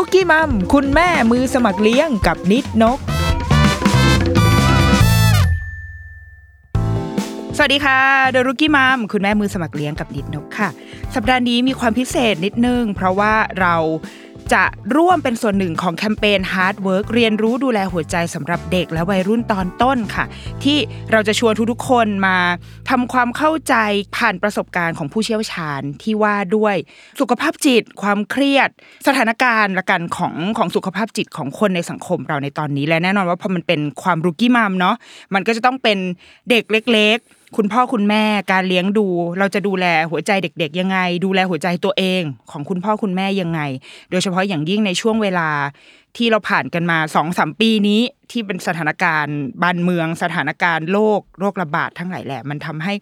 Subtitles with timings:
[0.00, 2.98] รุกี้มัม คุณแม่มือสมัครเลี้ยงกับนิดนก
[7.56, 8.00] สวัสดีค่ะ
[8.34, 10.68] ดรุกี้มัม คุณแม่มือสมัครเลี้ยงกับนิดนกค่ะ
[11.14, 13.74] สัปดาห์นี้มีความพิเศษนิดนึง เพราะว่าเรา
[14.54, 14.64] จะ
[14.96, 20.24] ร่วมเป็นส่วนหนึ่งของแคมเปญ Hard Work เรียนรู้ดูแลหัวใจสำหรับเด็กและวัยรุ่นตอนต้นค่ะ
[20.64, 20.78] ที่
[21.12, 22.36] เราจะชวนทุกๆคนมา
[22.90, 23.74] ทำความเข้าใจ
[24.16, 26.76] ผ่านประสบการณ์ของผู้เชี่ยวชาญที่ว่าด้วย
[27.20, 28.68] สุขภาพจิต ความเครียด
[29.06, 34.96] สถานการณ์ละกันของของสุขภาพจิตของคนในสังคมเราในตอนนี้และแน่นอนว่าพอมันเป็นความรุกี้มามเนาะ
[35.34, 35.98] มันก็จะต้องเป็น
[36.50, 39.06] เด็กเล็กๆ คุณพ่อคุณแม่การเลี้ยงดู
[39.38, 43.60] เราจะดูแลหัวใจเด็ก ๆ ยังไง ดูแลหัวใจตัวเองของคุณพ่อคุณแม่ยังไง
[44.10, 45.48] โดยเฉพาะอย่างยิ่งในช่วงเวลา
[46.16, 52.94] ที่เราผ่านกันมาสองสามปีนี้ที่เป็นสถานการณ์บ้านเมือง สถานการณ์โรคโรคระบาดทั้งหลายแหละ มันทำให้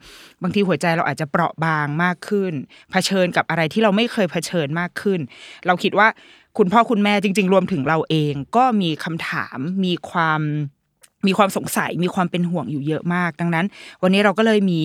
[0.42, 2.52] บางทีหัวใจเราอาจจะเปราะบางมากขึ้น
[2.90, 5.20] เผชิญกับอะไรที่เราไม่เคยเผชิญมากขึ้น
[5.66, 6.08] เราคิดว่า
[6.58, 10.42] คุณพ่อคุณแม่จริง ๆ รวมถึงเราเองก็มีคำถามมีความ
[11.26, 13.66] มีความสงสัยมีความเป็นห่วงอยู่เยอะมาก ดังนั้น
[14.02, 14.80] วันนี้เราก็เลยมี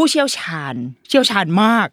[0.00, 0.74] ผู้เชี่ยวชาญ
[1.08, 1.88] เชี่ยวชาญมาก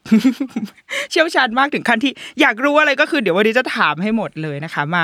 [1.11, 5.03] เชี่ยวชาญมากถึงขั้นที่อยากรู้อะไรก็คือ เดี๋ยววันนี้จะถามให้หมดเลยนะคะ มา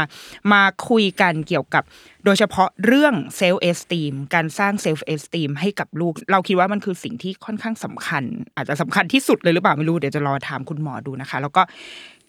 [0.51, 1.83] มาคุยกันเกี่ยวกับ
[2.25, 8.23] โดยเฉพาะเรื่อง self-esteem การสร้าง self-esteem ให้กับลูก เราคิดว่ามันคือสิ่งที่ค่อนข้างสำคัญ
[8.55, 11.61] อาจจะสำคัญที่สุดเลยหรือเปล่าไม่รู้เดี๋ยวจะรอถามคุณหมอดูนะคะ แล้วก็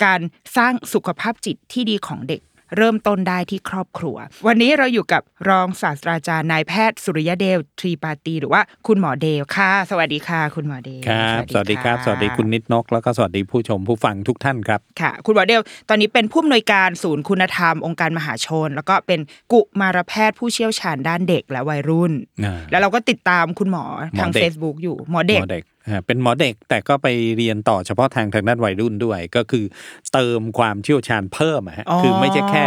[0.04, 0.20] การ
[0.56, 2.40] สร้างสุขภาพจิตที่ดีของเด็ก
[2.76, 4.16] เริ่มต้นได้ที่ครอบครัว
[4.46, 19.20] วันนี้เราอยู่กับรองศาสตราจารย์นายแพทย์สุริยเดลทรีปาตี หรือว่าคุณหมอเดลค่ะ สวัสดีค่ะ คุณหมอเดลครับสวัสดีครับะสวัสดีคุณนิดนก แล้วก็สวัสดีผู้ชมผู้ฟังทุกท่านครับค่ะ คุณหมอเดลตอนนี้เป็นผู้อำนวยการศูนย์คุณธรรมองค์การมหาชน แล้วก็เป็น
[19.52, 22.12] กุมารแพทย์ผู้เชี่ยวชาญด้านเด็กและวัยรุ่น
[22.44, 23.84] อ่าแล้วเราก็ติดตามคุณหมอ
[24.18, 25.50] ทางหมอเด็ก Facebook อยู่หมอเด็กหมอ
[25.86, 29.64] เด็กอ่าเป็นหมอเด็กแต่ก็ไปเรียนต่อเฉพาะทางทางด้านวัยรุ่นด้วย ก็คือ
[30.12, 32.66] เติมความเชี่ยวชาญเพิ่มอะฮะอ๋อคือไม่ใช่แค่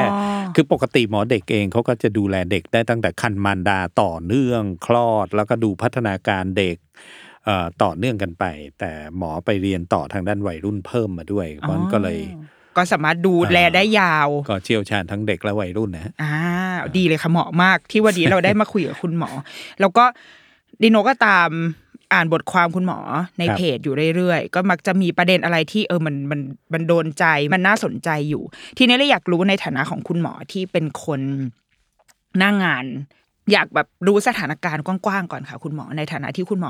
[0.55, 6.77] คือปกติหมอเด็กเองเขาก็จะดูแลเด็กได้ตั้งแต่คันมารดาต่อเนื่องคลอด แล้วก็ดูพัฒนาการเด็ก
[7.45, 8.45] เอ่อต่อเนื่องกันไป
[8.79, 12.19] แต่หมอไปเรียนต่อทางด้านวัยรุ่นเพิ่มมาด้วยเพราะฉะนั้นก็เลย
[12.77, 16.33] ก็สามารถดูแลได้ยาว ก็เชี่ยวชาญทั้งเด็กและวัยรุ่นนะฮะอ่า
[16.97, 19.29] ดีเลยค่ะเหมาะมากที่วันนี้เราได้มาคุยกับคุณหมอ
[19.79, 20.05] แล้วก็
[20.81, 21.49] ดิโนก็ตาม
[22.13, 22.99] อ่านบทความคุณหมอ
[23.39, 26.39] ในครับเพจอยู่เรื่อยๆ ก็มักจะมีประเด็นอะไรที่เออมันมัน
[26.73, 28.43] มันโดนใจมันน่าสนใจอยู่
[28.77, 31.21] ทีนี้เราอยากรู้ในฐานะของคุณหมอที่เป็นคน
[32.37, 32.85] หน้างงาน
[33.51, 36.69] อยากแบบรู้สถานการณ์กว้างๆก่อนค่ะ คุณหมอในฐานะที่คุณหมอ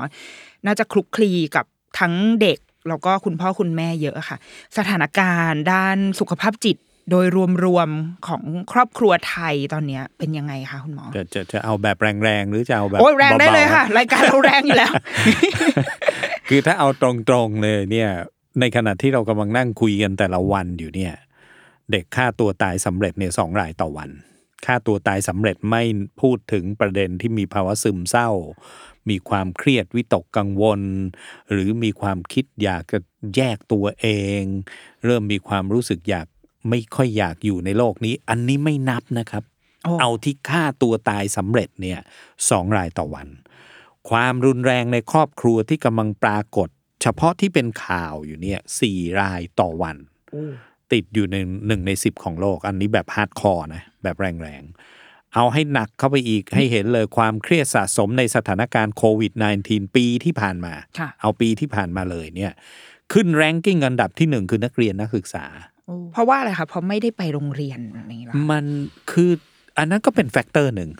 [0.66, 1.64] น่าจะคลุกคลีกับ
[1.98, 2.58] ทั้งเด็ก
[2.88, 4.36] แล้วก็คุณพ่อคุณแม่เยอะค่ะ
[4.78, 6.76] สถานการณ์ด้านสุขภาพจิต
[7.10, 7.26] โดย
[7.64, 14.92] รวมๆของครอบครัวไทยตอนเนี้ยเป็นยังไงคะคุณหมอ จะจะจะเอาแบบแรงๆหรือจะเอาแบบโอ้ยแรงได้เลยบาๆค่ะ รายการเราแรงอยู่แล้ว
[16.48, 17.08] คือถ้าเอาตร
[17.46, 18.10] งๆเลยเนี่ย
[18.60, 21.14] ในขณะที่เรากำลังนั่งคุยกันแต่ละวันอยู่เนี่ย
[21.92, 24.10] เด็กฆ่าตัวตายสำเร็จเนี่ยสองรายต่อวัน
[24.66, 25.82] ฆ่าตัวตายสำเร็จไม่
[26.20, 28.30] พูดถึงประเด็นที่มีภาวะซึมเศร้า
[29.08, 30.80] มีความเครียดวิตกกังวล
[31.50, 32.98] หรือมีความคิดอยากจะ
[33.36, 34.06] แยกตัวเอ
[34.40, 34.42] ง
[35.04, 36.26] เริ่มมีความรู้สึกอยาก
[36.70, 39.44] ไม่ค่อยอยากอยู่ในโลกนี้ อันนี้ไม่นับนะครับ
[39.84, 41.98] โอ้เอาที่ฆ่าตัวตายสำเร็จเนี่ย
[42.50, 43.28] สองรายต่อวัน
[44.10, 46.68] ความรุนแรงในครอบครัวที่กำลังปรากฏ
[47.02, 49.96] เฉพาะที่เป็นข่าวอยู่เนี่ยสี่รายต่อวัน
[50.92, 51.36] ติดอยู่ใน
[51.66, 59.32] หนึ่งในสิบของโลก อันนี้แบบ hardcore นะ แบบแรงๆ เอาให้หนักเข้าไปอีกให้เห็นเลยความเครียดสะสมในสถานการณ์โควิด
[59.64, 62.52] -19 ปีที่ผ่านมาค่ะเอาปีที่ผ่านมาเลยเนี่ย
[63.12, 65.44] ขึ้น ranking อันดับที่หนึ่งคือนักเรียนนักศึกษา
[66.12, 68.64] เพราะว่าอะไรคะเพราะไม่ได้ไปโรงเรียนอะไรอย่างเงี้ยเหรอมัน
[69.12, 69.30] คือ
[69.78, 70.90] อันนั้นก็เป็น factor หนึ่ง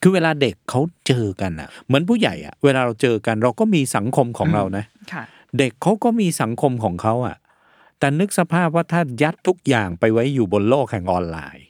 [0.00, 5.24] คือเวลาเด็กเขาเจอกันอะเหมือนผู้ใหญ่อะเวลาเราเจอกันเราก็มีสังคมของเรานะค่ะ
[5.58, 7.36] เด็กเขาก็มีสังคมของเขาอะ
[7.98, 11.66] แต่นึกสภาพว่าถ้ายัดทุกอย่างไปไว้อยู่บนโลกแห่งออนไลน์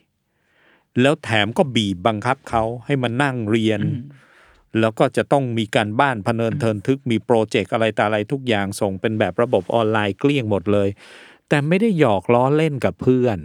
[1.01, 3.81] แล้วแถมก็บีบบังคับเขาให้มันนั่งเรียน
[4.79, 10.89] แล้วก็จะต้องมีการบ้านพะเนินเทินทึกมีโปรเจกต์อะไรต่ออะไรทุกอย่างส่งเป็นแบบระบบออนไลน์เกลี้ยงหมดเลย
[11.49, 13.39] แต่ไม่ได้หยอกล้อเล่นกับเพื่อน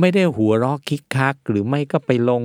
[0.00, 2.42] ไม่ได้หัวเราะคิกคัก หรือไม่ก็ไปลง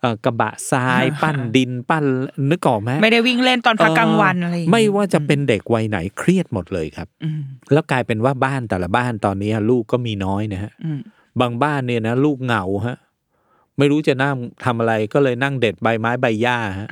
[0.00, 2.04] เอ่อกระบะทราย ปั้นดินปั้น
[2.50, 7.40] นึกออกไหมไม่ได้วิ่งเล่นตอนพักกลางวันอะไรอย่างไม่เงี้ยว่าจะเป็นเด็กวัยไหนเครียดหมดเลยครับอืม
[7.72, 11.00] แล้วกลายเป็นว่าบ้านแต่ละบ้านตอนนี้ลูกก็มีน้อยนะฮะอืม
[11.40, 12.96] บางบ้านเนี่ยนะ ลูกเหงาฮะ
[13.78, 16.90] ไม่รู้จะนั่งทำอะไรก็เลยนั่งเด็ดใบไม้ใบหญ้าฮะ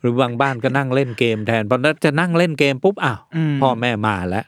[0.00, 4.44] หรือบางบ้านก็นั่งเล่นเกมแทนพอจะนั่งเล่นเกมปุ๊บอ้าวอืมพ่อแม่มาแล้ว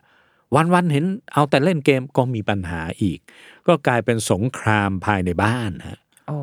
[0.55, 3.19] วันวันๆเห็นเอาแต่เล่นเกมก็มีปัญหาอีก
[3.67, 6.37] ก็กลายเป็นสงครามภายในบ้านฮะโอ้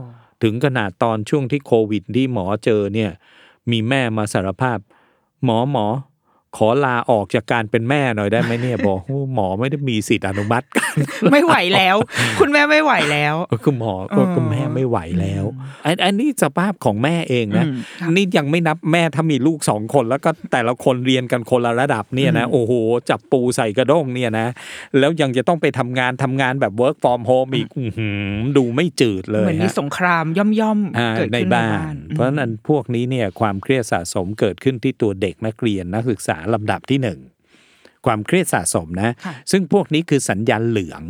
[0.44, 3.12] ถึงขนาดตอนช่วงที่โควิดที่หมอเจอเนี่ย
[3.72, 4.78] มีแม่มาสารภาพ
[5.44, 5.86] หมอหมอ
[6.58, 10.96] ขอลาออกจากการเป็นแม่หน่อยได้ไหมเนี่ยบอกโอ้หมอไม่ได้มีสิทธิ์อนุมัติการ
[11.32, 11.96] ไม่ไหวแล้ว
[12.40, 15.44] คุณแม่ไม่ไหวแล้วก็คือหมอก็เออก็แม่ไม่ไหวแล้ว
[15.86, 22.74] อันอันนี้สภาพของแม่เองนะอืมครับนี่ยังไม่นับแม่ถ้ามีลูกสองคน แล้วก็แต่ละคนเรียนกันคนละระดับเนี่ยนะโอ้โห
[23.10, 24.48] จับปูใส่กระด้งเนี่ยนะ
[25.00, 37.20] แล้วยังจะต้องไปทำงานทำงานแบบ work from home อีกอื้อหือดูไม่จืดเลยเหมือนมีฮะสงครามย่อมย่อมๆอ่าเกิดในขึ้นในบ้าบ้านนเพราะฉะนั้นพวกนี้เนี่ยความเครียดสะสมเกิดขึ้นที่ตัวเด็กนักเรียนนักศึกษาลำดับที่หนึ่ง
[38.06, 41.04] ความเครียดสะสมนะค่ะซึ่งพวกนี้คือสัญญาณเหลือง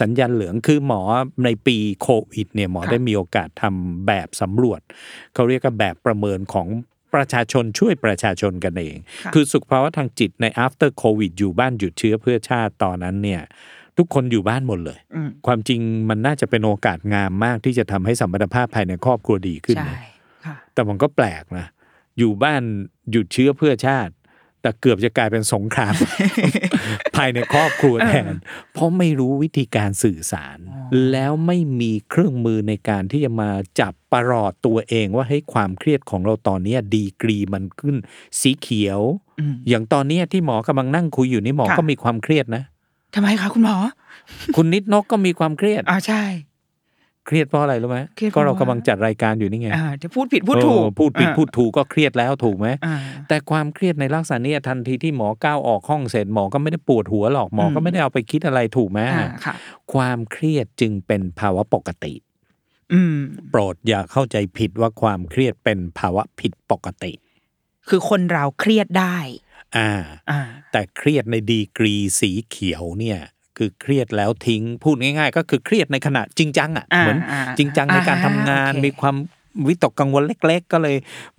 [0.00, 1.02] สัญญาณเหลืองคือหมอ
[1.44, 4.80] ในปีโควิดเนี่ยหมอได้มีโอกาสทำแบบสำรวจ
[5.34, 6.68] เขาเรียกว่าแบบประเมินของ
[7.14, 13.42] ประชาชนช่วยประชาชนกันเองค่ะคือสุขภาวะทางจิตใน after covid อยู่บ้านหยุดเชื้อเพื่อชาติตอนนั้นเนี่ย
[13.98, 15.80] ทุกคนอยู่บ้านหมดเลยอืมความจริง
[16.10, 19.98] มันน่าจะเป็นโอกาสงามมากที่จะทำให้สมรรถภาพภายในครอบครัวดีขึ้นใช่นะ
[20.46, 21.66] ค่ะแต่มันก็แปลกนะ
[22.20, 22.62] อยู่บ้าน
[23.10, 24.12] หยุดเชื้อเพื่อชาติ
[24.62, 25.94] แต่เกือบจะกลายเป็นสงคราม
[27.16, 28.34] ภายในครอบครัวแทน
[28.72, 30.58] เพราะไม่รู้วิธีการสื่อสาร
[31.10, 33.50] แล้วไม่มีเครื่องมือในการที่จะมา
[33.80, 37.96] จับประหลอดตัวเองว่าให้ยความเครียดของเราตอนเนี้ยดีกรีมันขึ้น
[38.40, 39.00] สีเขียว
[39.40, 42.62] อืมอย่างตอนเนี้ยที่หมอกำลังนั่งคุยอยู่นี่หมอค่ะก็มีความเครียดนะ
[43.14, 43.76] ทำไมคะคุณหมอ
[44.56, 46.22] คุณนิดนกก็มีความเครียดอ่าใช่
[47.30, 52.96] เครียดเพราะอะไรรู้ไหมเครียดเพก็ราะเราว่ากำลังจัดรายการอยู่นี่ไงอ่าจะพูดผิดพูดถูกเออพูดผิดอ่าพูดถูกก็เครียดแล้วถูกไหม อ่า
[53.28, 59.54] แต่ความเครียดในลักษณะเนี้ยทันทีที่หมอก้าวออกห้องเสร็จหมอก็ไม่ได้ปวดหัวหรอกหมอก็อืม ไม่ได้เอาไปคิดอะไรถูกไหมอ่าค่ะ
[59.92, 62.14] ความเครียดจึงเป็นภาวะปกติ
[62.92, 63.16] อืม
[63.50, 67.12] โปรดอย่าเข้าใจผิดว่าความเครียดเป็นภาวะผิดปกติ
[67.88, 69.16] คือคนเราเครียดได้
[69.76, 69.90] อ่า
[70.30, 70.40] อ่า
[70.72, 73.18] แต่เครียดในดีกรีสีเขียวเนี่ย
[73.62, 79.16] คือเครียดแล้วทิ้งพูดง่ายๆ ก็คือเครียดในขณะจริงจังอะอ่าเหมือนอ่าจริงจังในการทำงานอ่าโอเคมีความ
[79.66, 80.96] วิตกกังวลเล็ก ๆ ก็เลย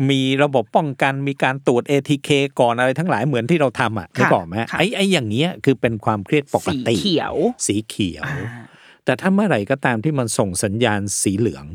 [0.09, 2.29] มีระบบป้องกันมีการตรวจ ATK
[2.59, 7.35] ก่อนอะไรทั้งหลายเหมือนที่เราทำอะนึกออกไหมค่ะไอ้ไอ้อย่างเงี้ยคือเป็นความเครียดปกสีติเขียว
[7.67, 8.63] สีเขียวอ่า
[9.05, 11.65] แต่ถ้าเมื่อไหร่ก็ตามที่มันส่งสัญญาณสีเหลือง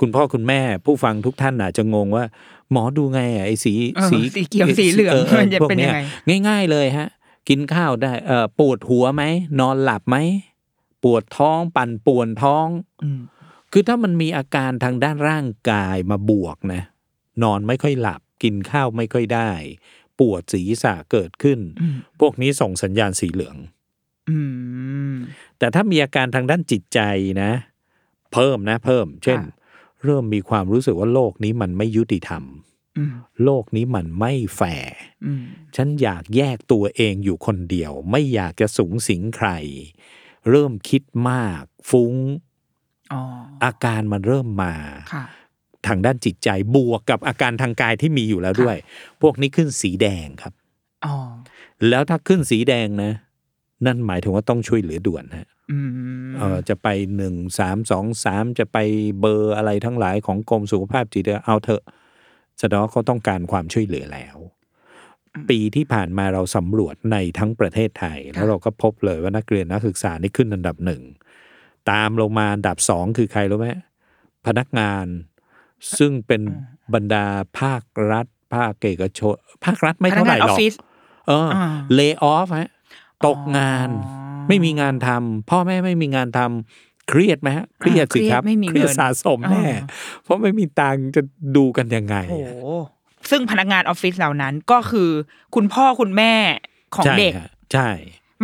[0.00, 2.24] คุณพ่อคุณแม่ผู้ฟังทุกท่านอาจจะงงว่า
[2.72, 5.98] หมอดูไงอะไอ้สีเออสีเขียวสีเหลืองมันจะพวกเป็นยังไง
[6.48, 7.08] ง่าย ๆ เลยฮะ
[7.48, 9.22] กินข้าวได้เอ่อปวดหัวไหม
[9.60, 10.16] นอนหลับไหม
[11.04, 12.66] ปวดท้องปั่นป่วนท้อง
[13.02, 13.20] อืม
[13.72, 16.82] คือถ้ามันมีอาการทางด้านร่างกายมาบวกนะ
[17.42, 19.50] นอนไม่ค่อยหลับ กินข้าวไม่ค่อยได้
[20.18, 23.56] ปวดศีรษะเกิดขึ้นอืมพวกนี้ส่งสัญญาณสีเหลือง
[24.28, 24.38] อื
[25.12, 25.14] ม
[25.58, 27.00] แต่ถ้ามีอาการทางด้านจิตใจ
[27.42, 27.52] นะ
[28.32, 29.54] เพิ่มนะ เพิ่ม เช่นค่ะ
[30.04, 32.71] เริ่มมีความรู้สึกว่าโลกนี้มันไม่ยุติธรรมอืม
[33.44, 34.94] โลกนี้มันไม่แฟร์
[35.26, 35.44] อืม
[35.76, 39.48] ฉันอยากแยกตัวเองอยู่คนเดียว ไม่อยากจะสูงสิงใคร
[40.48, 42.14] เริ่มคิดมาก ฟุ้ง
[43.12, 43.22] อ๋อ
[43.64, 44.74] อาการมันเริ่มมา
[45.14, 45.24] ค่ะ
[45.86, 48.76] ทางด้านจิตใจบวกกับอาการทางกายที่มีอยู่แล้วด้วย
[49.22, 50.52] พวกนี้ขึ้นสีแดงครับ
[51.04, 51.16] อ๋อ
[51.88, 53.12] แล้วถ้าขึ้นสีแดงนะ
[53.86, 58.78] นั่นหมายถึงว่าต้องช่วยเหลือด่วนฮะอืมเออจะไปหนึ่งสามสองสามจะไป
[59.20, 61.82] เบอร์อะไรทั้งหลายของกรมสุขภาพจิตเอาเถอะ
[62.62, 64.36] แสดงว่าเขาต้องการความช่วยเหลือแล้ว
[65.50, 71.02] ปีที่ผ่านมาเราสำรวจในทั้งประเทศไทย แล้วเราก็พบเลยว่านักเรียนนักศึกษานี่ขึ้นอันดับหนึ่ง
[71.90, 73.68] ตามลงมาอันดับสองคือใครรู้ไหม
[74.46, 75.06] พนักงาน
[75.98, 76.42] ซึ่งเป็น
[76.94, 77.26] บรรดา
[77.60, 80.74] ภาครัฐ ภาคเอกชนภาครัฐไม่พนัเท่ากไหงาร่นอหอรฟอกฟิศ
[81.28, 82.70] เอออ่าเล y o อ f ฮะ
[83.26, 89.78] ตกงานอ๋อไม่มีงานทำพ่อแม่ไม่มีงานทำ เครียดไหมฮะเครียดสิครับเครียดไม่มีเครียดเงินสะสมแน่อ่า
[90.24, 91.22] เพราะไม่มีตังค์จะ
[91.56, 95.10] ดูกันยังไงโอ้โหอะซึ่งพนักงานออฟฟิศเหล่านั้นก็คือ
[95.54, 96.34] คุณพ่อคุณแม่
[96.96, 97.88] ของใช่เด็กฮะใช่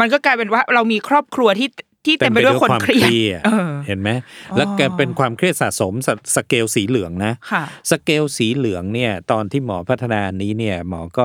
[0.01, 1.69] มันก็กลายเป็นว่าเรามีครอบครัวที่
[2.05, 4.11] ที่เต็มไปด้วยคนเครียดเออเห็นไหม
[4.57, 11.25] แล้วแกเป็นความเครียดสะสมสสเกลสีเหลืองนะค่ะสเกลสีเหลืองเนี่ย ตอนที่หมอพัฒนานี้เนี่ย หมอก็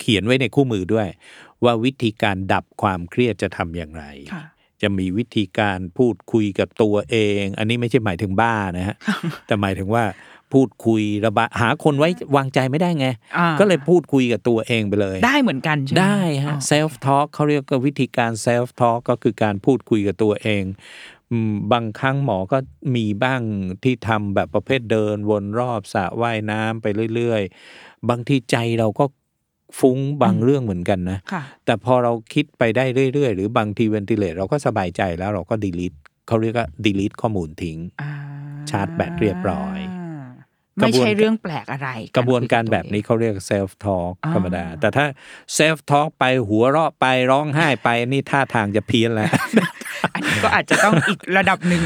[0.00, 1.08] เขียนไว้ในคู่มือด้วย
[1.64, 4.44] ว่าวิธีการดับความเครียดจะทำอย่างไรค่ะ
[4.82, 8.96] จะมีวิธีการพูดคุยกับตัวเอง อันนี้ไม่ใช่หมายถึงบ้านะฮะ
[9.46, 10.04] แต่หมายถึงว่า
[10.52, 13.06] พูดคุยระบายหาคนไว้วางใจไม่ได้ไง
[13.38, 20.64] อ่าก็เลยพูดคุยกับตัวเองไปเลย ได้เหมือนกันใช่ไหมได้ฮะอ๋อ self talk เขาเรียกว่าวิธีการ self talk ก็คือการพูดคุยกับตัวเอง
[21.30, 22.58] อืมบางครั้งหมอก็
[22.96, 23.40] มีบ้าง
[23.84, 27.42] ที่ทำแบบประเภทเดินวนรอบสระว่ายน้ำไปเรื่อย
[27.76, 29.04] ๆ บางทีใจเราก็
[29.78, 35.96] ฟุ้งบางเรื่องเหมือนกันนะค่ะแต่พอเราคิดไปได้เรื่อย ๆ หรือบางทีเวนติเลตเราก็สบายใจแล้วเราก็ delete
[36.28, 38.10] เขาเรียกว่า delete ข้อมูลทิ้งอ่า
[38.70, 39.80] ชาร์จแบตเรียบร้อย
[40.76, 45.06] ไม่ใช่เรื่องแปลกอะไร กระบวนการแบบนี้เขาเรียก self talk ธรรมดา แต่ถ้า
[45.58, 49.30] self talk ไปหัวเราะไปร้องไห้ไปนี่ท่าทางจะเพี้ยนแล้ว
[50.14, 51.82] อันนี้ก็อาจจะต้องอีกระดับหนึ่ง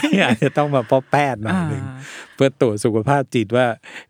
[0.00, 2.00] นี่อาจจะต้องมาพบแพทย์หน่อยหนึ่งอ่า
[2.34, 3.66] เพื่อตรวจสุขภาพจิตว่า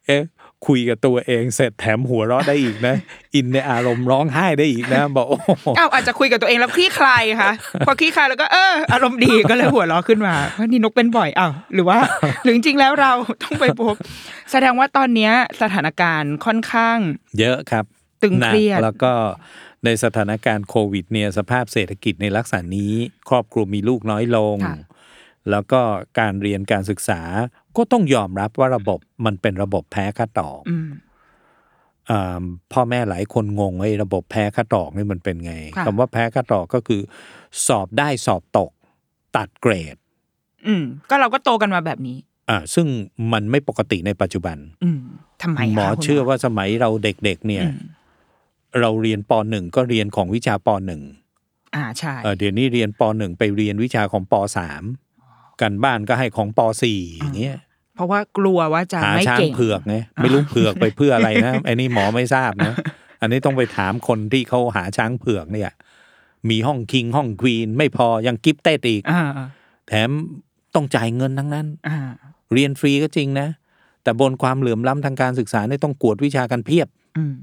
[0.06, 0.22] เอ๊ะ
[0.66, 2.96] คุยกับตัวเองเสร็จแถมหัวเราะได้อีกนะ
[3.34, 7.52] อินในอารมณ์ร้องไห้ได้อีกนะบอกโอ้โหอ้าวอาจจะคุยกับตัวเองแล้วคลี่คลายค่ะ
[7.86, 11.98] พอคลี่คลายแล้วก็เอออารมณ์ดีก็เลยหัวเราะขึ้นมาเพราะนี่นกเป็นบ่อยอ้าวหรือว่า
[12.42, 13.94] หรือจริงๆแล้วเราต้องไปพบ
[14.50, 16.98] แสดงว่าตอนเนี้ยสถานการณ์ค่อนข้าง
[17.38, 17.84] เยอะครับ
[18.22, 19.12] ตึงเครียดหนักแล้วก็
[19.84, 22.92] ในสถานการณ์โควิดเนี่ยสภาพเศรษฐกิจในลักษณะนี้
[23.28, 24.76] ครอบครัวมีลูกน้อยลงค่ะ
[25.50, 25.80] แล้วก็
[26.18, 27.20] การเรียนการศึกษา
[27.76, 30.88] ก็ต้องยอมรับว่าระบบมันเป็นระบบแพ้ค่าตอกอืม
[32.10, 37.00] อ่าพ่อแม่หลายคนงงไอ้ระบบแพ้ค่าตอกนี่มันเป็นไงค่ะคำว่าแพ้ค่าตอกก็คือ
[37.66, 38.70] สอบได้สอบตก
[39.36, 39.96] ตัดเกรด
[40.66, 42.16] อืม ก็เราก็โตกันมาแบบนี้
[42.50, 42.86] อ่า ซึ่ง
[43.32, 45.00] มันไม่ปกติในปัจจุบัน อืม
[45.42, 47.78] ทำไมคะหมอคุณเชื่อว่าสมัยเราเด็กๆเนี่ยอืม
[48.80, 51.02] เราเรียนปหนึ่งก็เรียนของวิชาปหนึ่ง
[51.76, 54.82] อ่าใช่เออเดี๋ยวนี้เรียนปหนึ่งไปเรียนวิชาของปสาม
[55.62, 57.58] กันบ้านก็ให้ของปสี่อย่างเงี้ย
[57.94, 62.74] เพราะว่ากลัวว่าจะหาไม่ช้างเก่ง เผือกไงไม่รู้เผือกไปเพื่ออะไรนะไอ้นี่หมอไม่ทราบนะ
[63.20, 65.70] อันนี้ต้องไปถามคนที่เขาหาช้างเผือกเนี่ย
[66.50, 69.22] มีห้องคิงห้องควีนไม่พอยังกิฟเต็ดอีกอ่า
[69.88, 70.10] แถม
[70.74, 71.96] ต้องจ่ายเงินทั้งนั้น อ่า
[72.52, 73.48] เรียนฟรีก็จริงนะ
[74.02, 77.34] แต่บนความเหลื่อมล้ำทางการศึกษาเนี่ยต้องกวดวิชากันเพียบ อืม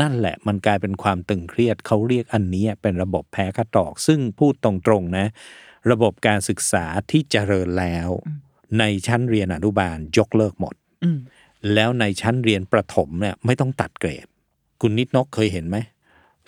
[0.00, 5.26] นั่นแหละมันกลายเป็นความตึงเครียดเขาเรียกอันนี้เป็นระบบแพ้คัดตอก ซึ่งพูดตรงๆนะ
[5.90, 8.08] ระบบการศึกษาที่เจริญแล้ว
[8.78, 11.18] ในชั้นเรียนอนุบาลยกเลิกหมดอืม
[11.74, 14.26] แล้วในชั้นเรียนประถมเนี่ยไม่ต้องตัดเกรด
[14.80, 15.76] คุณนิดนกเคยเห็นไหม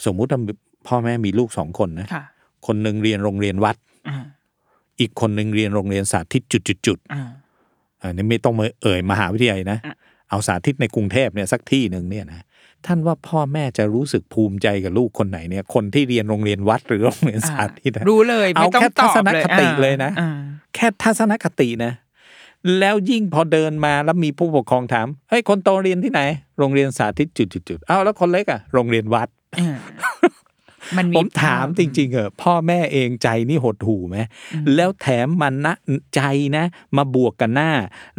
[0.05, 0.41] สมมุติว่า
[0.87, 2.25] พ่อแม่มีลูกสองคนนะค่ะ
[2.67, 3.77] คนหนึ่งเรียนโรงเรียนวัด
[4.09, 4.17] อ่า
[5.01, 6.43] อีกคนหนึ่งเรียนโรงเรียนสาธิต
[6.87, 7.23] จุดๆๆอ่า
[8.03, 9.95] อันนี้ไม่ต้องมาเอ่ยมหาวิทยาลัยนะอะ
[10.31, 12.45] เอาสาธิตในกรุงเทพเนี่ยสักที่หนึ่งเนี่ยนะ
[12.87, 20.31] ท่านว่าพ่อแม่จะรู้สึกภูมิใจกับลูกคนไหนเนี่ย คนที่เรียนโรงเรียนวัดหรือโรงเรียนสาธิตนะรู้เลยเอาไม่ต้องแค่ตทัอบศนเลยคติเลยนะอ่า
[20.75, 21.93] แค่ทัศนคตินะ
[22.79, 26.21] แล้วยิ่งพอเดินมาแล้วมีผู้ปกครองถามเฮ้ยคนโตเรียนที่ไหน
[26.59, 29.77] โรงเรียนสาธิตจุดๆๆเอาแล้วคนเล็กอะโรงเรียนวัดอ่า
[30.97, 34.19] มันผมถามจริงๆเหอะพ่อแม่เองใจนี่หดหูไหม
[34.75, 35.75] แล้วแถมมันนะ
[36.17, 36.23] ใจ
[36.57, 36.65] นะ
[36.97, 37.71] มาบวกกันหน้า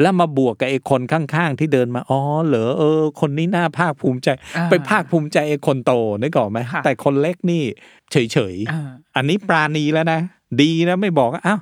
[0.02, 7.64] แล้วมาบวกกับไอ้คนข้างๆ ที่เดินมาอ๋อเหรอเออ คนนี้น่าภาคภูมิใจอ่าไปภาคภูมิใจไอ้คนโตนึกออกไหมค่ะแต่คนเล็กนี่
[8.12, 10.20] เฉยอ่าๆอันนี้ปราณีแล้วนะ
[10.62, 11.60] ดีนะไม่บอกว่าอ้าว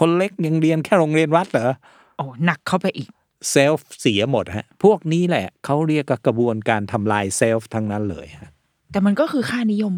[0.00, 1.72] คนเล็กยังเรียนแค่โรงเรียนวัดเหรอ
[2.16, 3.08] โอ้หนักเข้าไปอีก
[3.50, 8.50] เซลฟ์เสียหมดฮะ พวกนี้แหละเขาเรียกกระบวนการทำลายเซลฟ์ทั้งนั้นเลยฮะ
[8.92, 9.94] แต่มันก็คือค่านิยม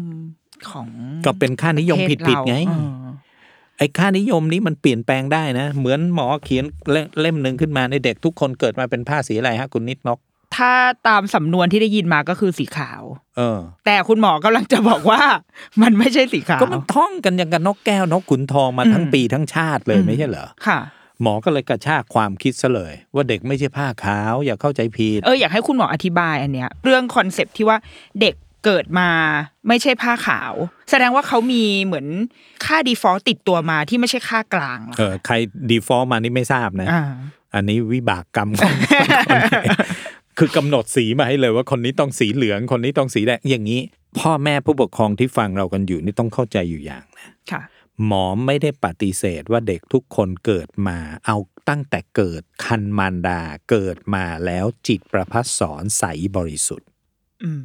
[0.71, 0.87] ของ
[1.25, 2.73] ก็เป็นค่านิยมประเทศผิดๆไงเราเอ
[3.09, 3.11] อ
[3.77, 10.19] ไอ้ค่านิยมนี้มันเปลี่ยนแปลงได้นะ เหมือนหมอเขียนเล่มเล่มหนึ่งขึ้นมาในเด็กทุกคนเกิดมาเป็นผ้าสีอะไรฮะคุณนิดนก
[10.55, 10.73] ถ้า
[11.07, 13.01] ตามสำนวนที่ได้ยินมาก็คือสีขาว
[13.37, 15.21] เออ แต่คุณหมอกำลังจะบอกว่า
[15.81, 20.79] มันไม่ใช่สีขาว ก็มันท่องกันอย่างกับนกแก้วนกขุนทองมาทั้งอืมปีทั้งชาติเลยอืมไม่ใช่เหรอค่ะ
[21.21, 27.77] หมอก็เลยกระชากความคิดซะเลย ว่าเด็กไม่ใช่ผ้าขาวอย่าเข้าใจผิดเอออยากให้คุณหมออธิบายอันเนี้ย เรื่อง concept ที่ว่า
[28.21, 29.09] เด็ก เกิดมา
[29.67, 30.53] ไม่ใช่ผ้าขาว
[30.89, 32.07] แสดงว่าเขามีเหมือน
[32.65, 35.35] ค่า default ติดตัวมาที่ไม่ใช่ค่ากลางเหรอเออใคร
[35.69, 37.03] default มานี่ไม่ทราบนะอ่า
[37.55, 39.65] อันนี้วิบากกรรมของคนไหน
[40.37, 43.81] คือกำหนดสีมาให้เลยว่าคนนี้ต้องสีเหลืองคนนี้ต้องสีแดงอย่างนี้
[44.19, 47.61] พ่อแม่ผู้ปกครองที่ฟังเรากันอยู่นี่ต้องเข้าใจอยู่อย่างนะค่ะ
[48.05, 51.37] หมอไม่ได้ปฏิเสธว่าเด็กทุกคนเกิดมา เอา
[51.69, 56.03] ตั้งแต่เกิดคันมารดาเกิดมาแล้วจิตประพัสสอนใส
[56.37, 56.87] บริสุทธิ์
[57.43, 57.63] อืม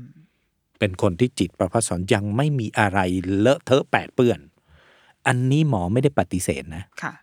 [0.79, 2.99] เป็นคนที่จิตประพัสสอนยังไม่มีอะไร
[3.39, 4.39] เลอะเทอะแปดเปื้อน
[5.27, 7.15] อันนี้หมอไม่ได้ปฏิเสธนะค่ะ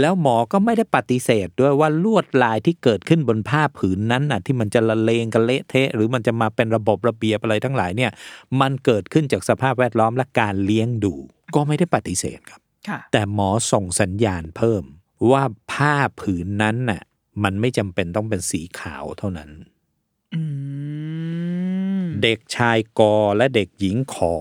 [0.00, 8.10] แล้วหมอก็ไม่ได้ปฏิเสธด้วยว่าลวดลายที่เกิดขึ้นบนผ้าผืนนั้นน่ะ ที่มันจะละเลงกันเละเทะ หรือมันจะมาเป็นระบบระเบียบอะไรทั้งหลายเนี่ย
[8.60, 11.14] มันเกิดขึ้นจากสภาพแวดล้อมและการเลี้ยงดู
[11.54, 14.82] ก็ไม่ได้ปฏิเสธครับค่ะแต่หมอส่งสัญญาณเพิ่ม
[15.30, 17.02] ว่าผ้าผืนนั้นน่ะ
[17.44, 19.50] มันไม่จำเป็นต้องเป็นสีขาวเท่านั้น
[20.34, 20.42] อื
[20.75, 20.75] ม
[22.22, 24.34] เด็กชายกอและเด็กหญิงขอ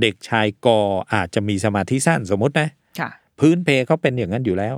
[0.00, 0.78] เด็กชายกอ
[1.14, 4.74] อาจจะมีสมาธิสั้นสมมตินะค่ะพื้นเพเขาเป็นอย่างนั้นอยู่แล้ว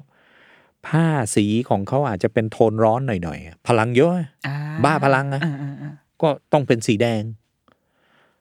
[0.87, 4.13] ผ้าสีของเขาอาจจะเป็นโทนร้อนหน่อยๆ พลังเยอะ
[4.47, 4.53] อ่
[4.85, 7.23] บ้าพลังนะอ่าอ่าอ่าก็ต้องเป็นสีแดง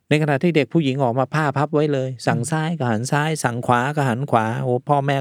[0.09, 5.17] ในขณะที่เด็กผู้หญิงออกมาผ้าพับไว้เลย สั่งซ้ายก็หันซ้าย สั่งขวาก็หันขวาโอ้พ่อแม่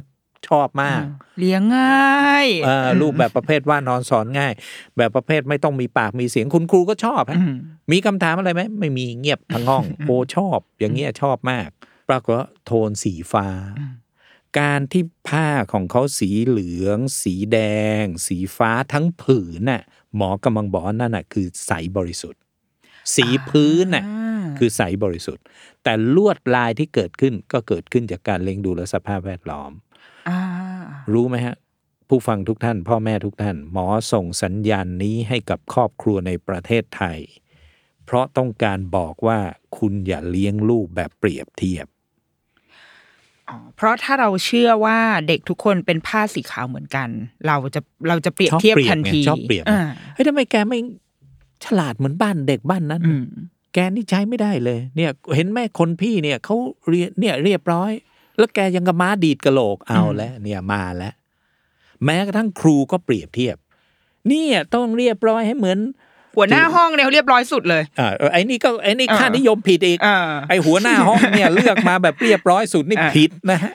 [0.48, 1.02] ชอบมาก
[1.38, 4.52] เลี้ยงง่ายเออรูปแบบประเภทว่านอนสอนง่าย
[4.96, 7.54] แบบประเภทไม่ต้องมีปากมีเสียงคุณครูก็ชอบฮะอืม
[7.92, 11.68] มีคำถามอะไรไหมไม่มีเงียบทั้งห้องโอ้ชอบ อย่างเงี้ยชอบมาก
[12.08, 13.48] ปรากฏว่าโทนสีฟ้า
[14.58, 17.58] การที่ผ้าของเขาสีเหลือง สีแด
[18.02, 19.82] ง สีฟ้าทั้งผืนน่ะ
[20.16, 22.40] หมอกำลังบอกว่านั่นน่ะคือใสบริสุทธิ์
[23.16, 25.44] สีพื้นน่ะอ่าคือใสบริสุทธิ์
[25.82, 29.83] แต่ลวดลายที่เกิดขึ้นก็เกิดขึ้นจากการเลี้ยงดูและสภาพแวดล้อมอ่า
[31.12, 31.56] รู้ไหมฮะ
[32.08, 37.18] ผู้ฟังทุกท่าน พ่อแม่ทุกท่าน หมอส่งสัญญาณนี้ให้กับครอบครัวในประเทศไทย
[38.04, 39.38] เพราะต้องการบอกว่า
[39.78, 41.86] คุณอย่าเลี้ยงลูกแบบเปรียบเทียบ
[43.48, 47.08] อ๋อเพราะถ้าเราเชื่อว่าเด็กทุกคนเป็นผ้าสีขาวเหมือนกัน
[47.46, 49.80] เราจะเราจะเปรียบชอบเทียบเปรียบทันไงทีชอบเปรียบอ่า
[50.14, 50.78] เฮ้ยทำไมแกไม่
[51.64, 53.26] ฉลาดเหมือนบ้านเด็กบ้านนั้นอืม
[53.74, 56.56] แกนี่ใช้ไม่ได้เลย เนี่ย เห็นแม่คนพี่เนี่ยเขา
[56.88, 57.92] เรียนเนี่ยเรียบร้อย
[58.38, 61.14] แล้วแกยังกับม้าดีดกระโหลกเอาแล้วเนี่ยมาแล้ว
[62.04, 63.56] แม้กระทั่งครูก็เปรียบเทียบ
[64.28, 65.78] เนี่ยต้องเรียบร้อยให้เหมือน
[66.36, 73.72] หัวหน้าห้องเนี่ยเรียบร้อยสุดเลยอ่าเออไอ้นี่ก็ไอ้นี่อ่าค่านิยมผิดอีกอ่าไอ้หัวหน้าห้องเนี่ยเลือกมาแบบเรียบร้อยสุดนี่อ่าผิดนะฮะ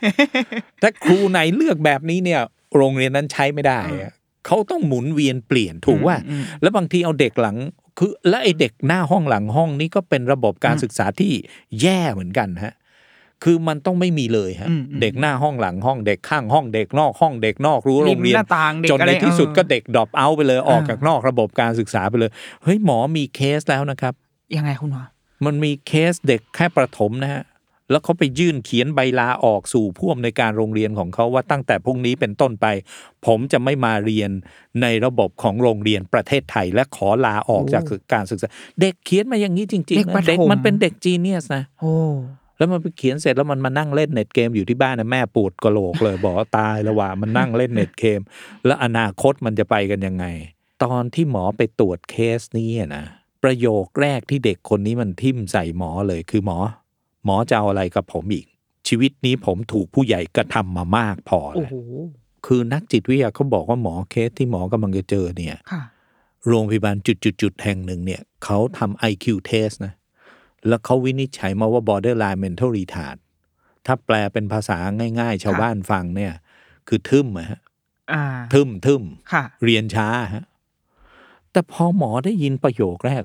[0.82, 2.40] ถ้าครูไหนเลือกแบบนี้เนี่ย
[2.76, 4.12] โรงเรียนนั้นใช้ไม่ได้อะ
[4.46, 6.16] เขาต้องหมุนเวียนเปลี่ยนถูกว่า
[6.62, 7.56] แล้วบางทีเอาเด็กหลัง
[7.98, 11.32] คือและไอ้เด็กหน้าห้องหลังห้องนี่ก็เป็นระบบการศึกษาที่
[11.80, 12.74] แย่เหมือนกันฮะ
[13.44, 22.30] คือมันต้องไม่มีเลยฮะอืมอืมเด็กหน้าห้องหลังห้องเด็กข้างห้องเด็กนอกห้องเด็กนอกรั้วโรงเรียนริมหน้าต่างเด็กจนในอะไรที่สุดเออก็เด็ก drop เอาไปเลยออกอ่าจากนอกระบบการศึกษาไปเลย
[22.62, 24.14] เฮ้ยหมอมีเคสแล้วนะครับ
[24.56, 25.02] ยังไงคุณหมอ
[25.44, 27.42] มันมีเคสเด็กแค่ประถมนะฮะ
[27.90, 32.66] แล้วเขาไปยื่นเขียนใบลาออกสู่ผู้อำนวยการโรงเรียนของเขาว่าตั้งแต่พรุ่งนี้เป็นต้นไป
[33.26, 34.30] ผมจะไม่มาเรียน
[34.82, 38.48] ในระบบของโรงเรียนประเทศไทย และขอลาออกจากการศึกษา
[38.80, 41.94] เด็กเขียนมาอย่างนี้จริงเด็กๆประถมนะเด็กมันเป็นเด็ก genius นะโอ้
[42.60, 48.20] แล้วมันไปเขียนเสร็จแล้วมันมานั่งเล่นเน็ตเกมอยู่ที่บ้านนะแม่ปวดกะโหลกเลยบอกว่าตายแล้วว่ามันนั่งเล่นเน็ตเกม
[48.66, 50.24] แล้วอนาคตมันจะไปกันยังไง
[50.84, 53.04] ตอนที่หมอไปตรวจเคสนี้อะนะ
[53.42, 56.58] ประโยคแรกที่เด็กคนนี้มันทิ่มใส่หมอเลยคือหมอ
[57.24, 58.46] หมอจะเอาอะไรกับผมอีก
[58.88, 61.76] ชีวิตนี้ผมถูกผู้ใหญ่กระทำมามากพอโอ้แล้วโห
[62.46, 65.82] คือนักจิตวิทยาเขาบอกว่าหมอเคสที่หมอกำลังจะเจอเนี่ยค่ะ
[66.48, 69.92] โรงพยาบาลจุดๆๆแห่งหนึ่งเนี่ยเขาทำ IQ test นะ
[70.68, 73.16] แล้วเขาวินิจฉัยมาว่า borderline mental retard
[73.86, 74.76] ถ้าแปลเป็นภาษา
[75.20, 76.32] ง่าย ๆ ชาวบ้านฟังเนี่ย
[76.88, 77.60] คือทึมอะฮะ
[78.12, 80.44] อ่าทึมทึมค่ะเรียนช้าฮะ
[81.52, 83.22] แต่พอหมอได้ยินประโยคแรก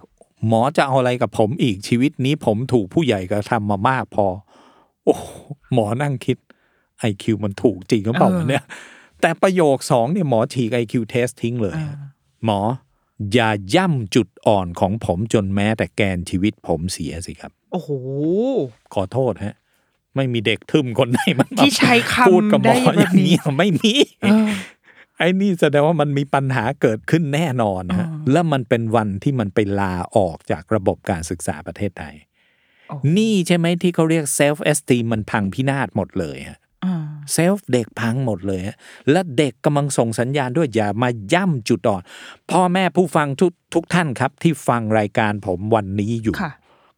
[0.47, 4.25] หมอจะเอาอะไรกับผมอีกชีวิตนี้ผมถูกผู้ใหญ่กระทำมามากพอ
[5.05, 5.25] โอ้โห
[5.73, 6.37] หมอนั่งคิด
[7.09, 8.63] IQ มันถูกจริงหรือเปล่าเออวะเนี่ย
[9.21, 11.87] แต่ประโยคสองเนี่ยหมอฉีก IQ test ทิ้งเลยอ่า
[12.45, 12.59] หมอ
[13.33, 17.89] อย่าย่ำจุดอ่อนของผมจนแม้แต่แกนชีวิตผมเสียสิครับ โอ้โห
[18.93, 19.55] ขอโทษฮะ
[20.15, 24.49] ไม่มีเด็กทึมคนไหนมันมาที่ใช้คำพูดกับหมอได้แบบอย่างนี้นี้ไม่มีเออ
[25.17, 32.15] ไอ้นี่แสดงว่ามันมีปัญหาเกิดขึ้นแน่นอนฮะอ่าแล้วมันเป็นวันที่มันไปลาออกจากระบบการศึกษาประเทศไทย
[32.89, 36.95] โอ้โหนี่ใช่ไหมที่เขาเรียก self-esteem มันพังพินาศหมดเลยฮะอ่า
[37.33, 38.77] เซลฟ์เด็กพังหมดเลยฮะ
[39.11, 42.01] และเด็กกำลังส่งสัญญาณด้วยอย่ามาย่ำจุดอ่อน
[42.51, 46.51] พ่อแม่ผู้ฟังทุกทุกท่านครับ ที่ฟังรายการผมวันนี้อยู่ค่ะ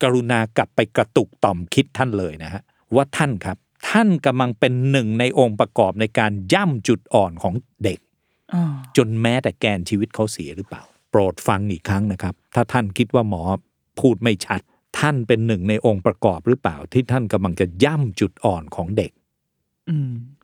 [0.04, 2.62] กรุณากลับไปกระตุกต่อมคิดท่านเลยนะฮะ
[2.96, 3.58] ว่าท่านครับ
[3.90, 8.00] ท่านกำลังเป็นหนึ่งในองค์ประกอบในการย่ำจุดอ่อนของเด็ก
[8.54, 13.42] อ่าจนแม้แต่แกนชีวิตเขาเสียหรือเปล่า โปรดฟังอีกครั้งนะครับ ถ้าท่านคิดว่าหมอ
[14.00, 14.62] พูดไม่ชัด
[15.00, 19.27] ท่านเป็นหนึ่งในองค์ประกอบหรือเปล่า ที่ท่านกำลังจะย่ำจุดอ่อนของเด็กอืม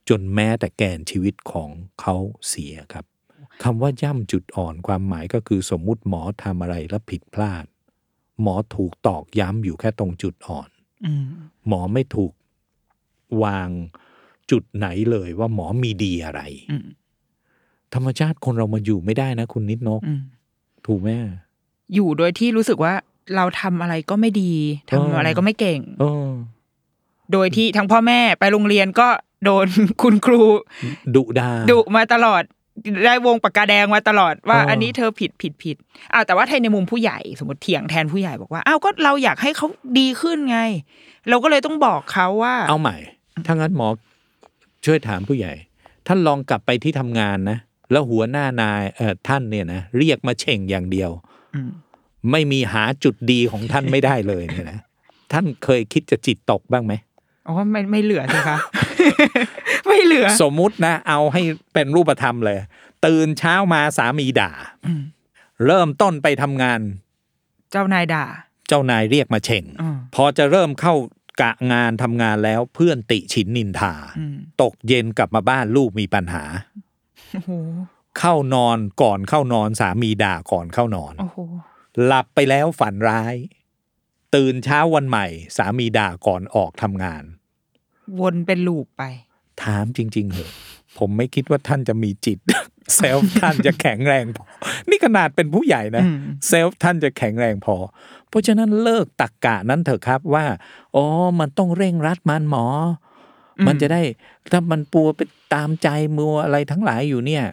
[0.10, 1.70] จนแม้แต่แกนชีวิตของ
[2.02, 2.16] เขา
[2.48, 3.06] เสียครับ
[3.64, 7.66] คำว่าย่ำจุดอ่อนความหมายก็คือสมมุติหมอทำอะไรแล้วผิดพลาด
[8.42, 10.70] หมอถูกตอกย้ำอยู่แค่ตรงจุดอ่อน
[11.06, 11.26] อืม
[11.68, 12.34] หมอไม่ถูก
[13.44, 13.70] วาง
[14.52, 16.86] จุดไหนเลยว่าหมอมีดีอะไรอืม
[17.94, 20.22] ธรรมชาติคนเรามาอยู่ไม่ได้นะ คุณนิดนกอืม
[20.88, 21.10] ถูกไหม
[21.94, 22.94] อยู่โดยที่รู้สึกว่า
[23.36, 24.52] เราทำอะไรก็ไม่ดี
[24.90, 26.30] ทำอะไรก็ไม่เก่งเออ
[27.32, 29.08] โดยที่ทั้งพ่อแม่ไปโรงเรียนก็
[29.46, 29.68] โดน
[30.02, 30.42] คุณครู
[31.16, 32.44] ดุดาดุมาตลอด
[33.06, 35.78] ได้วงปากกาแดงมาตลอดว่าอ๋ออัอันนี้เธอผิดผิดผิด
[36.14, 39.68] อ้าวแต่ว่าถ้าในมุมผู้ใหญ่สมมติเถียงแทนผู้ใหญ่บอกว่าอ้าวก็เราอยากให้เขา
[40.00, 40.60] ดีขึ้นไง
[41.30, 42.98] เราก็เลยต้องบอกเขาว่า เอาใหม่
[43.46, 43.88] ถ้างั้นหมอ
[44.86, 45.54] ช่วยถามผู้ใหญ่
[46.08, 47.58] ท่านลองกลับไปที่ทำงานนะ
[47.92, 51.12] แล้วหัวหน้านายเอ่อท่านเนี่ยนะเรียกมาเช่งอย่างเดียว
[51.56, 51.72] อืม
[52.32, 54.80] ไม่มีหาจุดดีของท่านไม่ได้เลยเนี่ยนะ
[55.32, 56.94] ท่านเคยคิดจะจิตตกบ้างไหม
[57.48, 58.58] อ๋อไม่ไม่เหลือสิคะ
[59.88, 61.42] ไม่เหลือ สมมุตินะ เอาให้
[61.74, 62.60] เป็นรูปธรรมเลย
[63.06, 64.52] ตื่นเช้ามาสามีด่า
[65.66, 66.80] เริ่มต้นไปทำงาน
[67.72, 68.26] เจ้านายด่า
[68.68, 70.96] เจ้านายเรียกมาเช่งอืมพอจะเริ่มเข้า
[71.42, 76.44] กะงานทำงานแล้วเพื่อนติฉินนินทาอืมตกเย็นกลับมาบ้านลูกมีปัญหา
[77.32, 77.52] โอ้โห
[78.20, 81.38] เข้านอนก่อนเข้านอนสามีด่าก่อนเข้านอนโอ้โห
[82.06, 83.36] หลับไปแล้วฝันร้าย
[84.36, 85.26] ตื่นเช้าวันใหม่
[85.58, 87.24] สามีด่าก่อนออกทำงาน
[88.20, 89.04] วนเป็นลูปไป
[89.64, 90.52] ถามจริง ๆเหอะ
[90.98, 92.38] ผมไม่คิดว่าท่านจะมีจิต
[92.96, 94.46] เซลฟ์ท่านจะแข็งแรงพอ
[94.90, 97.76] นี่ขนาดเป็นผู้ใหญ่นะอืมself ท่านจะแข็งแรงพอ
[98.30, 100.46] เพราะฉะนั้นเลิกตรรกะนั้นเถอะครับว่า
[100.96, 101.06] อ๋อ
[101.40, 102.66] มันต้องเร่งรัดมันหมอ
[103.60, 104.02] อมันจะได้
[104.52, 105.20] ถ้ามันมัวไป
[105.54, 107.46] ตามใจมัวอะไรทั้งหลายอยู่เนี่ย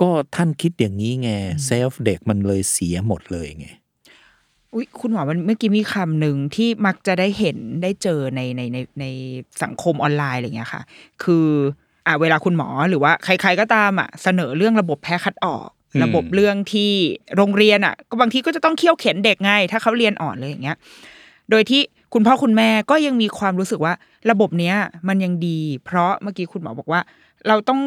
[0.00, 1.30] ก็ท่านคิดอย่างนี้ไง
[1.66, 3.66] self เด็กมันเลยเสียหมดเลยไง
[4.74, 9.04] อุ้ยคุณหมอมันเมื่อกี้มีคำหนึ่งที่มักจะได้เห็นได้เจอในในในใน
[9.62, 10.82] สังคมออนไลน์อะไรเงี้ยค่ะ
[11.22, 11.46] คือ
[12.06, 16.92] อะเวลาคุณหมอหรือว่าใคร ๆก็ตามอะเสนอเรื่องระบบแพ้คัดออกอืมระบบเรื่องที่
[17.36, 20.76] โรงเรียนอะ ก็บางทีก็จะต้องเคี่ยวเข็นเด็กไง ถ้าเขาเรียนอ่อนเลยอย่างเงี้ย
[21.50, 21.80] โดยที่
[22.14, 23.94] คุณพ่อคุณแม่ก็ยังมีความรู้สึกว่า
[24.30, 24.74] ระบบเนี้ย
[25.08, 27.00] มันยังดี เพราะเมื่อกี้คุณหมอบอกว่า
[27.48, 27.80] เราต้อง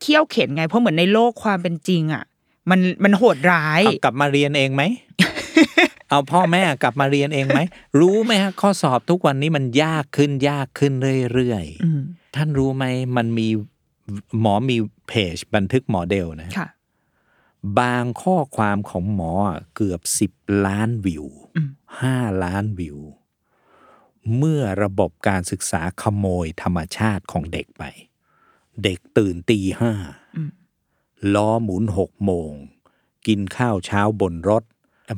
[0.00, 2.24] เคี่ยวเข็นไง เพราะเหมือนในโลกความเป็นจริงอะ
[2.70, 4.82] มันมันโหดร้ายเอากลับมาเรียนเองไหม
[6.10, 7.60] เอาพ่อแม่กลับมาเรียนเองไหม
[8.00, 10.92] รู้ไหมฮะข้อสอบทุกวันนี้มันยากขึ้นยากขึ้น
[11.32, 12.84] เรื่อยอืมๆท่านรู้ไหม
[13.16, 13.48] มันมี
[14.40, 14.76] หมอมี
[15.08, 16.68] เพจบันทึกหมอเดลนะค่ะ
[17.78, 19.32] บางข้อความของหมอ
[19.76, 20.32] เกือบสิบ
[20.66, 21.70] ล้านวิวอืม
[22.00, 22.98] ห้าล้านวิว
[24.36, 27.84] เมื่อระบบการศึกษาขโมยธรรมชาติของเด็กไป
[28.84, 29.92] เด็กตื่นตีห้า
[30.36, 30.50] อืม
[31.34, 32.52] ล้อหมุนหกโมง
[33.26, 34.64] กินข้าวเช้าบนรถ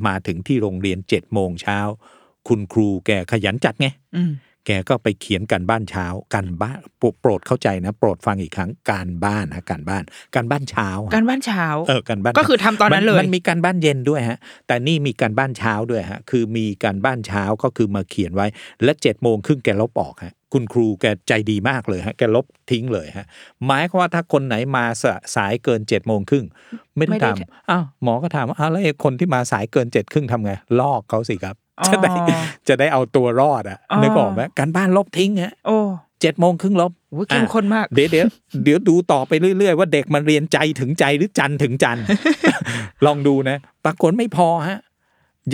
[0.07, 1.79] มาถึงที่โรงเรียนเจ็ดโมงเช้า
[2.47, 4.33] คุณครูแกขยันจัดไงอืม
[4.67, 10.03] แกก็ไปเขียนการบ้านเช้าการบ้านโปรโปรดเข้าใจนะ โปรดฟังอีกครั้งการบ้านนะการบ้าน
[10.35, 18.47] การบ้านเช้าอะการบ้านเช้าเออการบ้านก็คือทำตอนนั้นเลยมันมีการบ้านเย็นด้วยฮะ แต่นี่มีการบ้านเช้าด้วยฮะ คือมีการบ้านเช้าก็คือมาเขียนไว้
[18.83, 23.25] และเจ็ดโมงครึ่งแกลบออกฮะ คุณครูแกใจดีมากเลยฮะแกลบทิ้งเลยฮะ
[23.65, 26.45] หมายความว่าถ้าคนไหนมาสะสายเกินเจ็ดโมงครึ่ง
[26.97, 31.55] ไม่ได้ไม่ได้ทำอ้าวหมอก็ถามว่าอ้าวแล้วไอ้คนที่มาสายเกินเจ็ดครึ่งทำไงลอกเขาสิครับ
[31.87, 35.77] จะได้อ๋อจะได้เอาตัวรอดอะอ๋อนึกออกไหมการบ้านลบทิ้งฮะโอ้
[36.21, 38.27] เจ็ดโมงครึ่งลบโหเข้มข้นมาก เดี๋ยวเดี๋ยว
[38.63, 41.97] เดี๋ยวดูต่อไปเรื่อย ๆ ว่าเด็กมันเรียนใจถึงใจหรือจันถึงจัน
[43.05, 44.79] ลองดูนะ ปรากฏไม่พอฮะ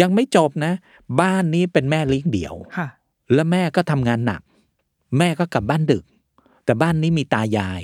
[0.02, 0.74] ยังไม่จบนะ
[1.22, 2.88] บ้านนี้เป็นแม่เลี้ยงเดี่ยวค่ะ
[3.34, 4.42] แล้วแม่ก็ทำงานหนัก
[5.18, 6.04] แม่ก็กลับบ้านดึก
[6.66, 7.82] แต่บ้านนี้มีตายาย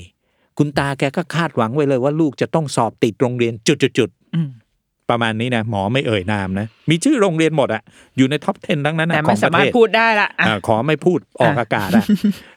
[0.58, 7.82] คุณตาแกก็คาดหวังไว้เลยว่าลูกจะต้องสอบติดโรงเรียนจุดๆอืมๆประมาณนี้นะหมอไม่เอ่ยนามนะมีชื่อโรงเรียนหมดอะ
[8.18, 12.06] อยู่ในท็อป 10 ทั้งนั้นนะแต่ขไม่องปสาระมารเทถศพูดได้ละอะอ่าขอไม่พูดออกอะอากาศอะ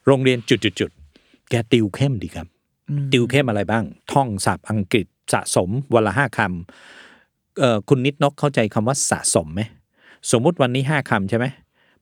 [0.07, 2.47] โรงเรียนจุดๆๆแกติวเข้มดีครับ
[2.91, 9.61] อืมติวเข้มอะไรบ้าง ท่องศัพท์อังกฤษสะสมวันละห้าคำเอ่อคุณนิดนกเข้าใจคำว่าสะสมไหม
[10.31, 11.47] สมมุติวันนี้ห้าคำใช่ไหม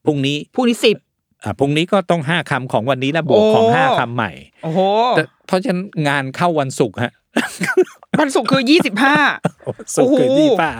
[0.05, 0.97] พรุ่งนี้ผู้นี้สิบ
[1.43, 4.31] อ่าพรุ่งนี้ก็ต้องห้าคำของวันนี้แล้วบวกของโอ้ห้าคำใหม่
[4.63, 4.79] โอ้โห
[5.15, 7.13] แต่เพราะฉะนั้นงานเข้าวันศุกร์ฮะ
[8.19, 9.17] วันศุกร์คือยี่สิบห้า
[9.95, 10.71] ศุกร์คือโอ้โหที่ป้า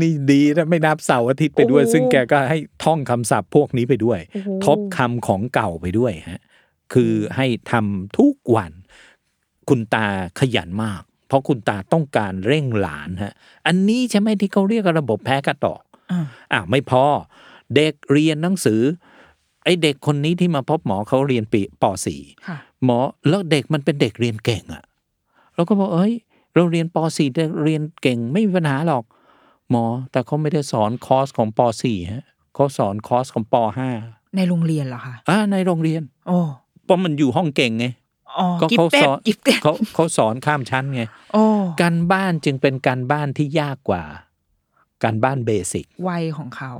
[0.00, 6.40] นี่ดีนะไม่นับเสาร์อาทิตย์ไปด้วยโอ้โหซึ่งแกก็ให้ท่องคำศัพท์พวกนี้ไปด้วยโอ้โหทบคำของเก่าไปด้วยฮะ
[6.94, 8.72] คือให้ทำทุกวัน
[9.68, 10.06] คุณตา
[10.40, 13.32] ขยันมาก เพราะคุณตาต้องการเร่งหลานฮะ
[13.66, 17.04] อันนี้ใช่ไหมที่เขาเรียกว่าระบบแพ้กระตอกอ่าอ่าไม่พอ
[17.74, 21.84] เด็กเรียนหนังสือไอเด็กคนนี้ที่มาพบหมอเขาเรียนปีป
[22.16, 24.82] .4 ค่ะหมอแล้วเด็กมันเป็นเด็กเรียนเก่งอะ่ะ
[25.54, 26.14] เราก็บอกเอ้ย
[26.54, 29.04] เราเรียนป .4 ได้เรียนเก่งไม่มีปัญหาหรอก
[29.70, 33.54] หมอแต่เขาไม่ได้สอนคอร์สของป .4 ฮะเขาสอนคอร์สของป
[33.98, 36.38] .5 ในโรงเรียนเหรอคะอ่าในโรงเรียนโอ้
[36.84, 37.86] เพราะมันอยู่ห้องเก่งไง
[38.38, 41.02] อ๋อก็ gifted student gifted เขาเขาสอนข้ามชั้นไง
[41.32, 41.44] โอ้
[41.80, 44.02] การบ้านจึงเป็นการบ้านที่ยากกว่า
[45.04, 46.72] การบ้านเบสิกวัยของเขา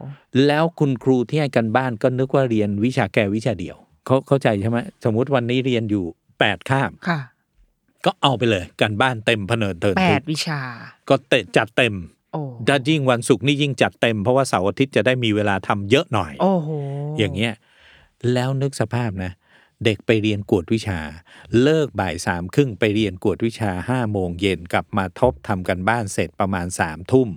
[0.47, 6.05] แล้วคุณครูที่ให้การบ้านก็นึกว่าเรียนวิชาแก่วิชาเดียวเขาเข้าใจใช่ไหมสมมุติวันนี้เรียนอยู่
[6.39, 7.21] แปดคาบค่ะ
[8.05, 10.61] ก็เอาไปเลยการบ้านเต็มพะเนินเทินแปทึดกวิชา
[11.09, 11.95] ก็เตะจัดเต็ม
[12.33, 16.69] โอ้ถ้ายิ่งวันศุกร์นี่ยิ่งจัดเต็มเพราะว่าเสาร์อาทิตย์จะได้มีเวลาทำเยอะหน่อย โอ้โห
[17.19, 17.55] อย่างเงี้ย
[18.33, 19.33] แล้วนึกสภาพนะ
[19.85, 21.01] เด็กไปเรียนกวดวิชา
[21.63, 27.29] เลิกบ่ายสามครึ่งไปเรียนกวดวิชาห้าโมงเย็นกลับมาทบทำกันบ้านเสร็จประมาณสามทุ่ม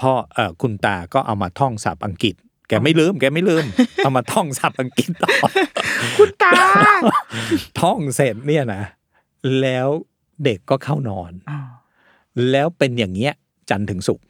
[0.00, 2.34] พ่อเออคุณตาก็เอามาท่องศัพท์อังกฤษ
[2.68, 3.64] แกไม่ลืม แกไม่ลืม
[3.96, 5.30] เอามาท่องศัพท์อังกฤษต่อ
[6.16, 6.52] คุณตา
[7.80, 8.82] ท่องเสร็จเนี่ยนะ
[9.60, 9.88] แล้ว
[10.44, 11.58] เด็กก็เข้านอนอ๋อ
[12.50, 13.32] แล้วเป็นอย่างเงี้ย
[13.70, 14.24] จันทร์ถึงศุกร์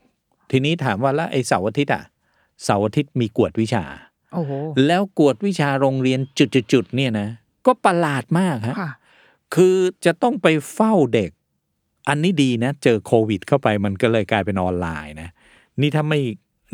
[0.50, 2.02] ทีนี้ถามว่าแล้วไอ้เสาร์อาทิตย์อะ
[2.64, 3.84] เสาร์อาทิตย์มีกวดวิชา
[4.34, 4.52] โอ้โห
[4.86, 7.28] แล้วกวดวิชาโรงเรียนจุดๆๆเนี่ยนะ
[7.66, 8.90] ก็ประหลาดมากฮะค่ะ
[9.54, 11.30] คือจะต้องไปเฝ้าเด็ก
[12.08, 15.28] อันนี้ดีนะ เจอโควิดเข้าไปมันก็เลยกลายเป็นออนไลน์นะ
[15.80, 16.20] นี่ถ้าไม่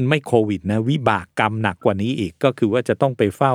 [0.08, 3.54] ไม่โควิดนะวิบากกรรมหนักกว่านี้อีกก็คือว่าจะต้องไปเฝ้า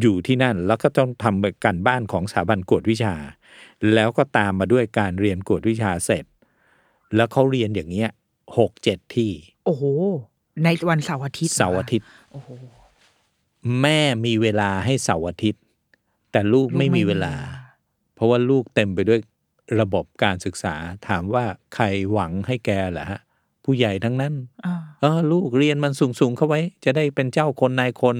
[0.00, 3.14] อยู่ที่นั่น แล้วก็ต้องทำการบ้านของสถาบันกวดวิชา
[3.94, 6.24] แล้วก็ตามมาด้วยการเรียนกวดวิชาเสร็จ
[7.16, 8.10] แล้วเขาเรียนอย่างเงี้ย
[8.58, 9.30] หกเจ็ดที่
[9.64, 9.84] โอ้โห
[10.64, 12.48] ในวันเสาร์อาทิตย์เสาร์อาทิตย์โอ้โห
[13.82, 15.62] แม่มีเวลาให้เสาร์อาทิตย์
[16.32, 17.34] แต่ลูกลูกไม่ไม่มีมีเวลา
[18.14, 19.20] เพราะว่าลูกเต็มไปด้วย
[19.80, 20.74] ระบบการศึกษา
[21.08, 23.20] ถามว่าใครหวังให้แกเหรอฮะ
[23.70, 24.34] ผู้ใหญ่ทั้งนั้น
[24.66, 28.16] อ่าเออลูกเรียนมันสูงๆเข้าไว้ จะได้เป็นเจ้าคนนายคน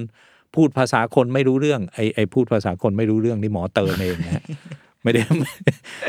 [0.55, 4.43] พูดภาษาคนไม่รู้เรื่องไอ้ไอ้พูดภาษาคนไม่รู้เรื่องนี่หมอเติมเองนะฮะ
[5.03, 5.21] ไม่ได้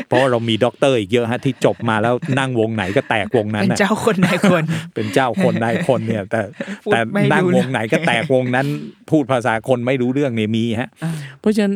[0.06, 6.40] เพราะว่าเรามีด็อกเตอร์อีกเยอะฮะที่จบมาแล้วนั่งวงไหนก็แตกวงนั้นเป็นน่ะเจ้าคนนายคน เป็นเจ้าคนนายคนเนี่ย แต่
[6.84, 8.66] พูดแต่ไม่รู้เรื่องนั่งวงไหนก็แตกวงนั้น
[9.10, 11.74] พูดภาษาคนไม่รู้เรื่องเนี่ยมีฮะอ่าเพราะฉะนั้น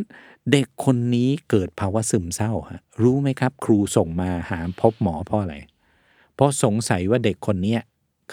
[0.53, 5.55] เด็กคนนี้เกิดภาวะซึมเศร้าฮะรู้ไหมครับ ครูส่งมาหาพบหมอเพราะอะไร
[6.35, 7.81] เพราะสงสัยว่าเด็กคนเนี้ย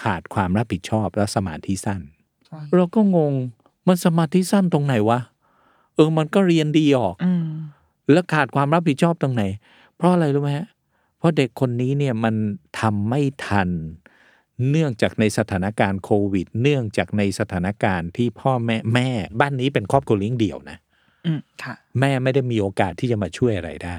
[0.02, 2.00] ขาดความรับผิดชอบและสมาธิสั้น
[2.46, 3.32] ใช่เราก็งง
[3.86, 5.20] มันสมาธิสั้นตรงไหนวะ
[5.94, 7.46] เออมันก็เรียนดีออกอืม
[8.12, 9.42] แล้วขาดความรับผิดชอบตรงไหน
[9.96, 10.68] เพราะอะไรรู้ไหมฮะ
[11.18, 12.34] เพราะเด็กคนนี้เนี่ยมัน
[12.80, 13.68] ทำไม่ทัน
[14.70, 19.08] เนื่องจากในสถานการณ์โควิด เนื่องจากในสถานการณ์ที่พ่อแม่แม่
[19.40, 20.78] บ้านนี้เป็นครอบครัวเลี้ยงเดี่ยวนะ
[21.26, 23.98] อืมค่ะแม่ไม่ได้มีโอกาสที่จะมาช่วยอะไรได้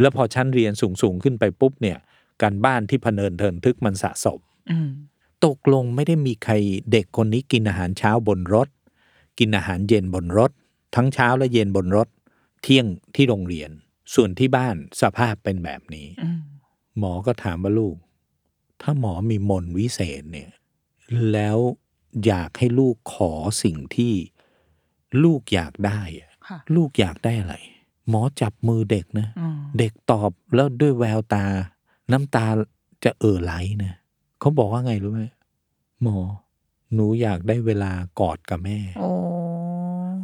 [0.00, 1.98] แล้วพอชั้นเรียนสูงสูงๆขึ้นไปปุ๊บเนี่ย
[2.42, 4.88] การบ้านที่พเนินเทินทึกมันสะสมอืม
[5.46, 6.54] ตกลงไม่ได้มีใคร
[6.92, 8.68] เด็กคนนี้กินอาหารเช้าบนรถ
[9.38, 10.50] กินอาหารเย็นบนรถ
[10.94, 12.08] ทั้งเช้าและเย็นบนรถ
[12.62, 13.70] เที่ยงที่โรงเรียน
[14.14, 16.40] ส่วนที่บ้านสภาพเป็นแบบนี้อืม
[16.98, 17.96] หมอก็ถามว่าลูก
[18.82, 20.50] ถ้าหมอมีมนต์วิเศษเนี่ย
[21.32, 21.58] แล้ว
[22.26, 24.14] อยากให้ลูกขอสิ่งที่
[25.24, 27.56] ลูกอยากได้อะค่ะลูกอยากได้อะไร
[28.08, 31.44] หมอจับมือเด็กนะอืมเด็กตอบแล้วด้วยแววตา
[32.12, 32.46] น้ำตา
[33.04, 33.52] จะเอ่อไหล
[33.84, 33.94] นะ
[34.40, 35.22] เขาบอกว่าไงรู้ไหม
[36.02, 36.18] หมอ
[36.94, 39.10] หนูอยากได้เวลากอดกับแม่โอ้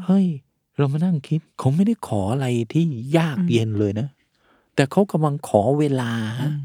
[0.04, 0.26] เฮ้ย
[0.78, 2.84] เรามานั่งคิดเขาไม่ได้ขออะไรที่
[3.18, 4.08] ยากเย็นเลยนะ
[4.74, 6.58] แต่เขากำลังขอเวลาอืม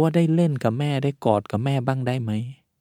[0.00, 2.32] ว่าได้เล่นกับแม่ได้กอดกับแม่บ้างได้ไหม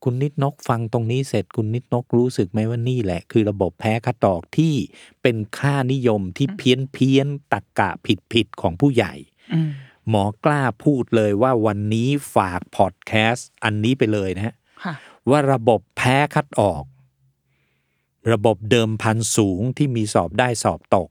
[0.04, 4.74] คุณนิดนกฟังตรงนี้เสร็จคุณนิดนกรู้สึกไหมว่านี่แหละ คือระบบแพ้คัดตอกที่
[5.22, 9.14] เป็นค่านิยมที่เพี้ยนเพี้ยนๆตักกะผิดผิดๆของผู้ใหญ่
[9.54, 9.72] อืม
[10.10, 14.94] หมอกล้าพูดเลยว่าวันนี้ฝากพอดแคสต์อันนี้ไปเลยนะฮะค่ะ
[15.30, 16.84] ว่าระบบแพ้คัดออก
[18.32, 21.10] ระบบเดิมพันสูงที่มีสอบได้สอบตก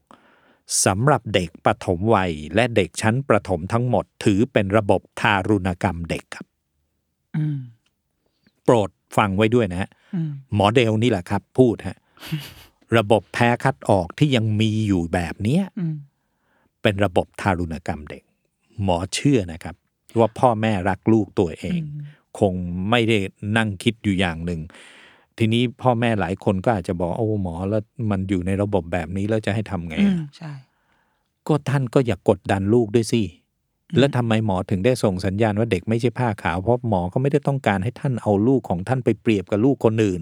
[0.85, 6.45] สำหรับเด็กปฐมวัย และเด็กชั้นประถมทั้งหมด ถือเป็นระบบทารุณกรรมเด็กครับ
[7.37, 7.59] อืม
[8.63, 11.97] โปรดฟังไว้ด้วยนะฮะอืมหมอเดลนี่แหละครับ พูดฮะ
[12.97, 15.95] ระบบแพ้คัดออกที่ยังมีอยู่แบบเนี้ยอืม
[16.81, 18.23] เป็นระบบทารุณกรรมเด็ก
[18.83, 19.75] หมอเชื่อนะครับ
[20.19, 21.81] ว่าพ่อแม่รักลูกตัวเอง
[22.39, 22.53] คง
[22.89, 23.17] ไม่ได้
[23.57, 24.61] นั่งคิดอยู่อย่างหนึ่ง
[25.37, 30.51] ทีนี้พ่อแม่หลายคนก็อาจจะบอกโอ้หมอแล้วมันอยู่ในระบบแบบนี้แล้วจะให้ทำไงอือะมใช่
[31.47, 33.21] ก็ท่านก็อย่ากกดดันลูกด้วยสิ
[33.99, 40.21] แล้วทำไมหมอถึงได้ส่งสัญญาณว่าเด็กไม่ใช่ผ้าขาวเพราะหมอก็ไม่ได้ต้องการให้ท่านเอาลูกของท่านไปเปรียบกับลูกคนอื่น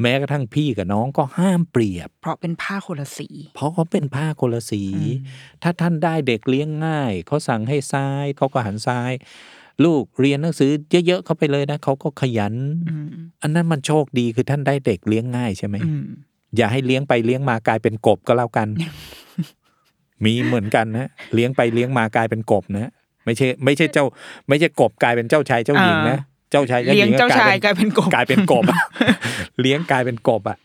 [0.00, 9.12] แม้กระทั่งพี่กับน้องก็ห้ามเปรียบ เพราะเป็นผ้าคนละสี เพราะเขาเป็นผ้าคนละสีอืมถ้าท่านได้เด็กเลี้ยงง่ายเขาสั่งให้ซ้ายเขาก็หันซ้าย
[9.84, 10.70] ลูกเรียนหนังสือ
[11.06, 12.54] เยอะๆเข้าไปเลยนะเขาก็ขยัน
[12.90, 13.08] อืม
[13.42, 16.04] อันนั้นมันโชคดีคือท่านได้เด็กเลี้ยงง่ายใช่ไหมอืม
[16.56, 18.68] อย่าให้เลี้ยงไปเลี้ยงมากลายเป็นกบก็แล้วกัน
[20.24, 22.90] มีเหมือนกันนะเลี้ยงไปเลี้ยงมากลายเป็นกบนะ
[23.24, 24.04] ไม่ใช่ไม่ใช่เจ้า
[24.48, 26.18] ไม่ใช่กบกลายเป็นเจ้าชายเจ้าหญิงนะ
[26.50, 28.64] เจ้าชายเจ้าหเลี้ยญิงงเจ้าชายกลายเป็นกบกลายเป็นกบ
[29.60, 30.58] เลี้ยงกลายเป็นกบอะ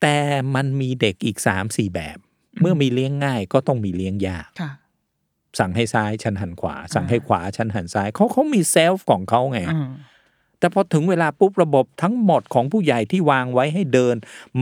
[0.00, 0.18] แต่
[0.54, 2.18] มันมีเด็กอีกสามสี่แบบ
[2.60, 4.70] เมื่อมีเลี้ยงง่ายก็ต้องมีเลี้ยงยากค่ะ
[5.58, 9.88] สั่งให้ซ้ายฉันหันขวา สั่งให้ขวาฉันหันซ้ายเขาเขามีเซลฟ์ของเขาไงอืม
[10.58, 14.16] แต่พอถึงเวลาปุ๊บระบบทั้งหมดของผู้ใหญ่ที่วางไว้ให้เดิน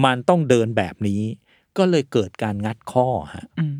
[0.04, 1.22] มันต้องเดินแบบนี้
[1.76, 3.76] ก็เลยเกิดการงัดข้อฮะอืม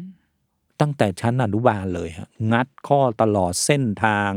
[0.80, 4.30] ตั้งแต่ชั้นอนุบาลเลยฮะงัดข้อตลอดเส้นทาง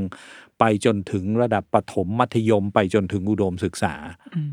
[0.60, 3.94] ไปจนถึงระดับประถมมัธยมไปจนถึงอุดมศึกษา
[4.36, 4.52] อืม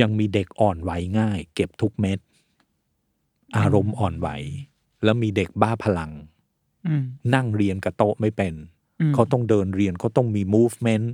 [0.00, 2.18] ยังมีเด็กอ่อนไหวง่าย เก็บทุกเม็ด
[3.56, 4.28] อารมณ์อ่อนไหว
[5.04, 6.12] แล้วมีเด็กบ้าพลัง
[6.86, 7.04] อืม
[7.34, 8.54] นั่งเรียนกับโต๊ะไม่เป็น
[9.00, 11.06] อืมเขาต้องเดินเรียนเขาต้องมี movement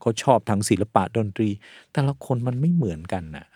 [0.00, 1.48] เขาชอบทั้งศิลปะดนตรี
[1.92, 3.46] แต่ละคนมันไม่เหมือนกันน่ะ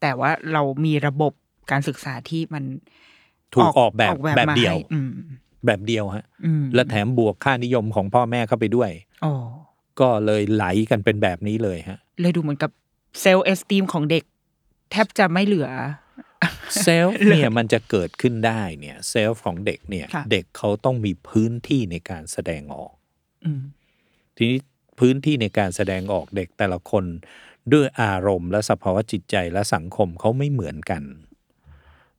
[0.00, 1.32] แต่ว่าเรามีระบบ
[1.70, 2.64] การศึกษาที่มัน
[3.54, 5.10] ถูกออกแบบแบบมาเดียวให้อืม
[5.66, 8.90] แบบเดียวฮะอืมและแถมบวกค่านิยมของพ่อแม่เข้าไปด้วย
[9.24, 9.34] อ๋อ
[10.00, 12.70] ก็เลยไหลกันเป็นแบบนี้เลยฮะ เลยดูเหมือนกับ
[13.20, 14.24] self-esteem ของเด็ก
[14.90, 15.68] แทบจะไม่เหลือ
[16.82, 22.94] self เนี่ยมันจะเกิดขึ้นได้เนี่ย self ของเด็กเนี่ยค่ะเด็กเขาต้องมีพื้นที่ในการแสดงออก
[23.44, 23.62] อืม
[24.36, 24.58] ทีนี้
[25.00, 27.04] พื้นที่ในการแสดงออกเด็กแต่ละคน
[27.72, 31.02] ด้วยอารมณ์และสภาวะจิตใจและสังคมเขาไม่เหมือนกัน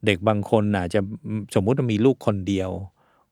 [0.05, 0.99] เด็กบางคนอาจจะ
[1.55, 2.69] สมมุติว่ามีลูกคนเดียว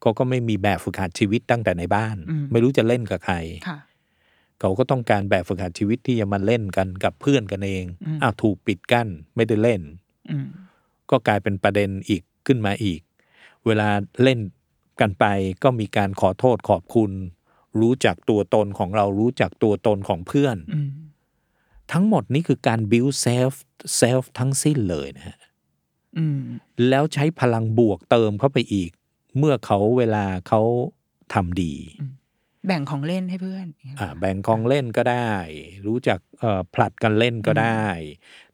[0.01, 3.35] เขาก็ไม่มีแบบฝึกหัดชีวิตตั้งแต่ในบ้านอืมไม่รู้จะเล่นกับใคร
[3.67, 3.79] ค่ะ
[4.59, 9.81] เขาก็ต้องการแบบฝึกหัดชีวิตที่จะมาเล่นกันกับเพื่อนกันเองอืมอ้าวถูกปิดกั้นไม่ได้เล่น
[10.31, 10.47] อืม
[11.09, 13.01] ก็กลายเป็นประเด็นอีกขึ้นมาอีก
[13.65, 13.89] เวลา
[14.23, 14.39] เล่น
[15.01, 15.25] กันไป
[15.63, 17.11] ก็มีการขอโทษขอบคุณ
[17.81, 20.89] รู้จักตัวตนของเรารู้จักตัวตนของเพื่อนอืม
[21.91, 23.53] ทั้งหมดนี้คือการ build self
[24.01, 25.52] self ทั้งสิ้นเลยนะฮะอืม
[26.89, 28.91] แล้วใช้พลังบวกเติมเข้าไปอีก
[29.37, 30.61] เมื่อเขาเวลาเขา
[31.33, 31.73] ทำดี
[32.67, 35.33] แบ่งของเล่นให้เพื่อนอย่างเงี้ยอ่าแบ่งของเล่นก็ได้
[35.87, 37.83] รู้จักเอ่อผลัดกันเล่นก็ได้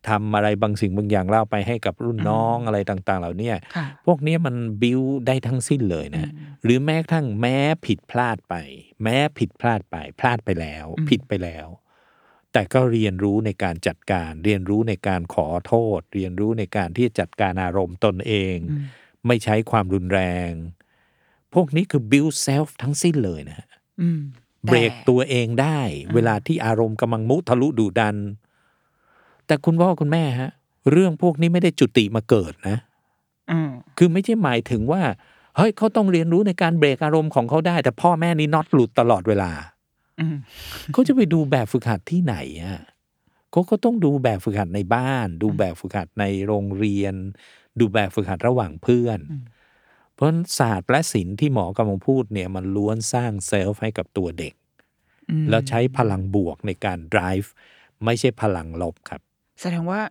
[0.08, 6.26] ทำอะไรบางสิ่งบางอย่างเล่าไปให้กับรุ่นน้องอะไรต่าง ๆ เหล่าเนี้ยค่ะพวกเนี้ยมันบิวได้ทั้งสิ้นเลยนะ
[6.64, 8.56] หรือแม้กระทั่งแม้ผิดพลาดไป
[9.04, 11.68] แม้ผิดพลาดไป พลาดไปแล้วอืมผิดไปแล้ว
[12.54, 18.84] แต่ก็เรียนรู้ในการจัดการ เรียนรู้ในการขอโทษ เรียนรู้ในการที่จะจัดการอารมณ์ตนเองอืม
[19.28, 20.52] ไม่ใช้ความรุนแรง
[21.54, 23.68] พวกนี้คือ build self ทั้งสิ้นเลยนะฮะ
[24.02, 24.22] อืม
[24.66, 25.80] เบรกตัวเองได้
[26.14, 28.16] เวลาที่อารมณ์กำลังมุทะลุดุดัน
[29.48, 30.52] แต่คุณพ่อคุณแม่ฮะ
[30.92, 32.78] เรื่องพวกนี้ไม่ได้จุติมาเกิดนะ
[33.52, 35.02] อืมคือไม่ใช่หมายถึงว่า
[35.58, 39.79] เฮ้ยเขาต้องเรียนรู้ในการเบรกอารมณ์ของเขาได้ แต่พ่อแม่นี่น็อตหลุดตลอดเวลาอืม
[40.94, 42.80] เขาจะไปดูแบบฝึกหัดที่ไหนอะ
[43.52, 47.16] เขาก็ต้องดูแบบฝึกหัดในบ้าน ดูแบบฝึกหัดในโรงเรียน
[47.80, 49.20] ดูแบบฝึกหัดระหว่างเพื่อน
[50.14, 54.54] เพราะฉะนั้นศาสตร์และศิลป์ที่หมอกำลังพูดเนี่ยมันล้วนสร้าง self ให้กับตัวเด็ก
[55.30, 57.50] อืมแล้วใช้พลังบวกในการ drive
[58.06, 59.22] ไม่ใช่พลังลบครับ
[59.62, 60.02] แสดงว่า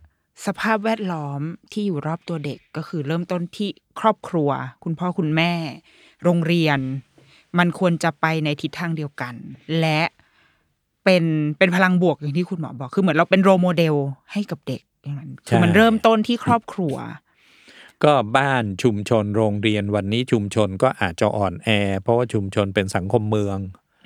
[0.47, 1.41] สภาพแวดล้อม
[1.73, 3.69] ที่อยู่รอบตัวเด็กก็คือเริ่มต้นที่
[4.01, 4.51] ครอบครัว
[4.85, 5.53] คุณพ่อคุณแม่
[6.25, 6.79] โรงเรียน
[7.59, 9.35] มันควรจะไปในทิศทางเดียวกัน
[9.81, 10.01] และ
[11.05, 11.25] เป็น
[11.59, 13.95] เป็นพลังบวกอย่างที่คุณหมอบอก คือเหมือนเราเป็น role model
[14.33, 16.95] ให้กับเด็กอย่างนั้นคือมันใช่เริ่มต้นที่ครอบครัว
[18.05, 21.69] ก็บ้านชุมชนโรงเรียนวันนี้ชุมชนก็อาจจะอ่อนแอ
[22.03, 23.59] เพราะว่าชุมชนเป็นสังคมเมือง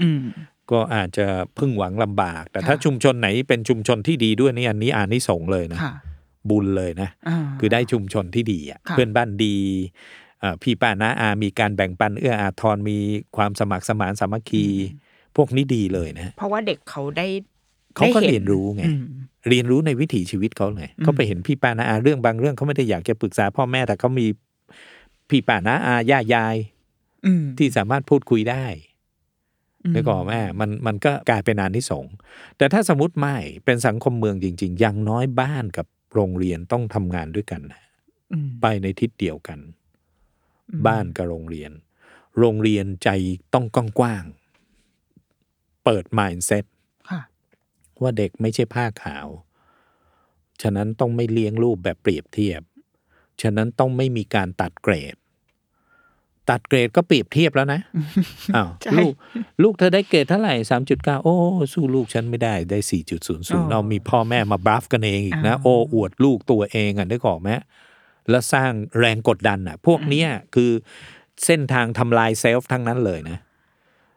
[0.03, 0.23] อืม
[0.71, 1.27] ก็อาจจะ
[1.59, 5.95] พึ่งหวังลำบาก แต่ค่ะถ้าชุมชนไหนเป็นชุมชนที่ดีด้วยนี่อันนี้อานิสงส์เลยนะค่ะ
[6.51, 10.21] บุญเลยนะอ่าคือได้ชุมชนที่ดีอะค่ะเพื่อนบ้านดีอ่า
[10.63, 12.99] พี่ป้าน้าอา มีการแบ่งปันเอื้ออาทรมี
[13.37, 14.65] ความสมัครสมานสามัคคี
[15.37, 17.27] พวกนี้ดีเลยนะเพราะว่าเด็กเขาได้
[17.97, 19.05] เขาก็ได้ห็เรียนรู้ไงอืม
[19.49, 24.27] เรียนรู้ในวิถีชีวิตเขาเลยเขาไปเห็นพี่ป้าน้าอาเรื่องบางเรื่องเขาไม่ได้อยากจะปรึกษาพ่อแม่แต่เขามี
[25.31, 26.57] พี่ป้าน้าอาย่ายาย
[27.27, 28.67] อืมที่สามารถพูดคุยได้
[29.85, 32.15] อืมนึกออกไหมมันมันก็กลายเป็นอานิสงส์
[32.57, 37.83] แต่ถ้าสมมติไม่เป็นสังคมเมืองจริงๆอย่างน้อยบ้านกับโรงเรียนต้องทำงานด้วยกันนะ
[38.33, 39.59] อืมไปในทิศเดียวกัน
[40.87, 41.73] บ้านกับโรงเรียน
[42.39, 43.09] โรงเรียนใจ
[43.55, 43.67] ต้อง
[43.99, 46.65] กว้างๆเปิด mindset
[47.11, 47.21] ค่ะ
[48.03, 49.27] ว่าเด็กไม่ใช่ผ้าขาว
[50.63, 52.63] ฉะนั้นต้องไม่เลี้ยงรูปแบบเปรียบเทียบ
[53.43, 55.17] ฉะนั้นต้องไม่มีการตัดเกรด
[56.51, 57.81] ตัดเกรดก็เปรียบเทียบแล้วนะ
[58.57, 59.13] อ้าวใช่ลูก
[59.63, 61.37] ลูกเธอได้เกรดเท่าไหร่สามจุดเก้าโอ้
[61.73, 67.51] สู้ลูกฉันไม่ได้ได้สี่จุดศูนย์ศูนย์เรามีพ่อแม่มาบลัฟกันเองอีกนะ โอ้อวดลูกตัวเองอะได้ก่อนไหม
[68.31, 70.71] แล้วสร้างแรงกดดันอะ พวกเนี้ยคือ
[71.45, 73.39] เส้นทางทำลายเซลฟ์ทั้งนั้นเลยนะ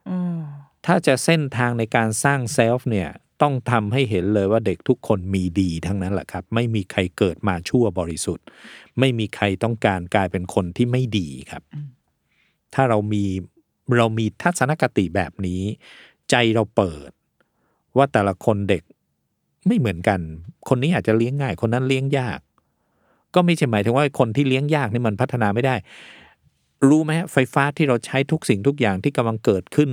[0.10, 0.40] อืม
[0.86, 3.10] ถ้าจะเส้นทางในการสร้างเซลฟ์เนี่ย
[3.42, 8.46] ต้องทำให้เห็นเลยว่าเด็กทุกคนมีดีทั้งนั้นแหละครับ ไม่มีใครเกิดมาชั่วบริสุทธิ์
[9.00, 11.64] ไม่มีใครต้องการกลายเป็นคนที่ไม่ดีครับ
[12.74, 13.24] ถ้าเรามี
[13.98, 15.62] เรามีทัศนคติแบบนี้
[16.30, 17.10] ใจเราเปิด
[17.98, 18.84] ว่าแต่ละคนเด็ก
[19.68, 20.20] ไม่เหมือนกัน
[20.68, 22.40] คนนี้อาจจะเลี้ยงง่าย คนนั้นเลี้ยงยาก
[23.36, 25.76] ก็ไม่ใช่หมายถึงว่าคนที่เลี้ยงยากนี่มันพัฒนาไม่ได้
[26.90, 29.90] รู้ไหมฮะไฟฟ้าที่เราใช้ทุกสิ่งทุกอย่างที่กำลังเกิดขึ้น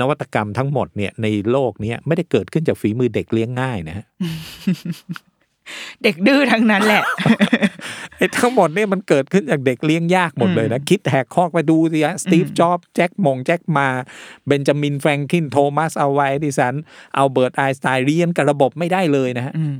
[0.00, 4.06] นวัตกรรมทั้งหมดเนี่ยในโลกเนี้ยไม่ได้เกิดขึ้นจากฝีมือเด็กเลี้ยงง่ายนะฮะ
[6.02, 7.02] เด็กดื้อทั้งนั้นแหละ
[8.16, 13.88] ไอ้ทั้งหมดเนี่ยมันเกิดขึ้นจากเด็กเลี้ยงยากหมดเลยนะ คิดแหกคอกไปดูสิฮะสตีฟจ็อบส์แจ็คมงแจ็คมา
[14.46, 16.74] เบนจามินแฟรงคินโทมัสเอาไว้ดิสัน
[17.14, 19.76] เอาเบิร์ตไอน์สไตน์เรียนกับระบบไม่ได้เลยนะฮะอืม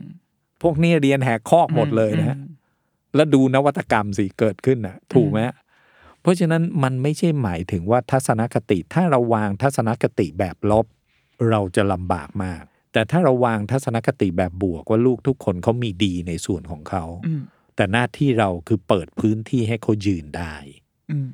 [0.62, 2.36] พวกนี้เรียนแหกคอกหมดเลยนะฮะ
[3.14, 5.40] แล้วดูนวัตกรรมสิเกิดขึ้นน่ะถูกไหม
[6.20, 10.86] เพราะฉะนั้นมันไม่ใช่หมายถึงว่าทัศนคติถ้าเราวางทัศนคติแบบลบ
[11.50, 17.42] เราจะลำบากมาก แต่ถ้าเราวางทัศนคติแบบบวกว่าลูกทุกคนเขามีดีในส่วนของเขาอืม
[17.76, 20.54] แต่หน้าที่เราคือเปิดพื้นที่ให้เขายืนได้
[21.12, 21.30] อืม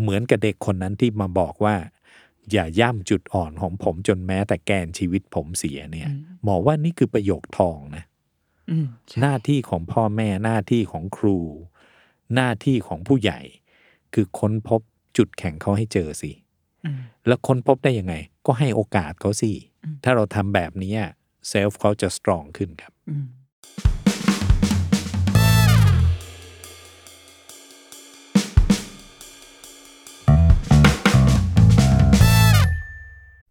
[0.00, 1.74] เหมือนกับเด็กคนนั้นที่มาบอกว่า
[2.52, 6.10] อย่าย่ำจุดอ่อนของผมจนแม้แต่แกนชีวิตผมเสียเนี่ย
[6.42, 8.05] หมอว่านี่คือประโยคทองนะอืม
[9.20, 11.38] หน้าที่ของพ่อแม่หน้าที่ของครู
[12.34, 13.40] หน้าที่ของผู้ใหญ่
[14.14, 14.80] คือค้นพบ
[15.16, 16.32] จุดแข็งเขาให้เจอสิ
[16.84, 18.14] อืมแล้วค้นพบได้ยังไง
[18.46, 19.52] ก็ให้โอกาสเขาสิ
[20.04, 20.94] ถ้าเราทำแบบนี้
[21.48, 22.92] เซลฟ์เขาจะสตรองขึ้นครับ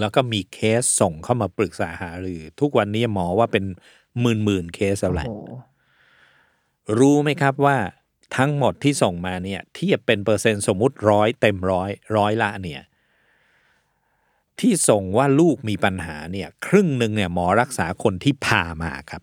[0.00, 3.64] แล้วก็มีเคสส่งเข้ามาปรึกษาหารือ ทุกวันนี้หมอว่าเป็น
[4.20, 5.52] หมื่นหมื่นๆเคสแล้วแหละโอ้โห
[6.98, 7.76] รู้ไหมครับว่า
[8.36, 12.82] ทั้งหมดที่ส่งมาเนี่ยเทียบเป็นเปอร์เซ็นต์สมมุติร้อยเต็มร้อยร้อยละเนี่ย
[14.60, 19.22] ที่ส่งว่าลูกมีปัญหาเนี่ย ครึ่งหนึ่งเนี่ยหมอรักษาคนที่พามาครับ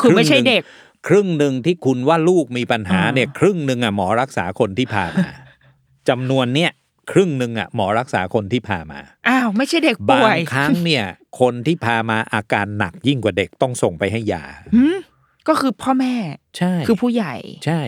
[0.00, 0.62] คือไม่ใช่เด็ก
[1.06, 5.30] ครึ่งหนึ่งที่คุณว่าลูกมีปัญหาเนี่ย ครึ่งหนึ่งอะหมอรักษาคนที่พามา
[6.08, 6.72] จำนวนเนี่ย
[7.10, 11.04] ครึ่งหนึ่งอะหมอรักษาคนที่พามาอ้าวไม่ใช่เด็กบาป่วงยครั้งเนี่ย
[11.40, 14.44] คนที่พามาอาการหนักยิ่งกว่าเด็กต้องส่งไปให้ยา
[14.74, 14.96] หืม
[15.48, 16.14] ก็คือพ่อแม่
[16.58, 17.34] ใช่คือผู้ใหญ่
[17.66, 17.80] ใช่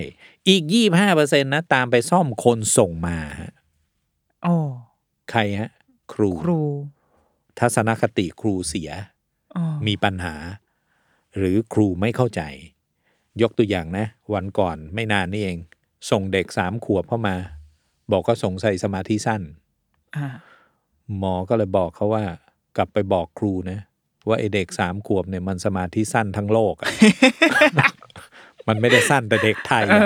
[0.49, 3.53] อีกยี่ห้าเปอร์เซ็นต์นะตามไปซ่อมคนส่งมาฮะ
[4.43, 4.57] โอ้
[5.31, 5.71] ใครฮะ
[6.12, 6.61] ครูครู
[7.59, 8.91] ทัศนคติครูเสีย
[9.57, 10.35] อ๋อมีปัญหา
[11.37, 12.43] หรือครูไม่เข้าใจ
[13.43, 15.59] ยกตัวอย่างนะ วันก่อนไม่นานนี่เอง
[16.11, 17.37] ส่งเด็กสามขวบเข้ามา
[18.11, 19.43] บอกก็สงสัยสมาธิสั้น
[20.17, 20.29] อ่า
[21.19, 22.25] หมอก็เลยบอกเขาว่า
[22.77, 23.79] กลับไปบอกครูนะ
[24.29, 26.91] ว่าไอเด็กสามขวบเนี่ยมันสมาธิสั้นทั้งโลกอะ
[28.69, 30.03] มันไม่ได้สั้นแต่เด็กไทยอะ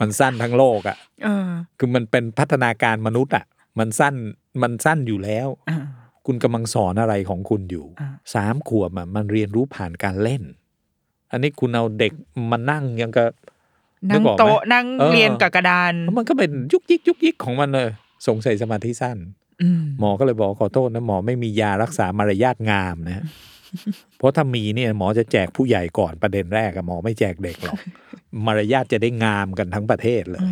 [0.00, 1.48] มันสั้นทั้งโลกอะเออ
[1.78, 3.44] คือมันเป็นพัฒนาการมนุษย์อะ
[3.78, 4.14] มันสั้น
[4.62, 5.78] มันสั้นอยู่แล้วอ่า
[6.26, 10.42] คุณกำลังสอนอะไรของคุณอยู่อ่าสามขวบอะมันเรียนรู้ผ่านการเล่น
[11.30, 12.12] อันนี้คุณเอาเด็ก
[12.50, 13.24] มานั่งยังก็
[14.10, 17.88] นั่งกออกไหมโต๊ะนั่งออเรียนกับกระดาน มันก็เป็นยุกยิกยุกยิกของมันเลย
[18.26, 19.18] สงสัยสมาธิสั้น
[19.62, 23.24] อืมหมอก็เลยบอกขอโทษนะหมอไม่มียารักษามารยาทงามนะ
[24.16, 27.78] เพราะถ้ามีเนี่ยหมอจะแจกผู้ใหญ่ก่อนประเด็นแรกอะหมอไม่แจกเด็กหรอก
[28.46, 30.42] มารยาทจะได้งามกันทั้งประเทศเลย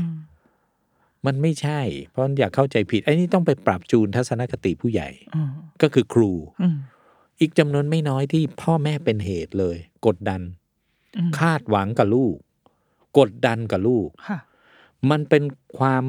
[1.27, 1.81] มันไม่ใช่
[2.11, 5.51] เพราะอย่าเข้าใจผิดไอ้นี่ต้องไปปรับจูนทัศนคติผู้ใหญ่อืม
[5.83, 6.33] ก็คือครู
[6.63, 6.77] อืม
[7.41, 9.77] อีกจำนวนไม่น้อยที่พ่อแม่เป็นเหตุเลย
[10.07, 10.41] กดดัน
[11.19, 12.37] อืมคาดหวังกับลูก
[13.19, 14.39] กดดันกับลูกค่ะ
[15.11, 15.43] มันเป็น
[15.79, 16.05] ความ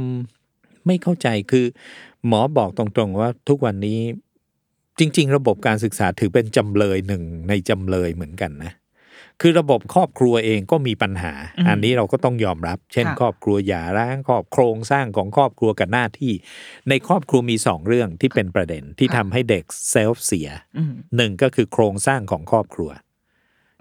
[0.85, 1.65] ไม่เข้าใจคือ
[2.27, 3.99] หมอบอกตรงๆว่าทุกวันนี้
[4.99, 8.73] จริง ๆ ระบบการศึกษาถือเป็นจำเลยหนึ่งในจำเลยเหมือนกันนะ
[9.41, 16.33] คือระบบครอบครัวเองก็มีปัญหาอืมอันนี้เราก็ต้องยอมรับ เช่นค่ะครอบครัวหย่าร้างครอบโครงสร้างของครอบครัวกับหน้าที่
[16.89, 22.89] ในครอบครัวมีสองเรื่องที่เป็นประเด็นที่ทำให้เด็กเซลฟ์เสียอืมหนึ่งก็คือโครงสร้างของครอบครัว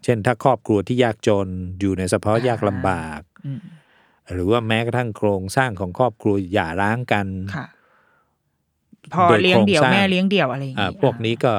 [0.07, 1.49] เช่นถ้าครอบครัวที่ยากจน
[1.81, 3.61] อยู่ในสภาวะยากลำบากอืม
[4.33, 7.27] หรือว่าแม้กระทั่งโครงสร้างของครอบครัวหย่าร้างกัน
[7.57, 7.67] ค่ะ
[9.13, 11.53] พอโดยเลี้ยงเดี่ยวโครงสร้างแม่เลี้ยงเดี่ยวอะไรอย่างอ่างี้พวกนี้ก็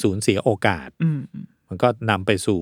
[0.00, 2.60] สูญเสียโอกาสอืมอืมมันก็นำไปสู่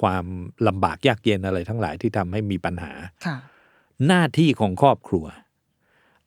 [0.00, 0.24] ความ
[0.68, 2.92] ลำบากยากเย็นอะไรทั้งหลายที่ทำให้มีปัญหา
[3.26, 3.36] ค่ะ
[4.06, 5.26] หน้าที่ของครอบครัว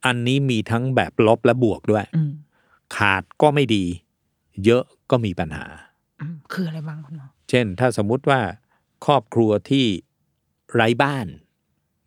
[0.05, 2.31] อันนี้มีทั้งแบบลบและบวกด้วยอืม
[2.95, 3.85] ขาดก็ไม่ดี
[4.65, 5.65] เยอะก็มีปัญหา
[6.21, 8.39] อืมคืออะไรบ้างคุณหมอเช่น ถ้าสมมุติว่า
[9.05, 9.85] ครอบครัวที่
[10.73, 11.27] ไร้บ้าน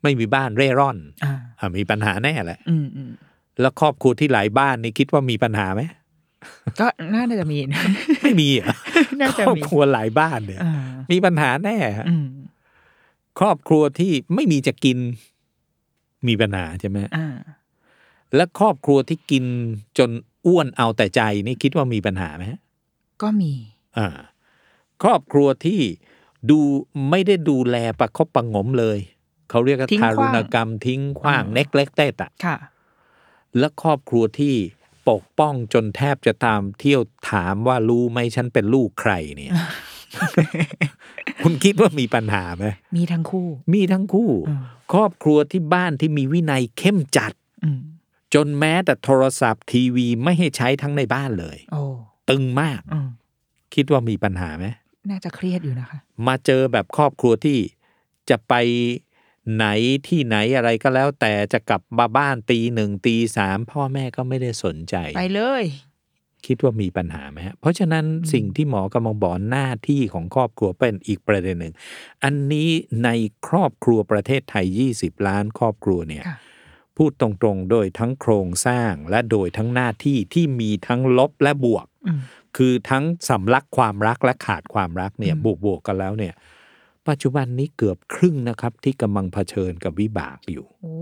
[0.03, 3.11] ไม่มีบ้านเร่ร่อนอ่าอะมีปัญหาแน่แหละอืมอืม
[3.61, 5.81] แล้วครอบครัวที่หลายบ้านนี่คิดว่ามีปัญหาไหม
[6.79, 7.81] ก็น่าจะมีนะ
[8.23, 8.73] ไม่มีเหรอ
[9.21, 10.73] น่าจะครอบมีครัวหลายบ้านเนี่ยอ่า
[11.11, 12.27] มีปัญหาแน่ฮะอืม
[13.39, 14.97] ครอบครัวที่ไม่มีจะกิน
[16.27, 17.35] มีปัญหาใช่ไหมอ่า
[18.35, 19.45] และครอบครัวที่กิน
[19.97, 20.09] จน
[20.45, 22.59] อ้วนเอาแต่ใจนี่คิดว่ามีปัญหาไหมฮะ
[23.21, 23.51] ก็มี
[23.97, 24.07] อ่า
[25.03, 25.81] ครอบครัวที่
[26.49, 26.59] ดู
[27.09, 28.99] ไม่ได้ดูแลประคบประหงมเลย
[29.49, 32.57] เขาเรียกว่าทิ้งทาขรุว้างณกรรมทิ้งขว้างเน็กเล็กเต้ตะค่ะ
[33.59, 34.55] และครอบครัวที่
[35.09, 39.51] ปกป้องจนแทบจะตามเที่ยวถามว่ารู้ไหมฉันเป็นลูกใครเนี่ย
[41.43, 44.61] คุณคิดว่ามีปัญหาไหมมีทั้งคู่ มีทั้งคู่อืม
[44.93, 47.33] ครอบครัวที่บ้านที่มีวินัยเข้มจัด
[47.63, 47.79] อืม
[48.33, 51.81] จนแม้แต่โทรศัพท์ทีวีไม่ให้ใช้ทั้งในบ้านเลยโอ้
[52.29, 53.09] ตึงมากอืม
[53.75, 54.65] คิดว่ามีปัญหาไหม
[55.09, 57.57] น่าจะเครียดอยู่นะคะ มาเจอแบบครอบครัวที่
[58.29, 58.53] จะไป
[59.55, 59.65] ไหน
[60.07, 65.63] ที่ไหนอะไรก็แล้ว แต่จะกลับมาบ้านตีหนึ่งตีสามพ่อแม่ก็ไม่ได้สนใจ ไปเลย
[66.45, 71.73] คิดว่ามีปัญหาไหมฮะเพราะฉะนั้นสิ่งที่หมอกำลังบอกหน้าที่ของครอบครัวเป็นอีกประเด็นหนึ่ง
[72.23, 72.69] อันนี้
[73.03, 73.09] ใน
[73.47, 74.65] ครอบครัวประเทศไทย
[74.97, 76.37] 20 ล้านครอบครัวเนี่ยค่ะ
[76.97, 82.19] พูดตรงๆ โดยทั้งโครงสร้างและโดยทั้งหน้าที่ที่มีทั้งลบและบวกอืม
[82.57, 86.33] คือทั้งสำลักความรักและขาดความรักเนี่ยอืมบวกบวกๆกันแล้วเนี่ย
[87.07, 90.95] ปัจจุบันนี้เกือบครึ่งนะครับ ที่กำลังเผชิญกับวิบากอยู่โอ้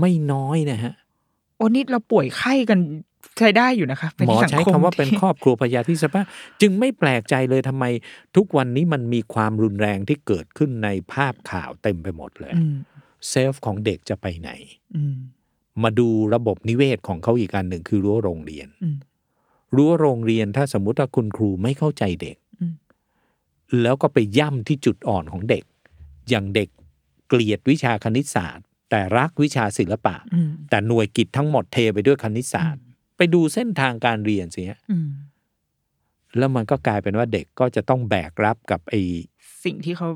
[0.00, 0.94] ไม่น้อยนะฮะ
[1.56, 2.78] โอ้นี่เราป่วยไข้กัน
[3.38, 6.24] ใช้ได้อยู่นะคะเป็นหมอสังใช้คำว่าเป็นที่ครอบครัวพยาธิสภาพ
[6.60, 7.84] จึงไม่แปลกใจเลยทำไม
[8.36, 12.76] ทุกวันนี้มันมีความรุนแรงที่เกิดขึ้นในภาพข่าวเต็มไปหมดเลยอืม
[13.28, 14.50] เซฟของเด็กจะไปไหน
[14.96, 15.16] อืม
[15.82, 18.96] มาดูระบบนิเวศของเขาอีกอันหนึ่งคือรั้วโรงเรียนอืม
[19.76, 22.74] รั้วโรงเรียนถ้าสมมุติว่าคุณครูไม่เข้าใจเด็กอืม
[23.82, 25.64] แล้วก็ไปย่ำที่จุดอ่อนของเด็ก
[26.28, 26.68] อย่างเด็ก
[27.28, 32.82] เกลียดวิชาคณิตศาสตร์ แต่รักวิชาศิลปะอืมแต่หน่วยกิจทั้งหมดเทไปด้วยคณิตศาสตร์
[33.16, 35.08] ไปดูเส้นทางการเรียนสิฮะอืม
[36.38, 39.00] แล้วมันก็กลายเป็นว่าเด็กก็จะต้องแบกรับกับไอ้
[39.64, 40.08] สิ่งที่เขา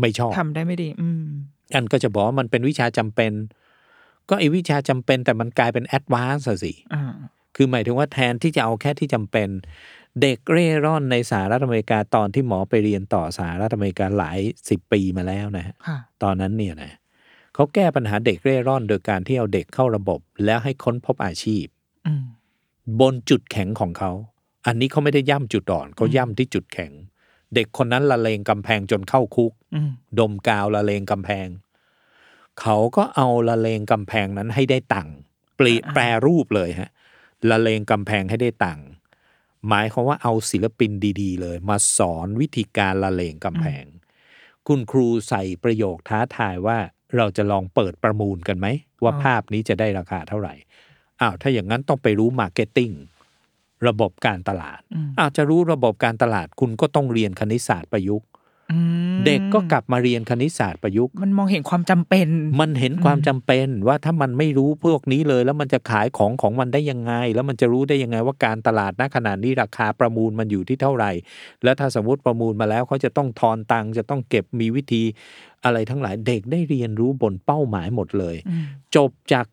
[0.00, 1.24] ไม่ชอบทำได้ไม่ดี อืม
[1.74, 3.32] อันก็จะบอกว่ามันเป็นวิชาจำเป็น
[4.28, 7.04] ก็ไอ้วิชาจำเป็นแต่มันกลายเป็นแอดวานซ์สิอ่า
[7.56, 9.48] คือหมายถึงว่าแทนที่จะเอาแค่ที่จำเป็น
[10.22, 14.38] เด็กเร่ร่อนในสหรัฐอเมริกาตอนที่หมอไปเรียนต่อสหรัฐอเมริกาหลาย
[14.68, 16.92] สิบปีมาแล้วนะฮะค่ะตอนนั้นเนี่ยนะ
[17.54, 21.64] เขาแก้ปัญหาเด็กเร่ร่อนโดยการที่เอาเด็กเข้าระบบ แล้วให้ค้นพบอาชีพ
[22.06, 22.24] อืม
[23.00, 24.10] บนจุดแข็งของเขา
[24.66, 26.92] อันนี้เขาไม่ได้ย่ำจุดอ่อนเขาย่ำที่จุดแข็ง
[27.54, 31.46] เด็กคนนั้นละเลงกำแพงจนเข้าคุกอืมดมกาวละเลงกำแพง
[32.60, 35.16] เขาก็เอาละเลงกำแพงนั้นให้ได้ตังค์
[35.56, 36.90] เปลีแปรรูปเลยฮะ
[37.48, 38.86] ละเลงกำแพงให้ได้ตังค์
[39.68, 43.84] หมายความว่าเอาศิลปินดี ๆ เลย มาสอนวิธีการละเลงกำแพง
[44.66, 46.78] คุณครูใส่ประโยคท้าทายว่า
[47.16, 48.66] เราจะลองเปิดประมูลกันไหม
[49.02, 50.54] ว่าอ๋อภาพนี้จะได้ราคาเท่าไหร่
[51.20, 52.90] อ้าวถ้าอย่างนั้นต้องไปรู้ marketing
[53.88, 58.29] ระบบการตลาดอืมอ้าวจะรู้ระบบการตลาดคุณก็ต้องเรียนคณิตศาสตร์ประยุกต์อืม
[59.26, 62.28] เด็กก็กลับมาเรียนคณิตศาสตร์ประยุกต์ มันมองเห็นความจำเป็น
[62.60, 71.10] มันเห็นความจำเป็นว่าถ้ามันไม่รู้พวกนี้เลย แล้วมันจะขายของของมันได้ยังไง แล้วมันจะรู้ได้ยังไงว่าการตลาดณขณะนี้ราคาประมูลมันอยู่ที่เท่าไหร่
[71.64, 75.02] แล้วถ้าสมมติประมูลมาแล้วเขาจะต้องทอนตังค์จะต้องเก็บมีวิธี
[75.64, 78.64] อะไรทั้งหลายเด็กได้เรียนรู้บนเป้าหมายหมดเลยอืม
[78.96, 79.46] จบจาก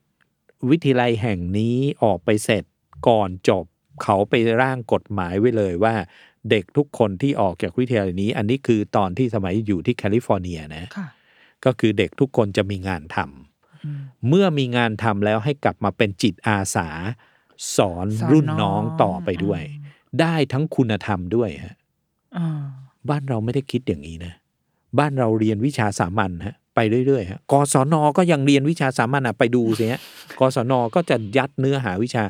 [0.70, 2.64] วิทยาลัยแห่งนี้ออกไปเสร็จ
[3.08, 3.66] ก่อนจบ
[4.04, 5.94] เขาไปร่างกฎหมายไว้เลยว่า
[6.52, 11.08] เด็กทุกคนที่ออกจากวิทยาลัยนี้ อันนี้คือตอนที่สมัยอยู่ที่แคลิฟอร์เนียนะค่ะ
[11.66, 16.90] ก็คือเด็กทุกคนจะมีงานทำอืมเมื่อมีงานทำแล้วให้กลับมาเป็นจิตอาสา
[17.78, 19.86] สอนสอนรุ่นน้น้อองงต่อไปด้วยอืม
[20.22, 21.76] ได้ทั้งคุณธรรมด้วยฮะ
[22.38, 22.64] อ่า
[23.10, 24.34] บ้านเราไม่ได้คิดอย่างนี้นะ
[25.00, 30.02] บ้านเราเรียนวิชาสามัญฮะไปเรื่อยๆฮะกศนก็ยังเรียนวิชาสามัญอะไปดูสิฮะ
[30.40, 32.24] กศนก็จะยัดเนื้อหาวิชา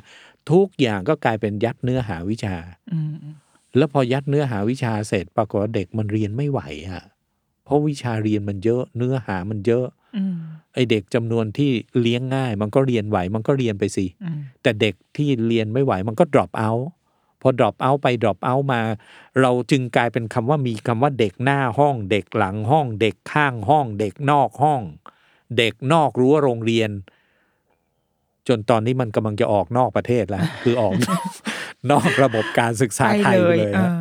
[0.51, 2.55] ทุกอย่างก็กลายเป็นยัดเนื้อหาวิชา
[2.93, 3.14] อืม
[3.76, 7.03] แล้วพอยัดเนื้อหาวิชาเสร็จปรากฏว่าเด็กมันเรียนไม่ไหวอะ
[7.63, 9.86] เพราะวิชาเรียนมันเยอะ เนื้อหามันเยอะ
[10.18, 10.36] อืม
[10.74, 16.86] ไอเด็กจำนวนที่เลี้ยงง่าย มันก็เรียนไหวมันก็เรียนไปสิอืมแต่เด็กที่เรียนไม่ไหวมันก็ drop out
[17.41, 18.82] พอ drop out ไป drop out มา
[19.41, 24.82] เราจึงกลายเป็นคำว่ามีคำว่าเด็กหน้าห้อง เด็กหลังห้อง เด็กข้างห้อง เด็กนอกห้อง
[25.57, 26.89] เด็กนอกรั้วโรงเรียน
[28.47, 30.93] จนตอนนี้มันกำลังจะออกนอกประเทศแล้ว คือออก
[31.91, 33.91] นอกระบบการศึกษาไทยไปเลยอ่าฮะ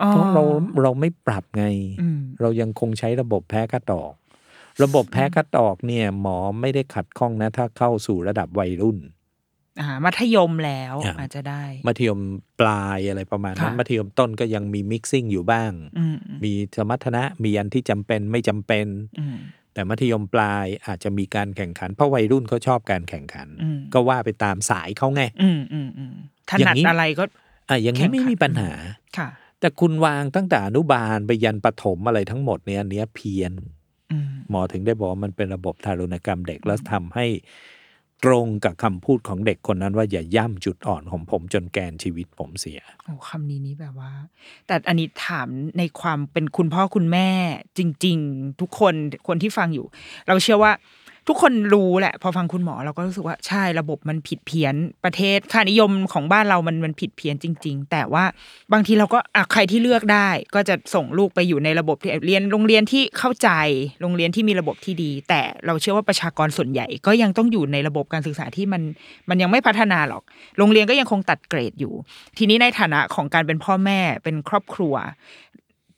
[0.00, 0.42] อ๋อเพราะเรา
[0.82, 1.64] เราไม่ปรับไง
[2.02, 4.12] อืมเรายังคงใช้ระบบแพ้คัดออก
[4.82, 8.98] ระบบแพ้คัดออกเนี่ย หมอไม่ได้ขัดข้องนะ ถ้าเข้าสู่ระดับวัยรุ่น
[9.80, 12.20] อ่ามัธยมแล้วอ่าอาจจะได้ มัธยม
[12.60, 18.86] ปลายอะไรประมาณนั้นค่ะมัธยมต้นก็ยังมีมิกซิ่งอยู่บ้างอืมอืมมีสมรรถนะมีอันที่จำเป็นไม่จำเป็น
[19.20, 19.38] อืม
[19.74, 26.14] แต่มัธยมปลายอาจจะมีการแข่งขัน เพราะวัยรุ่นเขาชอบการแข่งขันอืมก็ว่าไปตามสายเขาไงอืมอืมอืม
[26.50, 27.24] ถอย่านัดงนี้อะไรก็
[27.68, 28.72] อะอย่างนี้ไม่แข่งขันมีปัญหา
[29.18, 29.28] ค่ะ
[29.60, 33.52] แต่คุณวางตั้งแต่อนุบาลไปยันประถมอะไรทั้งหมดเนี่ยอันเนี้ยเพี้ยน
[34.12, 37.26] อืมหมอถึงได้บอกว่ามันเป็นระบบทารุณกรรมเด็กแล้วทำให้
[38.24, 44.12] ตรงกับคำพูดของเด็กคนนั้นว่าอย่าย่ำจุดอ่อนของผมจนแกนชีวิตผมเสียโอ้คำนี้นี่แบบว่า
[44.66, 47.28] แต่อันนี้ถามในความเป็นคุณพ่อคุณแม่
[47.78, 48.94] จริง ๆ ทุกคน
[49.28, 49.86] คนที่ฟังอยู่
[50.28, 50.72] เราเชื่อว่า
[51.28, 54.74] ทุกคนรู้แหละ พอฟังคุณหมอเราก็รู้สึกว่าใช่ระบบมันผิดเพี้ยน
[55.04, 58.24] ประเทศค่านิยมของบ้านเรามันมันผิดเพี้ยนจริง ๆ แต่ว่า
[58.72, 63.50] บางทีเราก็อใครที่เลือกได้ ก็จะส่งลูกไปอยู่ในระบบที่เรียนโรงเรียนที่เข้าใจ
[64.00, 68.82] โรงเรียนที่มีระบบที่ดี แต่เราเชื่อว่าประชากรส่วนใหญ่ ก็ยังต้องอยู่ในระบบการศึกษาที่มัน
[69.28, 70.22] มันยังไม่พัฒนาหรอก
[70.58, 71.92] โรงเรียนก็ยังคงตัดเกรดอยู่
[72.38, 74.94] ทีนี้ในฐานะของการเป็นพ่อแม่เป็นครอบครัว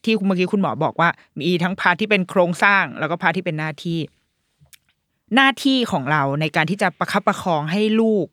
[0.04, 1.08] ที่เมื่อกี้คุณหมอบอกว่า
[1.38, 3.98] มีทั้งพาที่เป็นโครงสร้าง แล้วก็พาที่เป็นหน้าที่
[5.34, 8.26] หน้าที่ของเราในการที่จะประคับประคองให้ลูก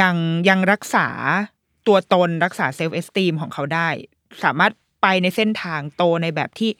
[0.00, 0.16] ยัง
[0.48, 1.08] ยังรักษา
[1.86, 3.88] ตัวตนรักษา self-esteem ของเขาได้
[4.44, 6.70] สามารถไปในเส้นทางโตในแบบที่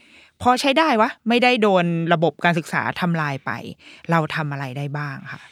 [0.42, 3.50] พอใช้ได้วะ ไม่ได้โดนระบบการศึกษาทำลายไป
[4.10, 5.42] เราทำอะไรได้บ้างค่ะ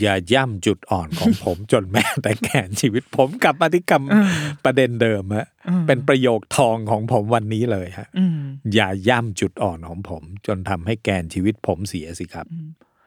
[0.00, 5.48] อย่าย่ำจุดอ่อนของผม จนแม้แต่แกนชีวิตผมกลับมาที่คำประเด็นเดิมฮะ
[5.86, 8.38] เป็นประโยคทองของผมวันนี้เลยฮะอืม
[8.74, 12.46] อย่าย่ำจุดอ่อนของผม จนทำให้แกนชีวิตผมเสียสิครับ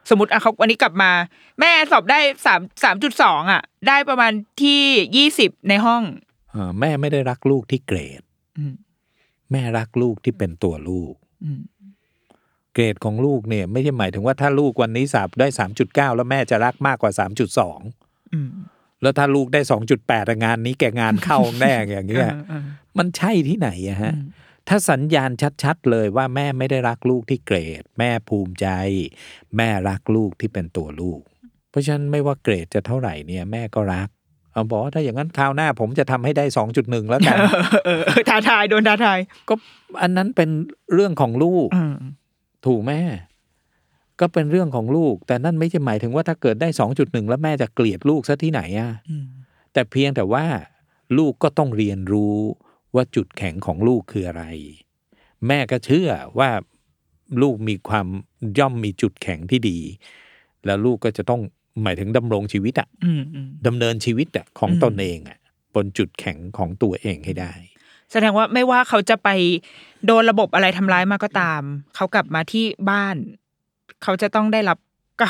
[0.09, 1.11] สมมติอะเขาวันนี้กลับมา
[1.59, 4.31] แม่สอบได้สามสามจุดสองอะ ได้ประมาณ
[4.61, 4.83] ที่
[5.15, 6.03] ยี่สิบในห้อง
[6.51, 8.21] เอ่อแม่ไม่ได้รักลูกที่เกรด
[8.57, 8.75] อืม
[9.51, 11.13] แม่รักลูกที่เป็นตัวลูก
[11.45, 11.61] อืม
[12.73, 17.79] เกรดของลูกเนี่ย ไม่ใช่หมายถึงว่าถ้าลูกวันนี้สอบได้สามจุดเก้าแล้วแม่จะรักมากกว่าสามจุดสอง
[18.33, 18.49] อืม
[19.01, 22.63] แล้วถ้าลูกได้สองจุดแปดงานนี้แกงานเข้าแน่อย่างเงี้ยเออเออ
[22.97, 24.13] มันใช่ที่ไหนอะฮะ
[24.69, 25.31] ถ้าสัญญาณ
[25.63, 28.67] ชัดๆ เลยว่าแม่ไม่ได้รักลูกที่เกรด แม่ภูมิใจ
[29.57, 31.21] แม่รักลูกที่เป็นตัวลูก
[31.69, 34.07] เพราะฉะนั้นไม่ว่าเกรดจะเท่าไหร่เนี่ยแม่ก็รัก
[34.53, 37.37] เอาบอกว่าถ้าอย่างนั้นคราวหน้าผมจะทำให้ได้สองจุดหนึ่งแล้วกัน
[37.85, 39.53] เออเออท้าทายโดนท้าทาย ก็
[40.01, 40.49] อันนั้นเป็น
[40.93, 41.95] เรื่องของลูกอืม
[42.65, 43.01] ถูกแม่
[44.19, 49.25] ก็เป็นเรื่องของลูก แต่นั่นไม่ใช่หมายถึงว่าถ้าเกิดได้สองจุดหนึ่งแล้วแม่จะเกลียดลูกซะที่ไหนอะอืม
[49.73, 50.45] แต่เพียงแต่ว่า
[51.17, 52.37] ลูกก็ต้องเรียนรู้
[52.95, 54.43] ว่าจุดแข็งของลูกคืออะไร
[55.47, 56.49] แม่ก็เชื่อว่า
[57.41, 58.07] ลูกมีความ
[58.59, 59.79] ย่อมมีจุดแข็งที่ดี
[60.65, 61.41] แล้วลูกก็จะต้อง
[61.83, 65.37] หมายถึงดำรงชีวิตอะอืมอืมดำเนินชีวิตอะของอืมตนเองอะ
[65.75, 67.53] บนจุดแข็งของตัวเองให้ได้
[68.11, 69.29] แสดงว่าไม่ว่าเขาจะไป
[70.05, 71.61] โดนระบบอะไรทำร้ายมาก็ตาม
[71.95, 73.15] เขากลับมาที่บ้าน
[74.03, 74.77] เขาจะต้องได้รับ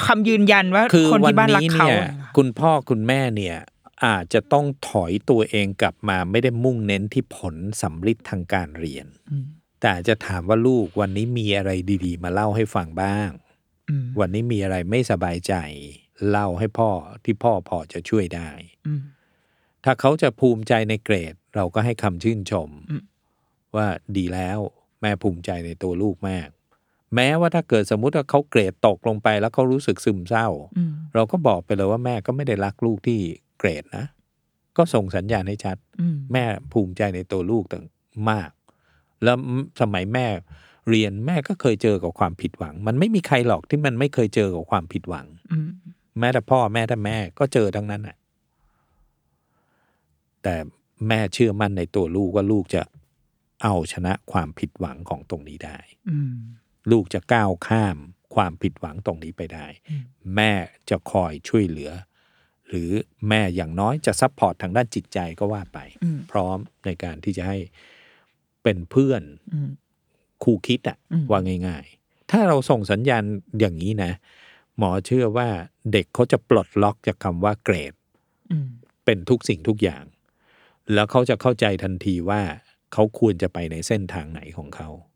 [0.07, 2.07] คำยืนยันว่าคือคนวันที่บ้านรักนี้เขาเนี่ย
[2.37, 3.57] คุณพ่อคุณแม่เนี่ย
[4.05, 9.45] อาจจะต้องถอยตัวเองกลับมาไม่ได้มุ่งเน้นที่ผลสำลิดทางการเรียนอืม
[9.79, 11.71] แต่อาจจะถามว่าลูกวันนี้มีอะไร
[12.05, 13.29] ดี ๆ มาเล่าให้ฟังบ้าง
[13.89, 15.53] อืมวันนี้มีอะไรไม่สบายใจ
[16.29, 16.89] เล่าให้พ่อ
[17.23, 18.49] ที่พ่อพอจะช่วยได้
[18.87, 19.01] อืม
[19.83, 23.03] ถ้าเขาจะภูมิใจในเกรด เราก็ให้คำชื่นชมอืม
[23.75, 23.87] ว่า
[24.17, 24.59] ดีแล้ว
[25.01, 26.49] แม่ภูมิใจในตัวลูกมาก
[27.15, 30.47] แม้ว่าถ้าเกิดสมมุติว่าเขาเกรดตกลงไปแล้วเขารู้สึกซึมเศร้า
[30.77, 33.19] อืมเราก็บอกไปเลยว่าแม่ก็ไม่ได้รักลูกที่
[33.63, 34.05] เกรดนะ
[34.77, 37.83] ก็ส่งสัญญาณให้ชัดอืมแม่ภูมิใจในตัวลูกต่าง
[38.29, 38.49] มาก
[39.23, 39.37] แล้ว
[39.81, 40.27] สมัยแม่
[40.89, 45.69] เรียนแม่ก็เคยเจอกับความผิดหวัง มันไม่มีใครหรอกที่มันไม่เคยเจอกับความผิดหวังอืม
[46.19, 48.17] แม้แต่พ่อแม่แต่แม่ก็เจอทั้งนั้นน่ะ
[50.43, 50.55] แต่
[51.07, 52.81] แม่เชื่อมั่นในตัวลูกว่าลูกจะ
[53.63, 55.77] เอาชนะความผิดหวังของตรงนี้ได้
[56.09, 56.35] อืม
[56.91, 57.97] ลูกจะก้าวข้าม
[58.35, 59.67] ความผิดหวังตรงนี้ไปได้
[60.35, 60.51] แม่
[60.89, 61.91] จะคอยช่วยเหลือ
[62.73, 62.91] หรือ
[63.29, 67.57] แม่อย่างน้อยจะ support ทางด้านจิตใจก็ว่าไปอืมพร้อมในการที่จะให้
[68.63, 69.69] เป็นเพื่อนอืม
[70.43, 73.23] คู่คิดอะอืมว่าง่าย ๆ ถ้าเราส่งสัญญาณ
[73.59, 74.11] อย่างนี้นะ
[74.77, 75.49] หมอเชื่อว่า
[75.91, 77.93] เด็กเขาจะปลดล็อกจากคำว่าเกรด
[78.51, 78.67] อืม
[79.05, 80.03] เป็นทุกสิ่งทุกอย่าง
[80.93, 82.41] แล้วเขาจะเข้าใจทันทีว่า
[82.93, 85.12] เขาควรจะไปในเส้นทางไหนของเขาอืม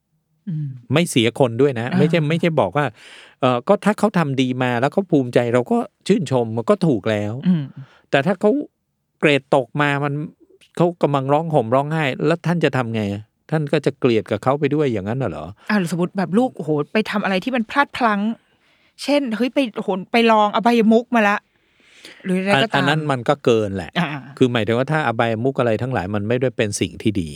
[0.94, 2.86] ไม่เสียคนด้วยนะอ่าไม่ใช่ไม่ใช่บอกว่า
[3.42, 5.78] เออก็ถ้าเขาทำดีมาแล้วเขาภูมิใจเราก็
[6.08, 7.64] ชื่นชมมันก็ถูกแล้วอืม
[8.12, 8.52] แต่ถ้าเขา
[9.20, 10.14] เกรดตกมามัน
[10.78, 18.22] เขากำลังร้องห่มร้องไห้ แล้วท่านจะทำไงอะท่านก็จะเกลียดกับเขาไปด้วยอย่างนั้นน่ะเหรออ่าหรือสมมติแบบลูกโอ้โหไปทำอะไรที่มันพลาดพลั้ง
[19.04, 21.38] เช่นเฮ้ยไปโอ้โหไปลองอบายมุกมาละ
[22.24, 27.32] หรืออะไรอันก็ตามอันนั้นมันก็เกินแหละอ่าคือหมายถึงว่าถ้าอบายมุกอะไรทั้งหลายมันไม่ได้เป็นสิ่งที่ดี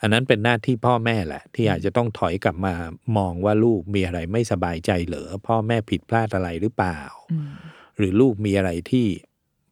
[0.00, 2.74] อืมอันนั้นเป็นหน้าที่พ่อแม่แหละ ที่อาจจะต้องถอยกลับมา
[3.16, 7.00] มองว่าลูกมีอะไรไม่สบายใจเหรอพ่อแม่ผิดพลาดอะไรหรือเปล่า
[7.32, 7.50] อืม
[7.98, 9.06] หรือลูกมีอะไรที่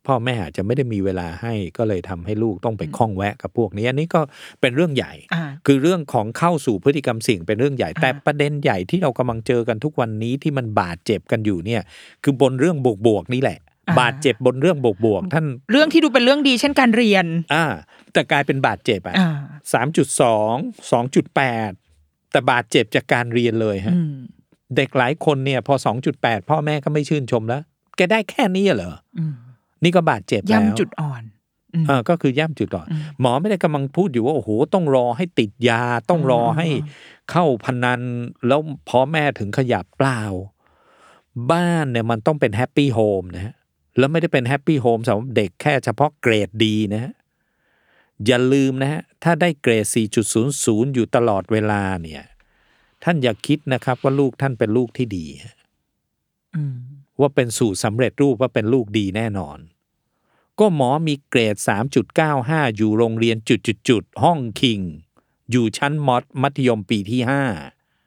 [0.07, 4.21] พ่อแม่อาจจะไม่ได้มีเวลาให้ก็เลยทำให้ลูกต้องไปคล้องแวะกับพวกนี้อันนี้ก็
[4.61, 11.83] เป็นเรื่องใหญ่อ่าคือเรื่องของเข้าสู่พฤติกรรมเสิ่ยงเป็นเรื่องใหญ่ แต่ประเด็นใหญ่ที่เรากำลังเจอกันทุกวันนี้ที่มันบาดเจ็บกันอยู่เนี่ย
[12.23, 17.65] คือบนเรื่องบวกๆนี่แหละอ่า บาดเจ็บบนเรื่องบวกๆท่านเรื่องที่ดูเป็นเรื่องดีเช่นการเรียน อ่า
[18.13, 19.29] แต่กลายเป็นบาดเจ็บอะอ่า
[19.73, 20.55] สามจุดสอง
[20.93, 21.71] สองจุดแปด
[22.33, 24.15] แต่บาดเจ็บจากการเรียนเลยฮะอืม
[24.77, 27.63] เด็กหลายคนเนี่ย พอสองจุดแปดพ่อแม่ก็ไม่ชื่นชมแล้ว
[27.97, 29.35] แกได้แค่นี้เหรออืม
[29.85, 31.23] นี่ก็บาดเจ็บแล้วย่ำจุดอ่อน
[31.75, 32.89] อืมเออก็คือย่ำจุดอ่อน
[33.21, 36.67] หมอไม่ได้กำลังพูดอยู่ว่าโอ้โหต้องรอให้ติดยาต้องรอให้
[37.31, 38.01] เข้าพนัน
[38.47, 40.23] แล้วพ่อแม่ถึงขยับเปล่า
[41.53, 43.55] บ้านเนี่ยมันต้องเป็น happy home นะฮะ
[43.99, 47.15] แล้วไม่ได้เป็น happy home สำหรับเด็กแค่เฉพาะเกรดดีนะฮะ
[48.27, 49.87] อย่าลืมนะฮะถ้าได้เกรด
[50.41, 52.23] 4.00 อยู่ตลอดเวลาเนี่ย
[53.05, 55.57] ท่านอย่าคิดนะครับว่าลูกท่านเป็นลูกที่ดีฮะ
[56.55, 56.77] อืม
[57.21, 59.59] ว่าเป็นสูตรสำเร็จรูปว่าเป็นลูกดีแน่นอน
[60.61, 61.57] ก็หมอมีเกรด
[62.17, 64.81] 3.95 อยู่โรงเรียนจุดจุดจุดๆๆห้อง king
[65.51, 67.21] อยู่ชั้นมอดมัธยมปีที่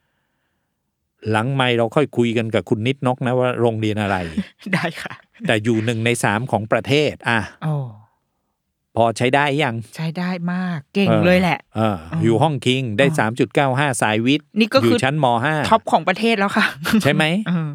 [0.02, 4.18] 5หลังไม่เราค่อยคุยกันกับคุณนิดนกนะว่าโรงเรียนอะไร
[4.74, 5.14] ได้ค่ะ
[5.48, 7.74] แต่อยู่หนึ่งในสามของประเทศ อะโอ้
[8.96, 13.06] พอใช้ได้ยัง ใช้ได้มากเก่งเลยแหละ เอออยู่ห้องคิงได้
[13.54, 15.26] 3.95สายวิทย์นี่ก็คืออยู่ชั้นม
[15.70, 17.70] ท็อปของประเทศแล้วค่ะ5ใช่ไหม เออ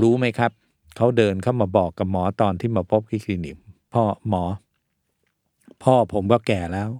[0.00, 0.50] รู้ไหมครับ
[0.96, 3.56] เขาเดินเข้ามาบอกกับหมอตอนที่มาพบที่คลินิก
[3.94, 4.44] พ่อหมอ
[5.82, 6.90] พ่อผมก็แก่แล้ว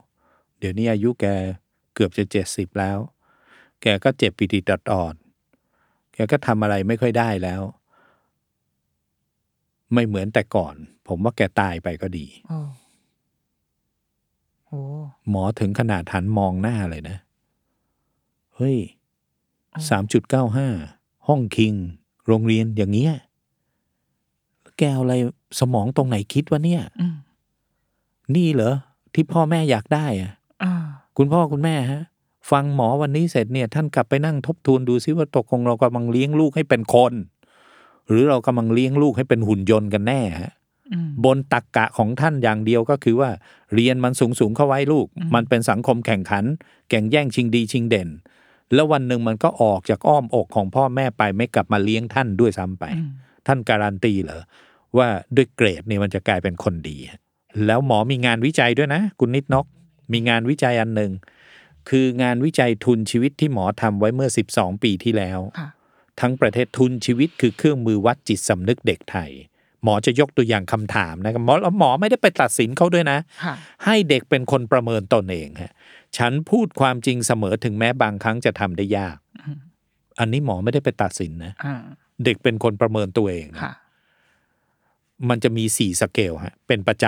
[0.59, 1.26] เดี๋ยวนี้อายุแก
[1.94, 2.98] เกือบจะเจ็ดสิบแล้ว
[3.82, 4.64] แกก็เจ็บปีติด
[5.02, 7.62] อดๆแกก็ทำอะไรไม่ค่อยได้แล้ว
[9.93, 10.74] ไม่เหมือนแต่ก่อน
[11.09, 12.61] ผมว่าแกตายไปก็ดีโอ้
[14.66, 14.72] โห
[15.28, 17.16] หมอถึงขนาดหันมองหน้าเลยนะ
[18.57, 18.76] เฮ้ย
[19.89, 20.68] สามจุดเก้าห้า
[21.28, 21.74] ห้องคิง
[22.26, 23.12] โรงเรียนอย่างเงี้ย
[24.78, 25.14] แกเอาอะไร
[25.61, 27.16] สมองตรงไหนคิดวะเนี่ยอืม
[28.37, 28.74] นี่เหรอ
[29.14, 30.32] ที่พ่อแม่อยากได้อะ
[30.62, 30.72] อ่า
[31.16, 32.03] คุณพ่อคุณแม่ฮะ
[32.51, 37.12] ฟังหมอวันนี้เสร็จเนี่ย ท่านกลับไปนั่งทบทวนดูซิว่าตกลงเรากำลังเลี้ยงลูกให้เป็นคน
[38.09, 40.52] หรือเรากำลังเลี้ยงลูกให้เป็นหุ่นยนต์กันแน่ฮะ
[40.92, 43.30] อืมบนตักกะของท่านอย่างเดียวก็คือว่า
[43.74, 46.44] เรียนมันสูงสูงๆเข้าไว้ลูก มันเป็นสังคมแข่งขัน
[46.90, 48.09] แข่งแย่งชิงดีชิงเด่น
[48.74, 52.84] แล้ววันหนึ่งมันก็ออกจากอ้อมอกของพ่อแม่ไปไม่กลับมาเลี้ยงท่านด้วยซ้ำไป
[53.46, 54.42] ท่านการันตีเหรอ
[54.98, 56.96] ว่าด้วยเกรดเนี่ยมันจะกลายเป็นคนดี
[57.66, 59.66] แล้วหมอมีงานวิจัยด้วยนะ คุณนิดนก
[60.12, 61.12] มีงานวิจัยอันหนึ่ง
[61.88, 65.68] คืองานวิจัยทุนชีวิตที่หมอทำไว้เมื่อ 12 ปีที่แล้วค่ะ
[66.20, 69.30] ทั้งประเทศทุนชีวิตคือเครื่องมือวัดจิตสำนึกเด็กไทย
[69.82, 73.54] หมอจะยกตัวอย่างคำถามนะครับหมอแล้วหมอไม่ได้ไปตัดสินเขาด้วยนะค่ะ
[73.84, 75.72] ให้เด็กเป็นคนประเมินตนเองฮะ
[76.16, 79.16] ฉันพูดความจริงเสมอถึงแม้บางครั้งจะทำได้ยาก
[80.20, 81.74] อันนี้หมอไม่ได้ไปตัดสินนะอ่า
[82.24, 83.72] เด็กเป็นคนประเมินตัวเองนะค่ะ
[85.28, 87.04] มันจะมีสี่สเกลฮะเป็นประจ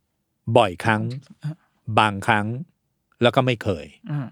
[0.00, 1.02] ำบ่อยครั้ง
[1.98, 2.46] บางครั้ง
[3.22, 4.26] แล้วก็ไม่เคยอืม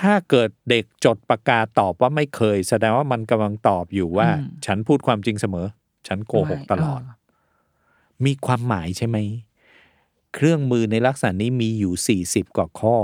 [0.00, 4.28] ถ้าเกิดเด็กจดประกาศตอบว่าไม่เคย แสดงว่ามันกำลังตอบอยู่ว่า
[4.66, 5.66] ฉันพูดความจริงเสมอ
[6.06, 7.02] ฉันโกหกตลอด
[8.24, 9.18] มีความหมายใช่ไหม
[10.34, 12.98] เครื่องมือในลักษณะนี้มีอยู่ 40 กว่าข้อ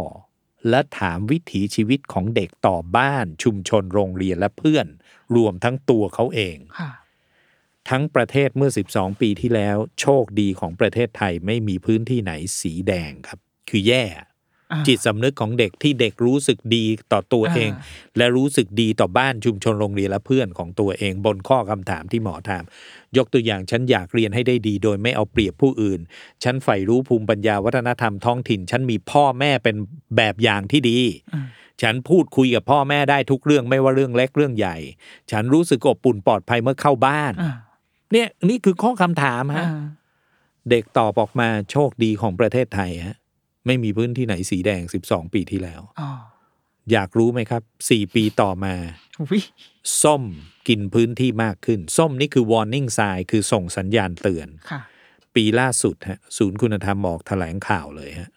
[0.71, 4.87] และถามวิถีชีวิตของเด็กต่อบ้าน ชุมชนโรงเรียนและเพื่อน
[5.37, 6.91] รวมทั้งตัวเขาเองค่ะ
[7.89, 13.39] ทั้งประเทศเมื่อ 12 ปีที่แล้ว โชคดีของประเทศไทยไม่มีพื้นที่ไหนสีแดงครับ
[13.69, 14.27] คือแย่อ่า
[14.87, 22.65] จิตสำนึกของเด็กที่เด็กรู้สึกดีต่อตัวเองอ่าและรู้สึกดีต่อบ้านชุมชนโรงเรียนและเพื่อนของตัวเอง บนข้อคำถามที่หมอถาม
[23.17, 26.01] ยกตัวอย่างฉันอยากเรียนให้ได้ดี โดยไม่เอาเปรียบผู้อื่น
[26.45, 29.77] ฉันใฝ่รู้ภูมิปัญญาวัฒนธรรมท้องถิ่น ฉันมีพ่อแม่เป็น
[30.17, 30.99] แบบอย่างที่ดี
[31.83, 34.77] ฉันพูดคุยกับพ่อแม่ได้ทุกเรื่องไม่ว่าเรื่องเล็กเรื่องใหญ่
[35.31, 37.53] ฉันรู้สึกอบอุ่นปลอดภัยเมื่อเข้าบ้านอ่า
[38.13, 39.85] เนี่ยนี่คือข้อคำถามฮะอ่า
[40.71, 43.17] เด็กตอบออกมาโชคดีของประเทศไทยฮะ
[43.67, 46.11] ไม่มีพื้นที่ไหนสีแดง 12 ปีที่แล้วอ๋อ
[46.93, 48.75] อยากรู้ไหมครับ 4 ปีต่อมา
[49.21, 49.43] อุ๊ย
[50.03, 50.23] ส้ม
[50.69, 54.81] กินพื้นที่มากขึ้น ส้มนี่คือ warning sign คือส่งสัญญาณเตือนค่ะ
[55.35, 58.31] ปีล่าสุดฮะศูนย์คุณธรรมออกแถลงข่าวเลยฮะ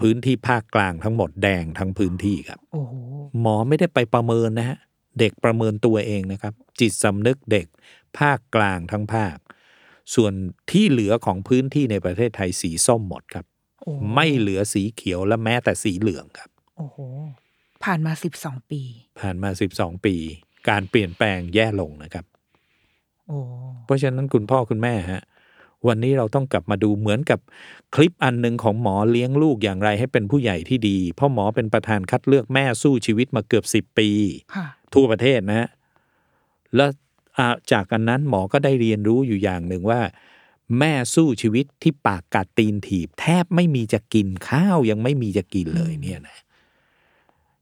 [0.00, 2.92] พื้นที่ภาคกลางทั้งหมดแดงทั้งพื้นที่ครับโอ้โห
[3.40, 4.78] หมอไม่ได้ไปประเมินนะฮะ
[5.20, 7.66] เด็กประเมินตัวเองนะครับ จิตสำนึกเด็ก
[8.18, 9.36] ภาคกลางทั้งภาค
[10.14, 10.32] ส่วน
[10.70, 13.51] ที่เหลือของพื้นที่ในประเทศไทยสีส้มหมดครับโอ้
[14.14, 16.98] ไม่เหลือสีเขียวและแม้แต่สีเหลืองครับ โอ้โห
[17.84, 18.80] ผ่านมาสิบสองปี
[19.20, 20.14] ผ่านมา12ปี
[20.68, 22.24] การเปลี่ยนแปลงแย่ลงนะครับ
[23.28, 23.38] โอ้
[23.84, 25.22] เพราะฉะนั้นคุณพ่อคุณแม่ฮะ
[25.88, 27.40] วันนี้เราต้องกลับมาดูเหมือนกับ
[27.94, 34.08] คลิปอันหนึ่งของหมอเลี้ยงลูกอย่างไรให้เป็นผู้ใหญ่ที่ดี เพราะหมอเป็นประธานคัดเลือกแม่สู้ชีวิตมาเกือบสิบ10ปี
[34.54, 35.68] ค่ะทั่วประเทศนะฮะ
[36.76, 36.90] แล้ว
[37.38, 40.00] อ่าจากอันนั้นหมอก็ได้เรียนรู้อยู่อย่างหนึ่งว่า
[40.78, 46.38] แม่สู้ชีวิตที่ปากกัดตีนถีบ แทบไม่มีจะกินข้าวยังไม่มีจะกินเลยเนี่ยนะ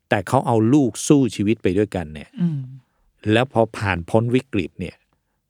[0.09, 2.61] แต่เขาเอาลูกสู้ชีวิตไปด้วยกันเนี่ยอืม
[3.33, 4.97] แล้วพอผ่านพ้นวิกฤตเนี่ย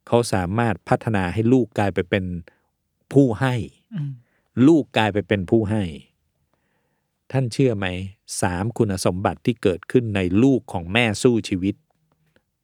[0.07, 2.25] เขาสามารถพัฒนาให้ลูกกลายไปเป็น
[3.13, 3.55] ผู้ให้
[3.95, 4.11] อืม
[4.67, 5.83] ลูกกลายไปเป็นผู้ให้
[7.33, 7.87] ท่านเชื่อไหม
[8.43, 11.75] สามคุณสมบัติที่เกิดขึ้นในลูกของแม่สู้ชีวิต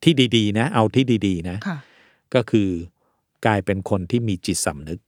[0.02, 1.78] ที่ดี ๆ นะ เอาที่ดี ๆ นะค่ะ
[2.34, 2.70] ก็คือ
[3.46, 5.00] กลายเป็นคนที่มีจิตสำนึก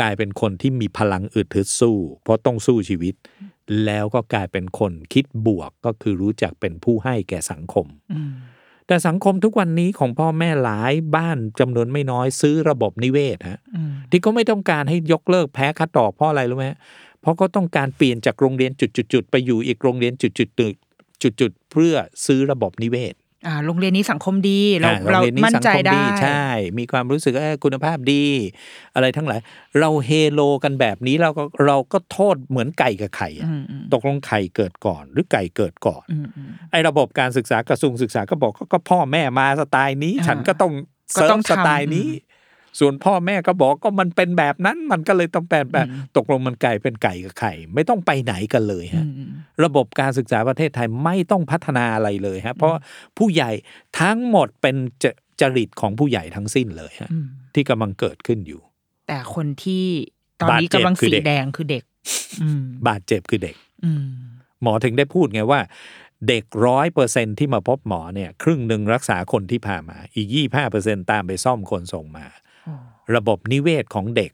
[0.00, 3.14] กลายเป็นคนที่มีพลังอึดทึดสู้ เพราะต้องสู้ชีวิต
[3.84, 8.32] แล้วก็กลายเป็นคนคิดบวกก็คือรู้จักเป็นผู้ให้แก่สังคมอืม
[8.86, 16.78] แต่สังคมทุกวันนี้ของพ่อแม่หลายบ้านจำนวนไม่น้อยซื้อระบบนิเวศฮะอืมที่ก็ไม่ต้องการให้ยกเลิกแพ้คัดดอกเพราะอะไรรู้ไหมฮะ
[17.20, 21.94] เพราะก็ต้องการเปลี่ยนจากโรงเรียนจุดๆๆไปอยู่อีกโรงเรียนจุดๆจุดๆเพื่อ
[22.26, 23.19] ซื้อระบบนิเวศอ่า
[23.66, 26.46] โรงเรียนนี้สังคมดี เราอ่เราโงยนนี้มั่นใจสังคได้ ใช่
[26.78, 28.24] มีความรู้สึกว่าเอ้ยคุณภาพดี
[28.94, 29.40] อะไรทั้งหลาย
[29.80, 40.72] เราเฮโลกันแบบนี้เราก็เราก็โทษเหมือนไก่กับไข่อะอืมอืมตกลงไข่เกิดก่อน หรือไก่เกิดก่อนอืมอืมไอ้ระบบการศึกษากระทรวงศึกษาก็บอกก็ก็พ่อแม่มาสไตล์นี้อ่าฉันก็ต้อง
[41.16, 42.08] ก็เซิร์ต้อฟงสทำไตล์นี้
[42.78, 49.30] ส่วนพ่อแม่ก็บอกก็มันเป็นแบบนั้นมันก็เลยต้องแปลแบบอืมตกลงมันไก่เป็นไก่กับไข่ ไม่ต้องไปไหนกันเลยอืฮะมอืม
[49.64, 52.80] ระบบการศึกษาประเทศไทยไม่ต้องพัฒนาอะไรเลยฮะเพราะว่า
[53.18, 53.50] ผู้ใหญ่
[54.00, 55.04] ทั้งหมดเป็นจ
[55.40, 58.60] จริตของผู้ใหญ่ทั้งสิ้นเลยฮะอืมที่กำลังเกิดขึ้นอยู่
[59.08, 59.84] แต่คนที่
[60.42, 61.84] ตอนนี้บาดเจ็บกำลังคือสีเด็กแดงคือเด็ก
[62.42, 64.04] อืมบาดเจ็บคือเด็กอืม
[64.62, 65.60] หมอถึงได้พูดไงว่า
[66.28, 72.26] เด็กร้อยเปอร์เซ็นที่มาพบหมอเนี่ย ครึ่งหนึ่งรักษาคนที่พามา อีกยี่ห้าเปอร์เซ็นตามไปซ่อมคนส่งมา
[73.16, 74.32] ระบบนิเวศของเด็ก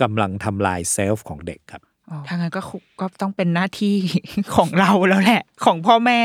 [0.00, 1.82] กำลังทำลายเซลฟ์ของเด็กครับ
[2.26, 3.96] ถ้างั้นก็คุก็ต้องเป็นหน้าที่
[4.56, 6.20] ของเราแล้วแหละ ของพ่อแม่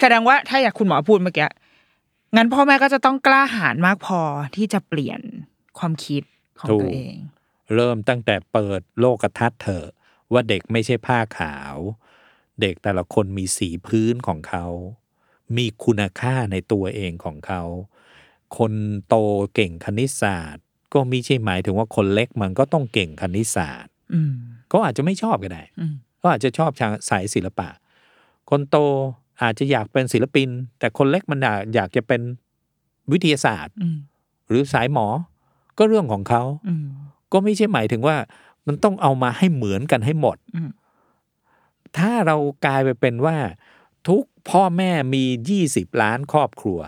[0.00, 1.48] แสดงว่าถ้าอยากคุณหมอพูดเมื่อกี้
[2.36, 4.20] งั้นพ่อแม่ก็จะต้องกล้าหาญมากพอ
[4.56, 5.20] ที่จะเปลี่ยน
[5.78, 6.22] ความคิด
[6.60, 7.16] ของถูกตัวเอง
[7.74, 9.86] เริ่มตั้งแต่เปิดโลกทัศน์เถอะ
[10.32, 11.76] ว่าเด็กไม่ใช่ผ้าขาว
[12.60, 14.66] เด็กแต่ละคนมีสีพื้นของเขา
[15.56, 17.62] มีคุณค่าในตัวเองของเขา
[18.56, 18.72] คน
[19.08, 19.14] โต
[19.54, 24.32] เก่งคณิตศาสตร์ ก็ไม่ใช่หมายถึงว่าคนเล็กมันก็ต้องเก่งคณิตศาสตร์อืม
[24.72, 27.68] ก็อาจจะไม่ชอบก็ได้อืมก็อาจจะชอบทางสายศิลปะ
[28.50, 28.76] คนโต
[29.42, 32.20] อาจจะอยากเป็นศิลปิน แต่คนเล็กมันอยากอยากจะเป็น
[33.12, 33.98] วิทยาศาสตร์อืม
[34.48, 35.06] หรือสายหมอ
[35.78, 36.86] ก็เรื่องของเขาอืม
[37.32, 38.16] ก็ไม่ใช่หมายถึงว่า
[38.66, 40.70] มันต้องเอามาให้เหมือนกันให้หมดอืม
[41.98, 42.36] ถ้าเรา
[42.66, 43.36] กลายไปเป็นว่า
[44.08, 45.24] ทุกพ่อแม่มี
[45.64, 46.78] 20ล้านครอบครัว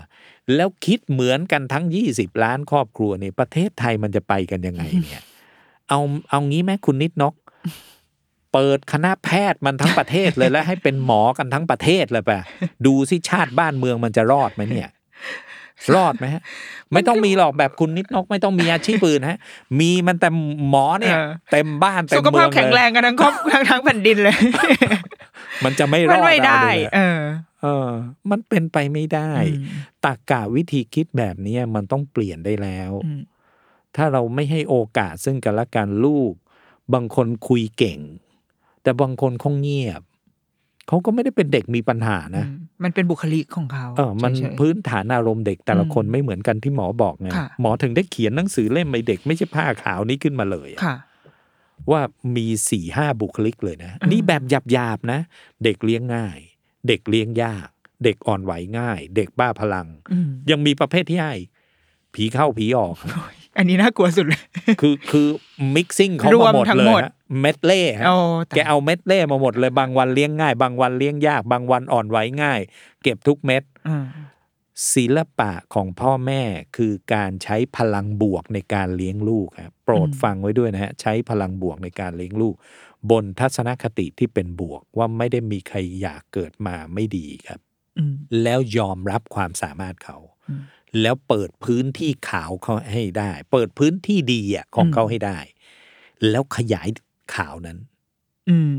[0.55, 1.85] แล้วคิดเหมือนกันทั้ง
[2.15, 5.23] 20 ล้านครอบครัวในประเทศไทยมันจะไปกันยังไงเนี่ย
[5.89, 7.33] เอาเอางี้ไหมคุณนิดนก
[8.53, 12.39] เปิดคณะแพทย์มันทั้งประเทศเลยแล้วให้เป็นหมอกันทั้งประเทศเลยป่ะ
[12.85, 14.89] ดูสิชาติบ้านเมืองมันจะรอดไหมเนี่ย
[15.95, 16.41] รอดไหมฮะ
[16.93, 19.39] ไม่ต้องมีหรอกแบบคุณนิดนก ไม่ต้องมีอาชีพอื่นฮะ
[19.79, 20.29] มีมันแต่
[20.69, 24.35] หมอเนี่ยเออเต็มบ้านเต็สุมขเมืภาอพงแข็งเลแรยงกันทั้งครอบทั้งทั้งแผ่นดินเลย
[25.65, 27.19] มันจะไม่รมัอนดไม่ได้เอาเลยอะเออ
[27.61, 27.89] เออ
[28.31, 29.65] มันเป็นไปไม่ได้อืม
[30.05, 33.21] ตากกะวิธีคิดแบบนี้มันต้องเปลี่ยนได้แล้วอืม
[33.95, 36.33] ถ้าเราไม่ให้โอกาสซึ่งกันและกันลูก
[36.93, 37.99] บางคนคุยเก่ง
[38.83, 40.01] แต่บางคนคงเงียบ
[40.87, 50.95] เขาก็ไม่ได้เป็นเด็กมีปัญหานะอืมมันเป็นบุคลิกของเขา เออ มันเฉยๆพื้นฐานอารมณ์เด็กแต่ละคนอืมไม่เหมือนกันที่หมอบอกไงค่ะหมอถึงได้เขียนหนังสือเล่มไอเด็กไม่ใช่ผ้าขาวนี้ขึ้นมาเลยอะค่ะ
[51.91, 52.01] ว่า
[52.35, 55.19] มีสี่ห้าบุคลิกเลยนะอืมนี่แบบหยาบๆนะ
[55.63, 56.37] เด็กเลี้ยงง่าย
[56.87, 57.67] เด็กเลี้ยงยาก
[58.03, 61.33] เด็กอ่อนไหวง่าย เด็กบ้าพลังอืมยังมีประเภทที่ให้
[62.13, 62.95] ผีเข้าผีออก
[63.57, 64.41] อันนี้น่ากลัวสุดเลย
[64.81, 65.27] คือคือ
[65.75, 68.15] มิกซิ่งเขารวมามหมดทั้งเลยหมดฮะเม็ดเล่ฮะโอ้
[68.49, 72.59] ตายแกเอาเม็ดเล่มาหมดเลย บางวันเลี้ยงง่าย บางวันเลี้ยงยาก บางวันอ่อนไหวง่าย
[73.03, 74.05] เก็บทุกเม็ดอืม
[74.93, 76.43] ศิลปะของพ่อแม่
[76.77, 82.55] คือการใช้พลังบวกในการเลี้ยงลูกครับโปรดฟังไว้ด้วยนะฮะใช้พลังบวกในการเลี้ยงลูก
[83.11, 87.59] บนทัศนคติที่เป็นบวกว่าไม่ได้มีใครอยากเกิดมาไม่ดีครับ
[87.97, 88.13] อืม
[88.43, 90.17] แล้วยอมรับความสามารถเขา
[90.49, 90.61] อืม
[91.01, 95.37] แล้วเปิดพื้นที่ขาวเขาให้ได้ เปิดพื้นที่ดีอะของอืมเขาให้ได้
[96.29, 96.87] แล้วขยาย
[97.35, 97.77] ขาวนั้น
[98.49, 98.77] อืม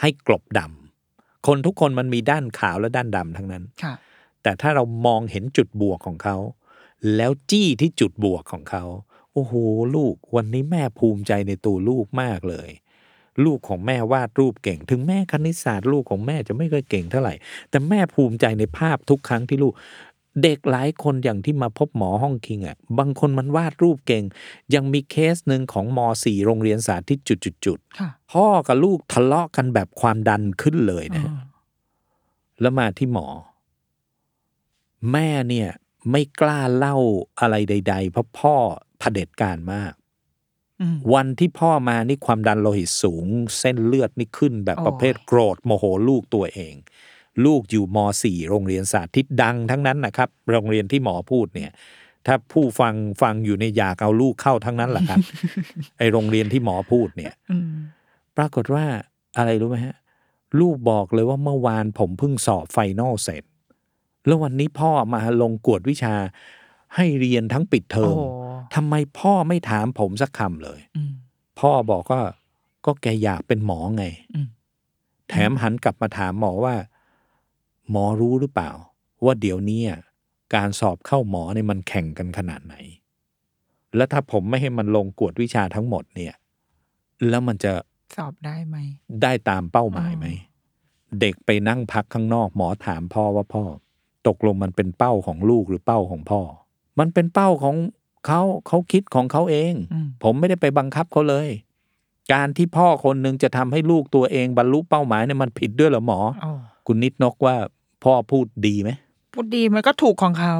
[0.00, 3.94] ให้กลบดำคนทุกคนมันมีด้านขาวและด้านดำทั้งนั้นค่ะ
[4.48, 6.36] แต่ถ้าเรามองเห็นจุดบวกของเขา
[7.16, 8.84] แล้วจี้ที่จุดบวกของเขา
[9.32, 9.52] โอ้โห
[9.96, 12.70] ลูก วันนี้แม่ภูมิใจในตัวลูกมากเลย
[13.44, 17.34] ลูกของแม่วาดรูปเก่ง ถึงแม่คณิตศาสตร์ลูกของแม่จะไม่เคยเก่งเท่าไหร่
[17.70, 19.74] แต่แม่ภูมิใจในภาพทุกครั้งที่ลูก
[20.42, 24.24] เด็กหลายคนอย่างที่มาพบหมอห้องคิงอะ บางคนมันวาดรูปเก่ง
[24.74, 31.44] ยังมีเคสหนึ่งของม .4 โรงเรียนสาธิตจุดๆค่ะๆพ่อกับลูกทะเลาะกันแบบความดันขึ้นเลยนะฮะอ่า
[32.60, 33.26] แล้วมาที่หมอ
[35.12, 35.68] แม่เนี่ย
[36.10, 36.96] ไม่กล้าเล่า
[37.40, 38.56] อะไรใด ๆ เพราะพ่อ
[38.98, 39.92] เผด็จการมาก
[40.80, 43.26] อืมวันที่พ่อมานี่ความดันโลหิตสูง
[43.58, 46.74] เส้นเลือดนี่ขึ้นแบบโอ้ยประเภทโกรธโมโหลูกตัวเอง
[47.44, 51.72] ลูกอยู่ม .4 โรงเรียนสาธิตดังทั้งนั้นนะครับ โรงเรียนที่หมอพูดเนี่ย
[52.26, 55.18] ถ้าผู้ฟังฟังอยู่ในอยากเอาลูกเข้าทั้งนั้นแหละครับ
[55.98, 57.70] ไอโรงเรียนที่หมอพูดเนี่ยอืม
[58.36, 58.84] ปรากฏว่า
[59.36, 59.96] อะไรรู้ไหมฮะ
[60.60, 63.44] ลูกบอกเลยว่าเมื่อวานผมเพิ่งสอบไฟนอลเสร็จ
[64.28, 66.14] แล้ววันนี้พ่อมาลงกวดวิชา
[66.94, 68.22] ให้เรียนทั้งปิดเทอโอ้มโห
[68.74, 71.12] ทำไมพ่อไม่ถามผมสักคำเลยอืม
[71.60, 72.22] พ่อบอกว่า
[72.86, 74.04] ก็แกอยากเป็นหมอไง
[74.34, 74.48] อืม
[75.28, 76.74] แถมหันกลับมาถามหมอว่า
[77.90, 78.70] หมอรู้หรือเปล่า
[79.24, 80.00] ว่าเดี๋ยวนี้อะ
[80.54, 82.74] การสอบเข้าหมอเนี่ยมันแข่งกันขนาดไหน
[83.96, 86.34] แล้วถ้าผมไม่ให้มันลงกวดวิชาทั้งหมดเนี่ย
[87.28, 87.72] แล้วมันจะ
[88.16, 88.76] สอบได้ไหม
[89.22, 90.26] ได้ตามเป้าหมายไหม
[91.20, 93.64] เด็กไปนั่งพักข้างนอก หมอถามพ่อว่าพ่อ
[94.26, 96.40] ตกลงมันเป็นเป้าของลูกหรือเป้าของพ่อ
[96.98, 97.76] มันเป็นเป้าของ
[98.26, 101.48] เขาเขาคิดของเขาเองอืมผมไม่ได้ไปบังคับเขาเลย
[102.32, 106.52] การที่พ่อคนหนึ่งจะทำให้ลูกตัวเองบรรลุเป้าหมายเนี่ยมันผิดด้วยเหรอหมออ๋อ
[106.86, 107.54] คุณนิดนกว่า
[108.04, 108.90] พ่อพูดดีไหม
[109.32, 110.54] พูดดีมันก็ถูกของเขา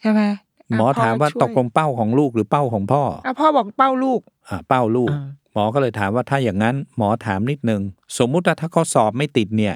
[0.00, 0.32] ใช่ไหมะ
[0.78, 7.80] หมอถามว่าช่ยตกลงเป้าของลูกหรือเป้าของพ่ออะพ่อบอกเป้าลูกอ่าเป้าลูกอ่าหมอก็เลยถามว่าถ้าอย่างนั้น หมอถามนิดนึง
[8.18, 9.74] สมมุติว่าถ้าเขาสอบไม่ติดเนี่ย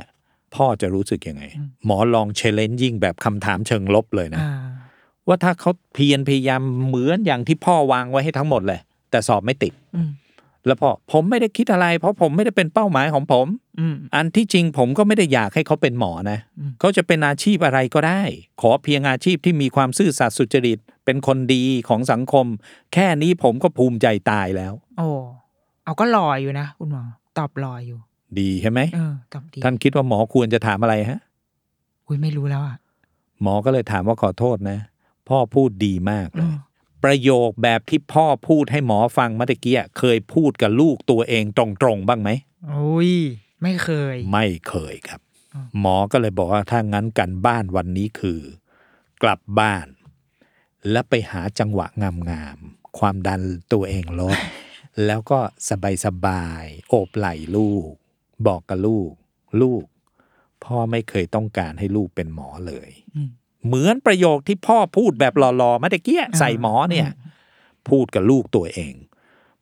[0.54, 1.42] พ่อจะรู้สึกยังไง
[1.86, 4.52] หมอลองเชลเลนยิ่งแบบคำถามเชิงลบเลยนะอ่า
[5.28, 8.80] ว่าถ้าเขาเพียรพยายามเหมือนอย่างที่พ่อวางไว้ให้ทั้งหมดเลย
[9.10, 10.10] แต่สอบไม่ติดอืม
[10.66, 13.46] แล้วพ่อผมไม่ได้คิดอะไร เพราะผมไม่ได้เป็นเป้าหมายของผม
[13.78, 18.22] อืมอันที่จริงผมก็ไม่ได้อยากให้เขาเป็นหมอนะอืมเขาจะเป็นอาชีพอะไรก็ได้
[18.60, 22.46] ขอเพียงอาชีพที่มีความซื่อสัตย์สุจริต เป็นคนดีของสังคม
[22.94, 25.08] แค่นี้ผมก็ภูมิใจตายแล้ว โอ้
[25.84, 27.02] เอาก็ลอยอยู่นะคุณหมอ
[27.38, 27.98] ตอบลอยอยู่
[28.38, 31.20] ดีใช่ไหมเออตอบดีท่านคิดว่าหมอควรจะถามอะไรฮะ
[32.06, 32.76] อุ้ยไม่รู้แล้วอะ
[33.42, 34.78] หมอก็เลยถามว่าขอโทษนะ
[35.28, 36.56] พ่อพูดดีมากเลอืยม
[37.04, 41.64] ประโยคแบบที่พ่อพูดให้หมอฟังเมื่อตะกี้เคยพูดกับลูกตัวเองตร
[41.94, 42.30] งๆบ้างไหม
[42.68, 43.12] โอ้ย
[43.62, 45.20] ไม่เคย ไม่เคยครับ
[45.80, 48.40] หมอก็เลยบอกว่าถ้างั้นกันบ้านวันนี้คือ
[49.22, 49.86] กลับบ้าน
[50.90, 51.86] แล้วไปหาจังหวะ
[52.30, 54.38] งามๆความดันตัวเองลด
[55.06, 55.38] แล้วก็
[56.04, 57.92] สบายๆโอบไหล่ลูก
[58.46, 59.10] บอกกับลูก
[59.62, 59.84] ลูก
[60.64, 63.30] พ่อไม่เคยต้องการให้ลูกเป็นหมอเลยอืม
[63.66, 67.08] เหมือนประโยคที่พ่อพูดแบบหล่อๆเมื่อตะกี้ใส่หมอเนี่ย
[67.88, 68.94] พูดกับลูกตัวเอง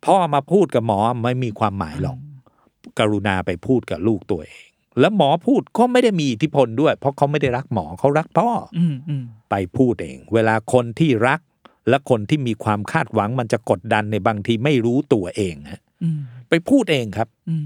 [0.04, 2.18] พ่อมาพูดกับหมอไม่มีความหมายหรอก
[2.98, 4.68] กรุณาไปพูดกับลูกตัวเอง
[5.00, 11.40] แล้วหมอพูดก็ไม่ได้มีอิทธิพลด้วย เพราะเขาไม่ได้รักหมอเขารักพ่อออืมอืมไปพูดเอง เวลาคนที่รัก
[11.88, 16.18] และคนที่มีความคาดหวังมันจะกดดันในบางทีไม่รู้ตัวเองฮะอืม
[16.48, 17.64] ไปพูดเองครับอืม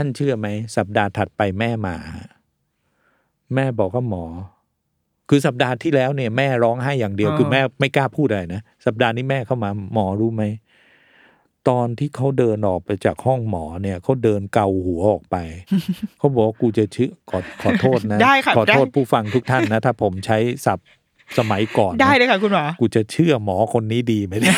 [0.00, 1.96] ท่านเชื่อไหม สัปดาห์ถัดไปแม่มา
[3.54, 4.24] แม่บอกว่าหมอ
[5.28, 10.44] คือสัปดาห์ที่แล้วเนี่ยแม่ร้องไห้อย่างเดียว คือแม่ไม่กล้าพูดอะไรนะสัปดาห์นี้แม่เข้ามาหมอรู้ไหม
[11.68, 15.36] ตอนที่เขาเดินออกไปจากห้องหมอเนี่ยเขาเดินเกาหัวออกไป
[16.18, 20.86] เขาบอกว่ากูจะชื่อขอขอโทษนะได้ค่ะขอโทษได้ผู้ฟังทุกท่านนะ ถ้าผมใช้ศัพท์
[21.38, 24.56] สมัยก่อนนะได้เลยค่ะคุณหมอ กูจะเชื่อหมอคนนี้ดีไหมเนี่ย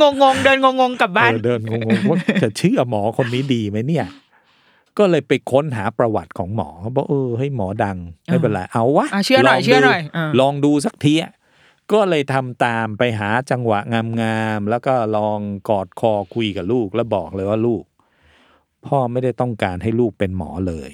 [0.00, 4.06] งงงๆเดินงงงๆกลับบ้านเออเดินงงๆว่าจะเชื่อหมอคนนี้ดีไหมเนี่ย
[4.98, 11.32] ก็เลยไปค้นหาประวัติของหมอเขาบอกเออให้หมอดังไม่เป็นไรเอาวะอะเชื่อหน่อยลงดูเชื่อหน่อยอ่าลองดูสักทีอะ
[11.92, 13.80] ก็เลยทำตามไปหาจังหวะ
[14.22, 15.38] งามๆแล้วก็ลอง
[15.70, 17.84] กอดคอคุยกับลูกแล้วบอกเลยว่าลูก
[18.86, 20.92] พ่อไม่ได้ต้องการให้ลูกเป็นหมอเลย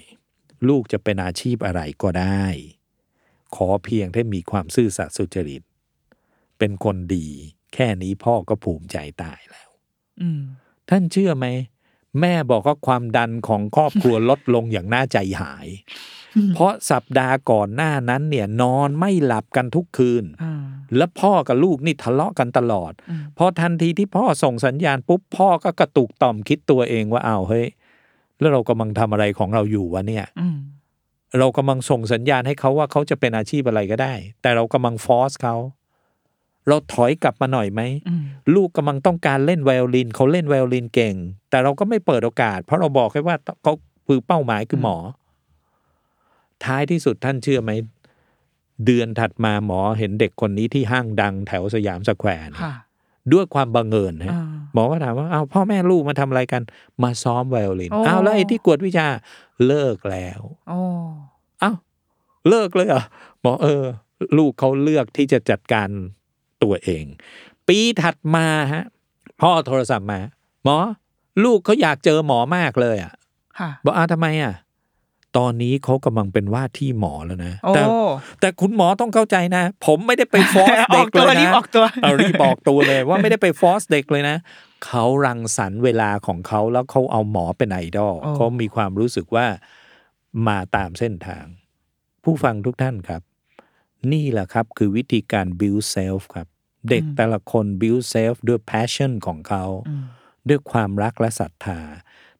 [0.68, 2.44] ลูกจะเป็นอาชีพอะไรก็ได้
[3.54, 5.62] ขอเพียงแค่มีความซื่อสัตย์สุจริต
[6.58, 7.26] เป็นคนดี
[7.74, 9.68] แค่นี้พ่อก็ภูมิใจตายแล้ว
[10.20, 10.40] อืม
[10.88, 11.46] ท่านเชื่อไหม
[12.20, 15.68] แม่บอกว่าความดันของครอบครัวลดลงอย่างน่าใจหาย
[16.54, 20.54] เพราะสัปดาห์ก่อนหน้านั้นเนี่ยนอนไม่หลับกันทุกคืนอ่า
[20.96, 27.66] แล้วพ่อกับลูกนี่ทะเลาะกันตลอดอืมพอทันทีที่พ่อส่งสัญญาณปุ๊บพ่อก็กระตุกต่อมคิดตัวเองว่าอ้าวเฮ้ย
[28.38, 30.58] แล้วเรากำลังทำอะไรของเราอยู่วะเนี่ยอืม
[31.38, 35.56] เรากำลังส่งสัญญาณให้เขาว่าเขาจะเป็นอาชีพอะไรก็ได้ แต่เรากำลัง force เขา
[36.68, 38.22] เราถอยกลับมาหน่อยไหมอืม
[38.54, 41.14] ลูกกำลังต้องการเล่นไวโอลินเขาเล่นไวโอลินเก่ง
[41.50, 43.72] แต่เราก็ไม่เปิดโอกาส เพราะเราบอกแค่ว่าเขา
[44.06, 44.96] คือเป้าหมายคือหมอ
[46.64, 47.70] ท้ายที่สุดท่านเชื่อไหม
[48.86, 52.74] เดือนถัดมาหมอเห็นเด็กคนนี้ที่ห้างดังแถวสยามสแควร์เนี่ยค่ะ
[53.32, 54.42] ด้วยความบังเอิญฮะอ่า
[54.74, 56.62] หมอก็ถามว่าอ้าวพ่อแม่ลูกมาทำอะไรกัน
[57.02, 59.06] มาซ้อมไวโอลินโอ้อ้าวแล้วไอ้ที่กวดวิชา
[59.66, 60.80] เลิกแล้วโอ้
[61.62, 61.76] อ้าว
[62.48, 63.02] เลิกเลยเหรอ
[63.42, 63.82] หมอเออ
[64.38, 65.90] ลูกเขาเลือกที่จะจัดการ
[66.62, 67.04] ตัวเอง
[67.68, 68.84] ปีถัดมาฮะ
[69.40, 70.20] พ่อโทรศัพท์มา
[70.64, 70.78] หมอ
[71.44, 73.12] ลูกเขาอยากเจอหมอมากเลยอะ
[73.58, 74.54] ค่ะบอกอ้าวทำไมอะ
[75.38, 77.82] ตอนนี้เขากำลังเป็นว่าที่หมอแล้วนะโอ้แต่
[78.40, 84.36] แต่คุณหมอต้องเข้าใจนะ ผมไม่ได้ไปฟอสอเด็อกกเลตัวยรีบนะออกตัวเอารีบบอกตัวเลยว่าไม่ได้ไปฟอสเด็กเลยนะ
[84.86, 89.46] เขารังสรรค์เวลาของเขาแล้วเขาเอาหมอเป็นไอดอลโอ้เขามีความรู้สึกว่า
[90.48, 91.44] มาตามเส้นทาง
[92.24, 93.22] ผู้ฟังทุกท่านครับ
[94.12, 96.48] นี่แหละครับคือวิธีการ build self ครับ
[96.90, 100.04] เด็กแต่ละคน build self ด้วย passion ของเขาอืม
[100.48, 101.80] ด้วยความรักและศรัทธา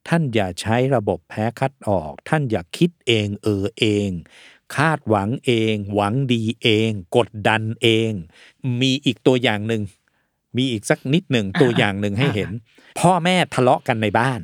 [0.08, 4.10] ท่านอย่าใช้ระบบแพ้คัดออก ท่านอย่าคิดเองเออเอง
[4.76, 8.12] คาดหวังเอง หวังดีเอง กดดันเอง
[8.80, 9.82] มีอีกตัวอย่างหนึ่ง
[10.56, 12.50] มีอีกสักนิดหนึ่งตัวอย่างหนึ่งให้เห็น
[12.98, 14.40] พ่อแม่ทะเลาะกันในบ้าน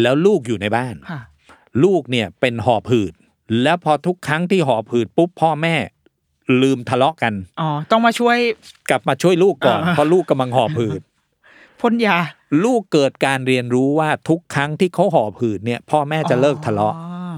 [0.00, 1.20] แล้วลูกอยู่ในบ้านค่ะ
[1.84, 3.12] ลูกเนี่ยเป็นหอบหืด
[3.62, 5.76] แล้วพอทุกครั้งที่หอบหืดปุ๊บพ่อแม่
[6.62, 8.36] ลืมทะเลาะกันอ๋อต้องมาช่วย
[8.90, 11.00] กลับมาช่วยลูกก่อนอ่าเพราะลูกกำลังหอบหืด
[11.80, 12.18] พ่นยา
[12.64, 17.34] ลูกเกิดการเรียนรู้ว่าทุกครั้งที่เขาหอบหืดเนี่ย พ่อแม่จะเลิกทะเลาะอ๋อ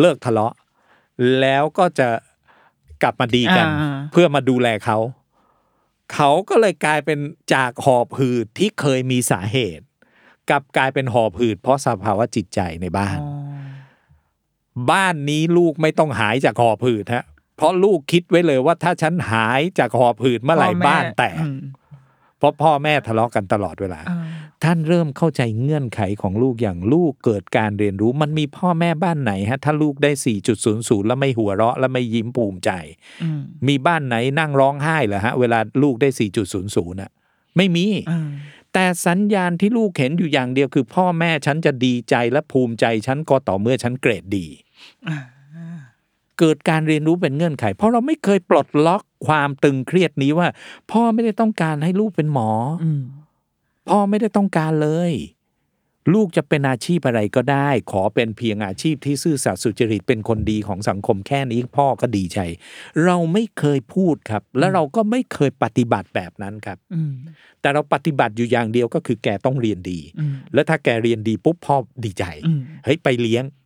[0.00, 0.54] เลิกทะเลาะ
[1.40, 2.08] แล้วก็จะ
[3.02, 4.98] กลับมาดีกันอ่าเพื่อมาดูแลเขา
[6.14, 7.18] เขาก็เลยกลายเป็น
[7.54, 9.84] จากหอบหืดที่เคยมีสาเหตุ
[10.50, 13.28] กลับกลายเป็นหอบหืดเพราะสภาวะจิตใจในบ้านอ๋อ
[14.90, 17.24] บ้านนี้ลูกไม่ต้องหายจากหอบหืดฮะ
[17.56, 21.60] เพราะลูกคิดไว้เลยว่าถ้าฉันหายจากหอบหืดเมื่อไหร่พ่อแม่บ้านแตกอืม
[22.38, 24.18] เพราะพ่อแม่ทะเลาะกันตลอดเวลาอ่า
[24.64, 30.10] ท่านเริ่มเข้าใจเงื่อนไขของลูกอย่างลูกเกิดการเรียนรู้ มันมีพ่อแม่บ้านไหนฮะ ถ้าลูกได้
[30.58, 32.70] 4.00 แล้วไม่หัวเราะ แล้วไม่ยิ้มภูมิใจ
[33.22, 36.08] อืมมีบ้านไหนนั่งร้องไห้เหรอฮะ เวลาลูกได้
[36.54, 37.10] 4.00น่ะ
[37.56, 38.28] ไม่มีอ่า
[38.72, 44.46] แต่สัญญาณที่ลูกเห็นอยู่อย่างเดียวคือ พ่อแม่ฉันจะดีใจและภูมิใจฉันก็ต่อเมื่อฉันเกรดดี
[45.08, 45.16] อ่า
[46.38, 50.48] เกิดการเรียนรู้เป็นเงื่อนไข เพราะเราไม่เคยปลดล็อกความตึงเครียดนี้ว่า
[50.90, 52.50] พ่อไม่ได้ต้องการให้ลูกเป็นหมอ
[52.82, 53.02] ออืม
[53.88, 55.12] พ่อไม่ได้ต้องการเลย
[56.14, 62.38] ลูกจะเป็นอาชีพอะไรก็ได้ ขอเป็นเพียงอาชีพที่ซื่อสัตย์สุจริตเป็นคนดีของสังคมแค่นี้พ่อก็ดีใจ
[63.04, 67.12] เราไม่เคยพูดครับ และเราก็ไม่เคยปฏิบัติแบบนั้นครับอืม
[67.60, 73.65] แต่เราปฏิบัติอยู่อย่างเดียวก็คือแกต้องเรียนดีอืมแล้วถ้าแกเรียนดีปุ๊บพ่อดีใจอืมเฮ้ยไปเลี้ยงอ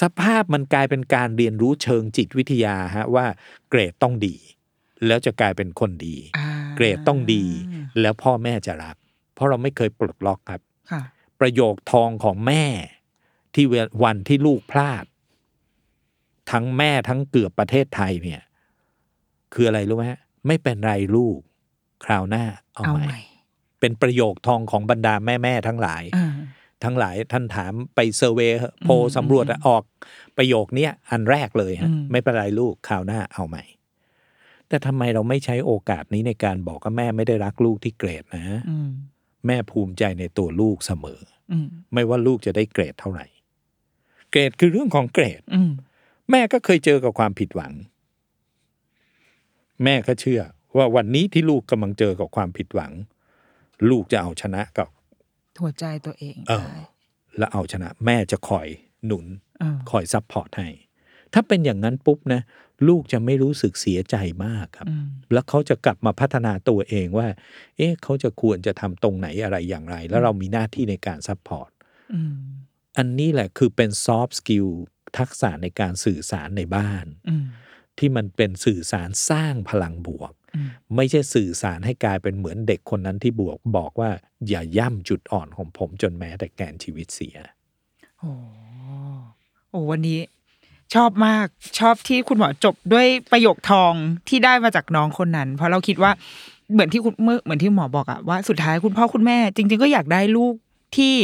[0.00, 3.26] สภาพมันกลายเป็นการเรียนรู้เชิงจิตวิทยาฮะว่า
[3.70, 4.36] เกรดต้องดี
[5.06, 6.46] แล้วจะกลายเป็นคนดีอ่า
[6.76, 7.44] เกรดต้องดี
[8.00, 8.96] แล้วพ่อแม่จะรัก
[9.34, 11.02] เพราะเราไม่เคยปลดล็อกครับค่ะ
[11.40, 12.64] ประโยคทองของแม่
[13.54, 15.04] ที่เววันที่ลูกพลาด
[16.50, 18.42] ทั้งแม่ทั้งเกือบประเทศไทยเนี่ย
[19.54, 21.38] คืออะไรรู้ไหมฮะไม่เป็นไรลูก
[22.04, 22.44] คราวหน้า
[22.74, 23.20] เอาเอาใหม่ใหม่
[23.80, 26.27] เป็นประโยคทองของบรรดาแม่แม่ๆทั้งหลายอ่า
[26.84, 29.84] ทั้งหลายท่านถามไปเซอร์เวย์โพลสำรวจอะออก
[30.36, 33.64] ประโยคเนี้ยอันแรกเลยฮะอืมไม่เป็นไรลูกคราวหน้าเอาใหม่
[34.68, 38.90] แต่ทำไมเราไม่ใช้โอกาสนี้ในการบอกว่าแม่ไม่ได้รักลูกที่เกรดนะอืม
[39.46, 41.20] แม่ภูมิใจในตัวลูกเสมอ
[41.52, 43.26] อืมไม่ว่าลูกจะได้เกรดเท่าไหร่
[44.30, 45.70] เกรดคือเรื่องของเกรดอืม
[46.30, 47.72] แม่ก็เคยเจอกับความผิดหวัง
[49.84, 50.42] แม่ก็เชื่อ
[50.76, 52.92] ว่าวันนี้ที่ลูกกำลังเจอกับความผิดหวัง
[53.90, 54.88] ลูกจะเอาชนะกับ
[55.62, 56.78] หัวใจตัวเองเออได้
[57.38, 58.66] และเอาชนะ แม่จะคอย
[59.06, 59.26] หนุน
[59.60, 60.68] เออคอย support ให้
[61.34, 62.40] ถ้าเป็นอย่างนั้นปุ๊บนะ
[62.88, 67.28] ลูกจะไม่รู้สึกเสียใจมากครับอืมแล้วเขาจะกลับมาพัฒนาตัวเองว่า
[67.76, 71.70] เอ๊ะเขาจะควรจะทำตรงไหนอะไรอย่างไร แล้วเรามีหน้าที่ในการ support
[72.14, 72.34] อืม
[72.98, 74.66] อันนี้แหละคือเป็น soft skill
[75.18, 77.46] ทักษะในการสื่อสารในบ้านอืม
[77.98, 80.37] ที่มันเป็นสื่อสารสร้างพลังบวกอืม
[80.96, 84.10] ไม่ใช่สื่อสารให้กลายเป็นเหมือนเด็กคนนั้นที่บวกบอกว่า
[84.48, 87.36] อย่าย่ำจุดอ่อนของผมจนแม้แต่แกนชีวิตเสีย
[88.18, 88.30] โอ้
[89.70, 90.18] โอ้วันนี้
[90.94, 91.46] ชอบมาก
[91.78, 93.92] ชอบที่คุณหมอจบด้วยประโยคทอง
[94.28, 96.12] ที่ได้มาจากน้องคนนั้น เพราะเราคิดว่า
[96.72, 100.54] เหมือนที่คุณเมื่อเหมือนที่หมอบอกอะว่าสุดท้ายคุณพ่อคุณแม่ จริง ๆ ก็อยากได้ลูก
[100.96, 101.14] ที่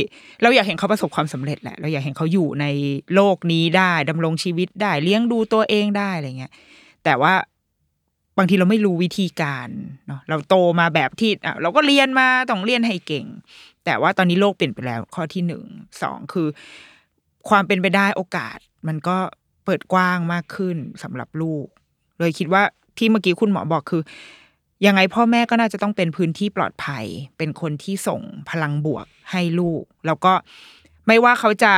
[0.43, 2.67] เราอยากเห็นเขาประสบความสำเร็จแหละ เราอยากเห็นเขาอยู่ใน
[3.15, 6.53] โลกนี้ได้ดำรงชีวิตได้เลี้ยงดูตัวเองได้อะไรเงี้ย
[7.05, 7.35] แต่ว่า
[8.39, 9.69] บางทีเราไม่รู้วิธีการ
[10.07, 13.27] เนาะเราโตมาแบบที่อะเราก็เรียนมาต้องเรียนให้เก่ง
[13.85, 15.65] แต่ว่าตอนนี้โลกเปลี่ยนไปแล้ว ข้อที่หนึ่ง
[16.03, 16.49] สองคือ
[17.49, 18.59] ความเป็นไปได้โอกาส
[18.89, 19.17] มันก็
[19.65, 21.67] เปิดกว้างมากขึ้นสำหรับลูก
[22.19, 22.63] เลยคิดว่า
[22.99, 24.03] ที่เมื่อกี้คุณหมอบอกคือ
[24.87, 27.05] ยังไงพ่อแม่ก็น่าจะต้องเป็นพื้นที่ปลอดภัย
[27.39, 28.21] เป็นคนที่ส่ง
[28.51, 30.33] พลังบวกให้ลูก แล้วก็
[31.07, 31.73] ไม่ว่าเขาจะ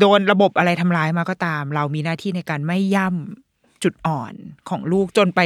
[0.00, 3.43] โดนระบบอะไรทำร้ายมาก็ตาม เรามีหน้าที่ในการไม่ย่ำ
[3.84, 4.34] จุดอ่อน
[4.68, 5.40] ของลูกจนไป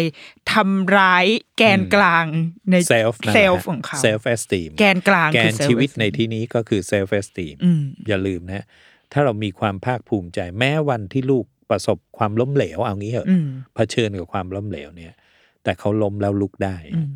[0.53, 1.27] ทำร้าย
[1.59, 2.27] แกนกลาง
[2.71, 8.65] ใน self นั่นแหละเซลฟ์ของเขา self esteem แกนกลางแกคือน self ชีวิต esteem ในที่นี้ก็คือ self esteem อืมอย่าลืมนะ
[9.13, 15.15] ถ้าเรามีความภาคภูมิใจแม้วันที่ลูกประสบความล้มเหลวเอางี้เหอะอืมเผชิญกับความล้มเหลวเนี่ย
[15.63, 17.11] แต่เขาล้มแล้วลุกได้อืม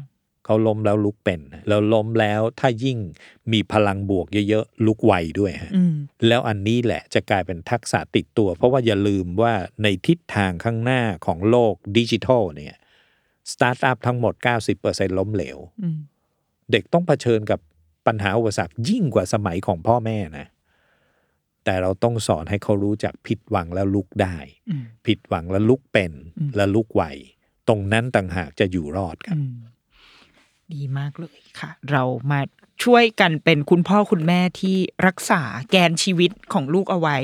[0.45, 2.99] เขาล้มแล้วลุกเป็น แล้วล้มแล้วถ้ายิ่ง
[3.53, 5.95] มีพลังบวกเยอะๆลุกไวด้วยฮะอืม
[6.29, 12.81] แล้วอันนี้แหละจะกลายเป็นทักษะติดตัว เพราะว่าอย่าลืมว่าในทิศทางข้างหน้าของโลกดิจิทัลเนี่ย
[13.53, 14.35] สตาร์ทอัพทั้งหมด
[14.77, 15.99] 90%ล้มเหลวอืม
[16.73, 17.61] เด็กต้องเผชิญกับ
[18.07, 20.47] ปัญหาอุปสรรคยิ่งกว่าสมัยของพ่อแม่นะ
[21.65, 24.37] แต่เราต้องสอนให้เขารู้จักผิดหวังแล้วลุกได้
[24.71, 27.03] อืมผิดหวังแล้วลุกเป็นอืมและลุกไหว
[27.69, 29.53] ตรงนั้นต่างหากจะอยู่รอดครับอืม
[30.75, 32.41] ดีมากเลยค่ะ เรามา
[32.85, 34.77] ช่วยกันเป็นคุณพ่อคุณแม่ที่
[35.07, 37.19] รักษาแกนชีวิตของลูกเอาไว้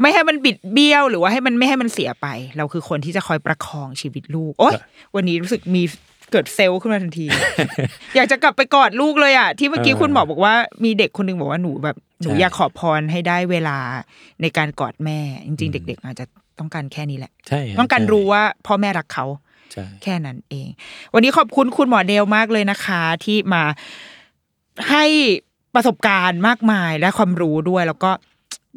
[0.00, 2.26] ไม่ให้มันบิดเบี้ยว หรือว่าให้มันไม่ให้มันเสียไป
[2.56, 5.82] เราคือคนที่จะคอยประคองชีวิตลูก โอ๊ยครับวันนี้รู้สึกมี
[6.32, 7.26] เกิดเซลล์ขึ้นมาทันที
[8.16, 10.54] อยากจะกลับไปกอดลูกเลยอะที่เมื่อกี้เออคุณหมอบอกว่า
[10.84, 13.78] มีเด็กคนหนึงบอกว่าหนูแบบหนูใช่อยากขอพรให้ได้เวลา
[14.42, 16.26] ในการกอดแม่ จริง ๆ เด็ก ๆ อาจจะ
[16.58, 19.49] ต้องการแค่นี้แหละใช่ฮะต้องการใช่รู้ว่าพ่อแม่รักเขาใช่
[20.02, 20.68] แค่นั้นเอง
[21.14, 23.62] วันนี้ขอบคุณคุณหมอเดลมากเลยนะคะ ที่มา
[24.90, 25.04] ให้
[25.74, 28.12] ประสบการณ์มากมายและความรู้ด้วยแล้วก็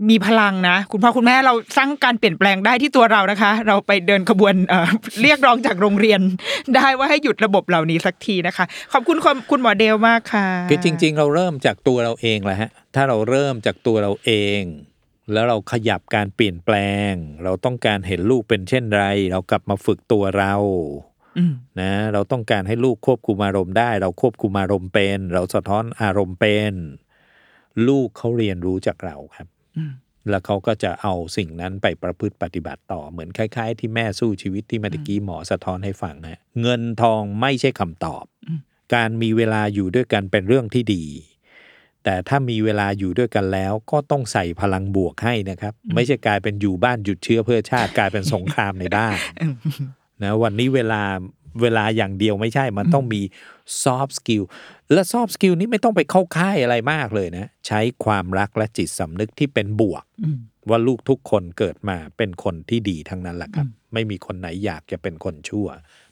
[0.10, 4.88] มีพลังนะ คุณพ่อคุณแม่เราสร้างการเปลี่ยนแปลงได้ที่ตัวเรานะคะ เราไปเดินขบวนเอ่อ
[5.22, 6.20] เรียกร้องจากโรงเรียน
[6.76, 14.61] ได้ว่าให้หยุดระบบเหล่านี้สักทีนะคะ ขอบคุณคุณคุณหมอเดลมากค่ะคือจริง ๆ เราเริ่มจากตัวเราเองแหละฮะถ้าเราเริ่มจากตัวเราเอง
[15.32, 16.76] แล้วเราขยับการเปลี่ยนแปล
[17.12, 17.14] ง
[17.44, 20.54] เราต้องการเห็นลูกเป็นเช่นไร เรากลับมาฝึกตัวเรา
[21.38, 26.74] อืมนะ เราต้องการให้ลูกควบคุมอารมณ์ได้ เราควบคุมอารมณ์เป็น เราสะท้อนอารมณ์เป็น
[27.88, 29.48] ลูกเขาเรียนรู้จากเราครับ
[29.78, 29.91] อืม
[30.30, 38.26] แล้วเขาก็จะเอาสิ่งนั้นไปประพฤติปฏิบัติต่อเหมือนคล้าย ๆ ที่แม่สู้ชีวิตที่เมื่อกี้หมอสะท้อนให้ฟังฮะเงินทองไม่ใช่คำตอบ
[38.95, 41.04] การมีเวลาอยู่ด้วยกันเป็นเรื่องที่ดี
[42.04, 49.18] แต่ถ้ามีเวลาอยู่ด้วยกันแล้ว ก็ต้องใส่พลังบวกให้นะครับ ไม่ใช่กลายเป็นอยู่บ้านหยุดเชื้อเพื่อชาติกลายเป็นสงครามในบ้าน
[50.24, 51.02] นะวันนี้เวลา
[51.62, 53.22] เวลาอย่างเดียวไม่ใช่มันต้องมี
[53.84, 54.44] soft skill
[54.94, 60.04] และ soft skill นี้ไม่ต้องไปเข้าค่ายอะไรมากเลยนะ ใช้ความรักและจิตสำนึกที่เป็นบวก
[60.70, 65.68] ว่าลูกทุกคนเกิดมาเป็นคนที่ดีทั้งนั้นแหละครับ ไม่มีคนไหนอยากจะเป็นคนชั่ว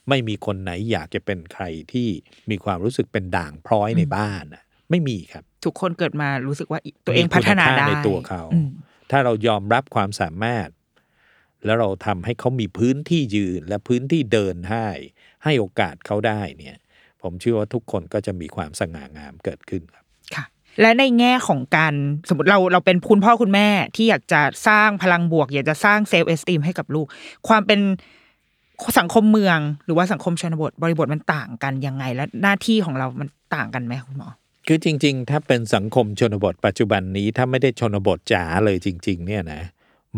[0.10, 2.08] ไม่มีคนไหนอยากจะเป็นใครที่
[2.50, 8.70] มีความรู้สึกเป็นด่างพร้อยในบ้านน่ะไม่มีครับ ทุกคนเกิดมารู้สึกว่าตัวเองพัฒนาได้มีคุณค่ในตัวเขาอืม
[9.12, 10.70] ถ้าเรายอมรับความสามารถ
[11.66, 14.88] แล้วเราทำให้เขามีพื้นที่ยืนและพื้นที่เดินให้
[15.44, 16.78] ให้โอกาสเขาได้เนี่ย
[17.22, 20.06] ผมเชื่อว่าทุกคนก็จะมีความสง่างามเกิดขึ้นครับ
[20.36, 20.46] ค่ะ
[20.82, 21.94] และในแง่ของการ
[22.30, 27.08] สมมติเราเราเป็นคุณพ่อคุณแม่ที่อยากจะสร้างพลังบวก อยากจะสร้างเซลล์เอสติมให้กับลูก
[27.48, 27.80] ความเป็น
[29.00, 34.30] สังคมเมืองหรือว่าสังคมชนบทบริบทมันต่างกันยังไง และหน้าที่ของเรามันต่างกันไหมคุณหมอ
[34.74, 39.62] คือจริง ๆ ถ้าเป็นสังคมชนบทปัจจุบันนี้ถ้าไม่ได้ชนบทจ๋าเลยจริง ๆ เนี่ยนะ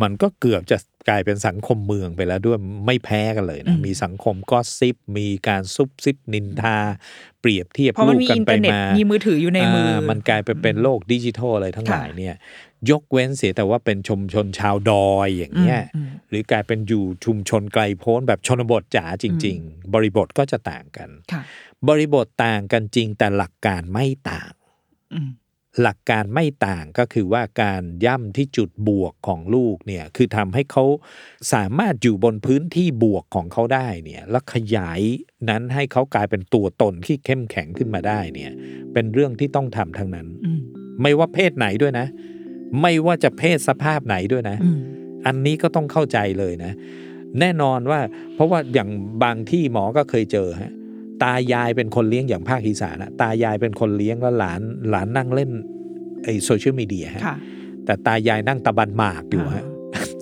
[0.01, 0.77] มันก็เกือบจะ
[1.09, 6.77] กลายเป็นสังคมเมืองไปแล้วด้วยไม่แพ้กันเลยนะมีสังคม gossip มีการซุบซิบนินทา
[7.41, 12.35] เปรียบเทียบเพราะมันลูกมีกันอินไปเทอร์เน็ตมามีมือถืออยู่ในมืออมันกลายไปเป็นโลกดิจิทัลอะไรทั้งหลายค่ะเนี่ย
[12.91, 21.41] ยกเว้นเสียแต่ว่าเป็นชุมชนชาวดอยอย่างเงี้ยอืมอืมหรือกลายเป็นอยู่ชุมชนไกลโพ้นแบบชนบทจ๋าจริง ๆ บริบทก็จะต่างกันค่ะ
[21.87, 24.51] บริบทต่างกันจริงแต่หลักการไม่ต่าง
[25.15, 25.29] อืม
[25.81, 30.83] หลักการไม่ต่างก็คือว่าการย่ำที่จุดบวกของลูกเนี่ยคือทำให้เขา
[31.53, 35.01] สามารถอยู่บนพื้นที่บวกของเขาได้เนี่ยแล้วขยาย
[35.49, 38.51] นั้นให้เขากลายเป็นตัวตนที่เข้มแข็งขึ้นมาได้เนี่ย
[38.93, 40.61] เป็นเรื่องที่ต้องทำทั้งนั้นอืม
[41.01, 42.07] ไม่ว่าเพศไหนด้วยนะ
[42.81, 44.79] ไม่ว่าจะเพศสภาพไหนด้วยนะอืม
[45.25, 46.71] อันนี้ก็ต้องเข้าใจเลยนะ
[47.39, 47.99] แน่นอนว่า
[48.35, 48.89] เพราะว่าอย่าง
[49.23, 50.71] บางที่หมอก็เคยเจอฮะ
[51.23, 55.49] ตายายเป็นคนเลี้ยงอย่างภาคอีสานนะตายายเป็นคนเลี้ยงแล้วหลานหลานนั่งเล่น
[56.23, 57.35] ไอ social media ฮะค่ะ
[57.85, 59.65] แต่ตายายนั่งตะบันหมากอยู่ฮะ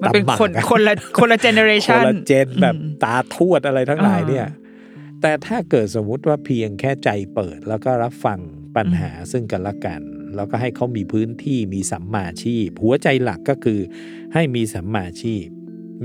[0.01, 4.49] มันเป็นตำหมากคนอะคนละคนละ generation นละ gen แบบตาทวดอะไรทั้งหลายเนี่ยอ่า
[5.21, 8.39] แต่ถ้าเกิดสมมุติว่าเพียงแค่ใจเปิดแล้วก็รับฟัง
[8.75, 10.01] ปัญหาซึ่งกันและกัน
[10.35, 13.79] แล้วก็ให้เขามีพื้นที่มีสัมมาชีพ หัวใจหลักก็คือ
[14.33, 15.45] ให้มีสัมมาชีพ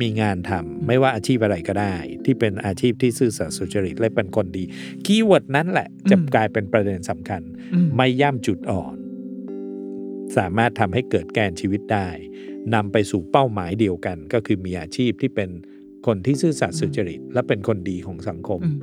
[0.01, 1.95] มีงานทำไม่ว่าอาชีพอะไรก็ได้
[2.25, 4.65] ที่เป็นอาชีพที่ซื่อสัตย์สุจริตและเป็นคนดี
[5.05, 7.43] คีย์เวิร์ดนั้นแหละ จะกลายเป็นประเด็นสำคัญ
[7.75, 8.97] อืมไม่ย่ำจุดอ่อน
[10.37, 12.09] สามารถทำให้เกิดแกนชีวิตได้
[12.75, 15.51] นำไปสู่เป้าหมายเดียวกัน ก็คือมีอาชีพที่เป็น
[16.07, 18.77] คนที่ซื่อสัตย์สุจริต และเป็นคนดีของสังคมอืม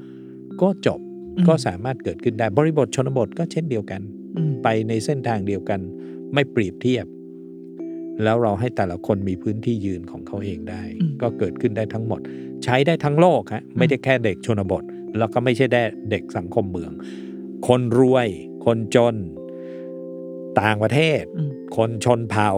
[0.61, 0.99] ก็จบ
[1.37, 4.22] อืมก็สามารถเกิดขึ้นได้บริบทชนบทก็เช่นเดียวกันอืม
[4.63, 5.79] ไปในเส้นทางเดียวกัน
[6.33, 7.05] ไม่เปรียบเทียบ
[8.23, 10.81] แล้วเราให้แต่ละคนมีพื้นที่ยืนของเขาเองได้
[11.21, 12.19] ก็เกิดขึ้นได้ทั้งหมด
[12.63, 14.83] ใช้ได้ทั้งโลกฮะไม่ได้แค่เด็กชนบท
[15.17, 16.91] แล้วก็ไม่ใช่ได้เด็กสังคมเมือง
[17.67, 18.27] คนรวย
[18.65, 19.15] คนจน
[20.61, 22.49] ต่างประเทศอืมคนชนเผ่า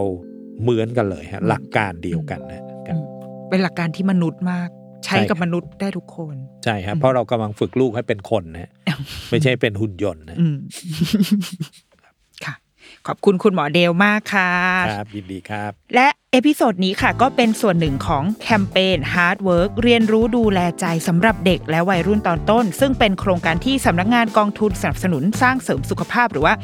[0.62, 2.98] เหมือนกันเลยฮะหลักการเดียวกันนะครับ
[3.48, 4.70] เป็นหลักการที่มนุษย์มาก
[5.06, 6.34] ใช้ใช่กับครับมนุษย์ได้ทุกคน
[6.64, 8.70] ใช่ครับ เพราะเรากำลังฝึกลูกให้เป็นคนนะฮะ
[9.30, 10.56] ไม่ใช่เป็นหุ่นยนต์นะอืม
[12.44, 12.54] ค่ะ
[13.06, 14.50] ขอบคุณคุณหมอเดลมากค่ะ
[14.90, 26.54] ครับยินดีครับ และ episode นี้ค่ะก็เป็นส่วนหนึ่งของแคมเปญ Heart Work เรียนรู้ดูแลใจสำหรับเด็กและวัยรุ่นตอนต้น ซึ่งเป็นโครงการที่สำนักงานกองทุนสนับสนุนสร้างเสริมสุขภาพหรือว่า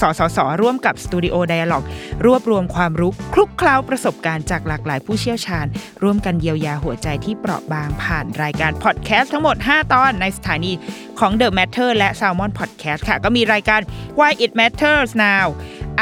[0.00, 1.84] สสส ร่วมกับสตูดิโอ d ด a l o g
[2.26, 5.66] รวบรวมความรู้คลุกเคล้าประสบการณ์จากหลากหลายผู้เชี่ยวชาญ
[6.02, 10.72] ร่วมกันเยียวยาหัวใจที่เปราะบางผ่านรายการพอดแคสต์ทั้งหมด 5 ตอนในสถานี
[11.18, 13.80] ของ The Matter และ Salmon Podcast ค่ะ ก็มีรายการ
[14.18, 15.46] Why It Matters Now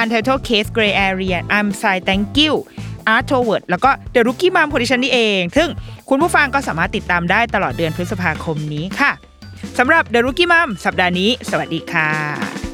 [0.00, 2.54] Untitled Case Gray Area I'm Sai Thank You
[3.14, 5.68] Art Toward แล้วก็ The Rookie Mom ของดิชันนี่เอง ซึ่ง
[6.08, 9.12] คุณผู้ฟังก็สามารถติดตามได้ตลอดเดือนพฤษภาคมนี้ค่ะ
[9.78, 12.65] สำหรับ The Rookie Mom สัปดาห์นี้ สวัสดีค่ะ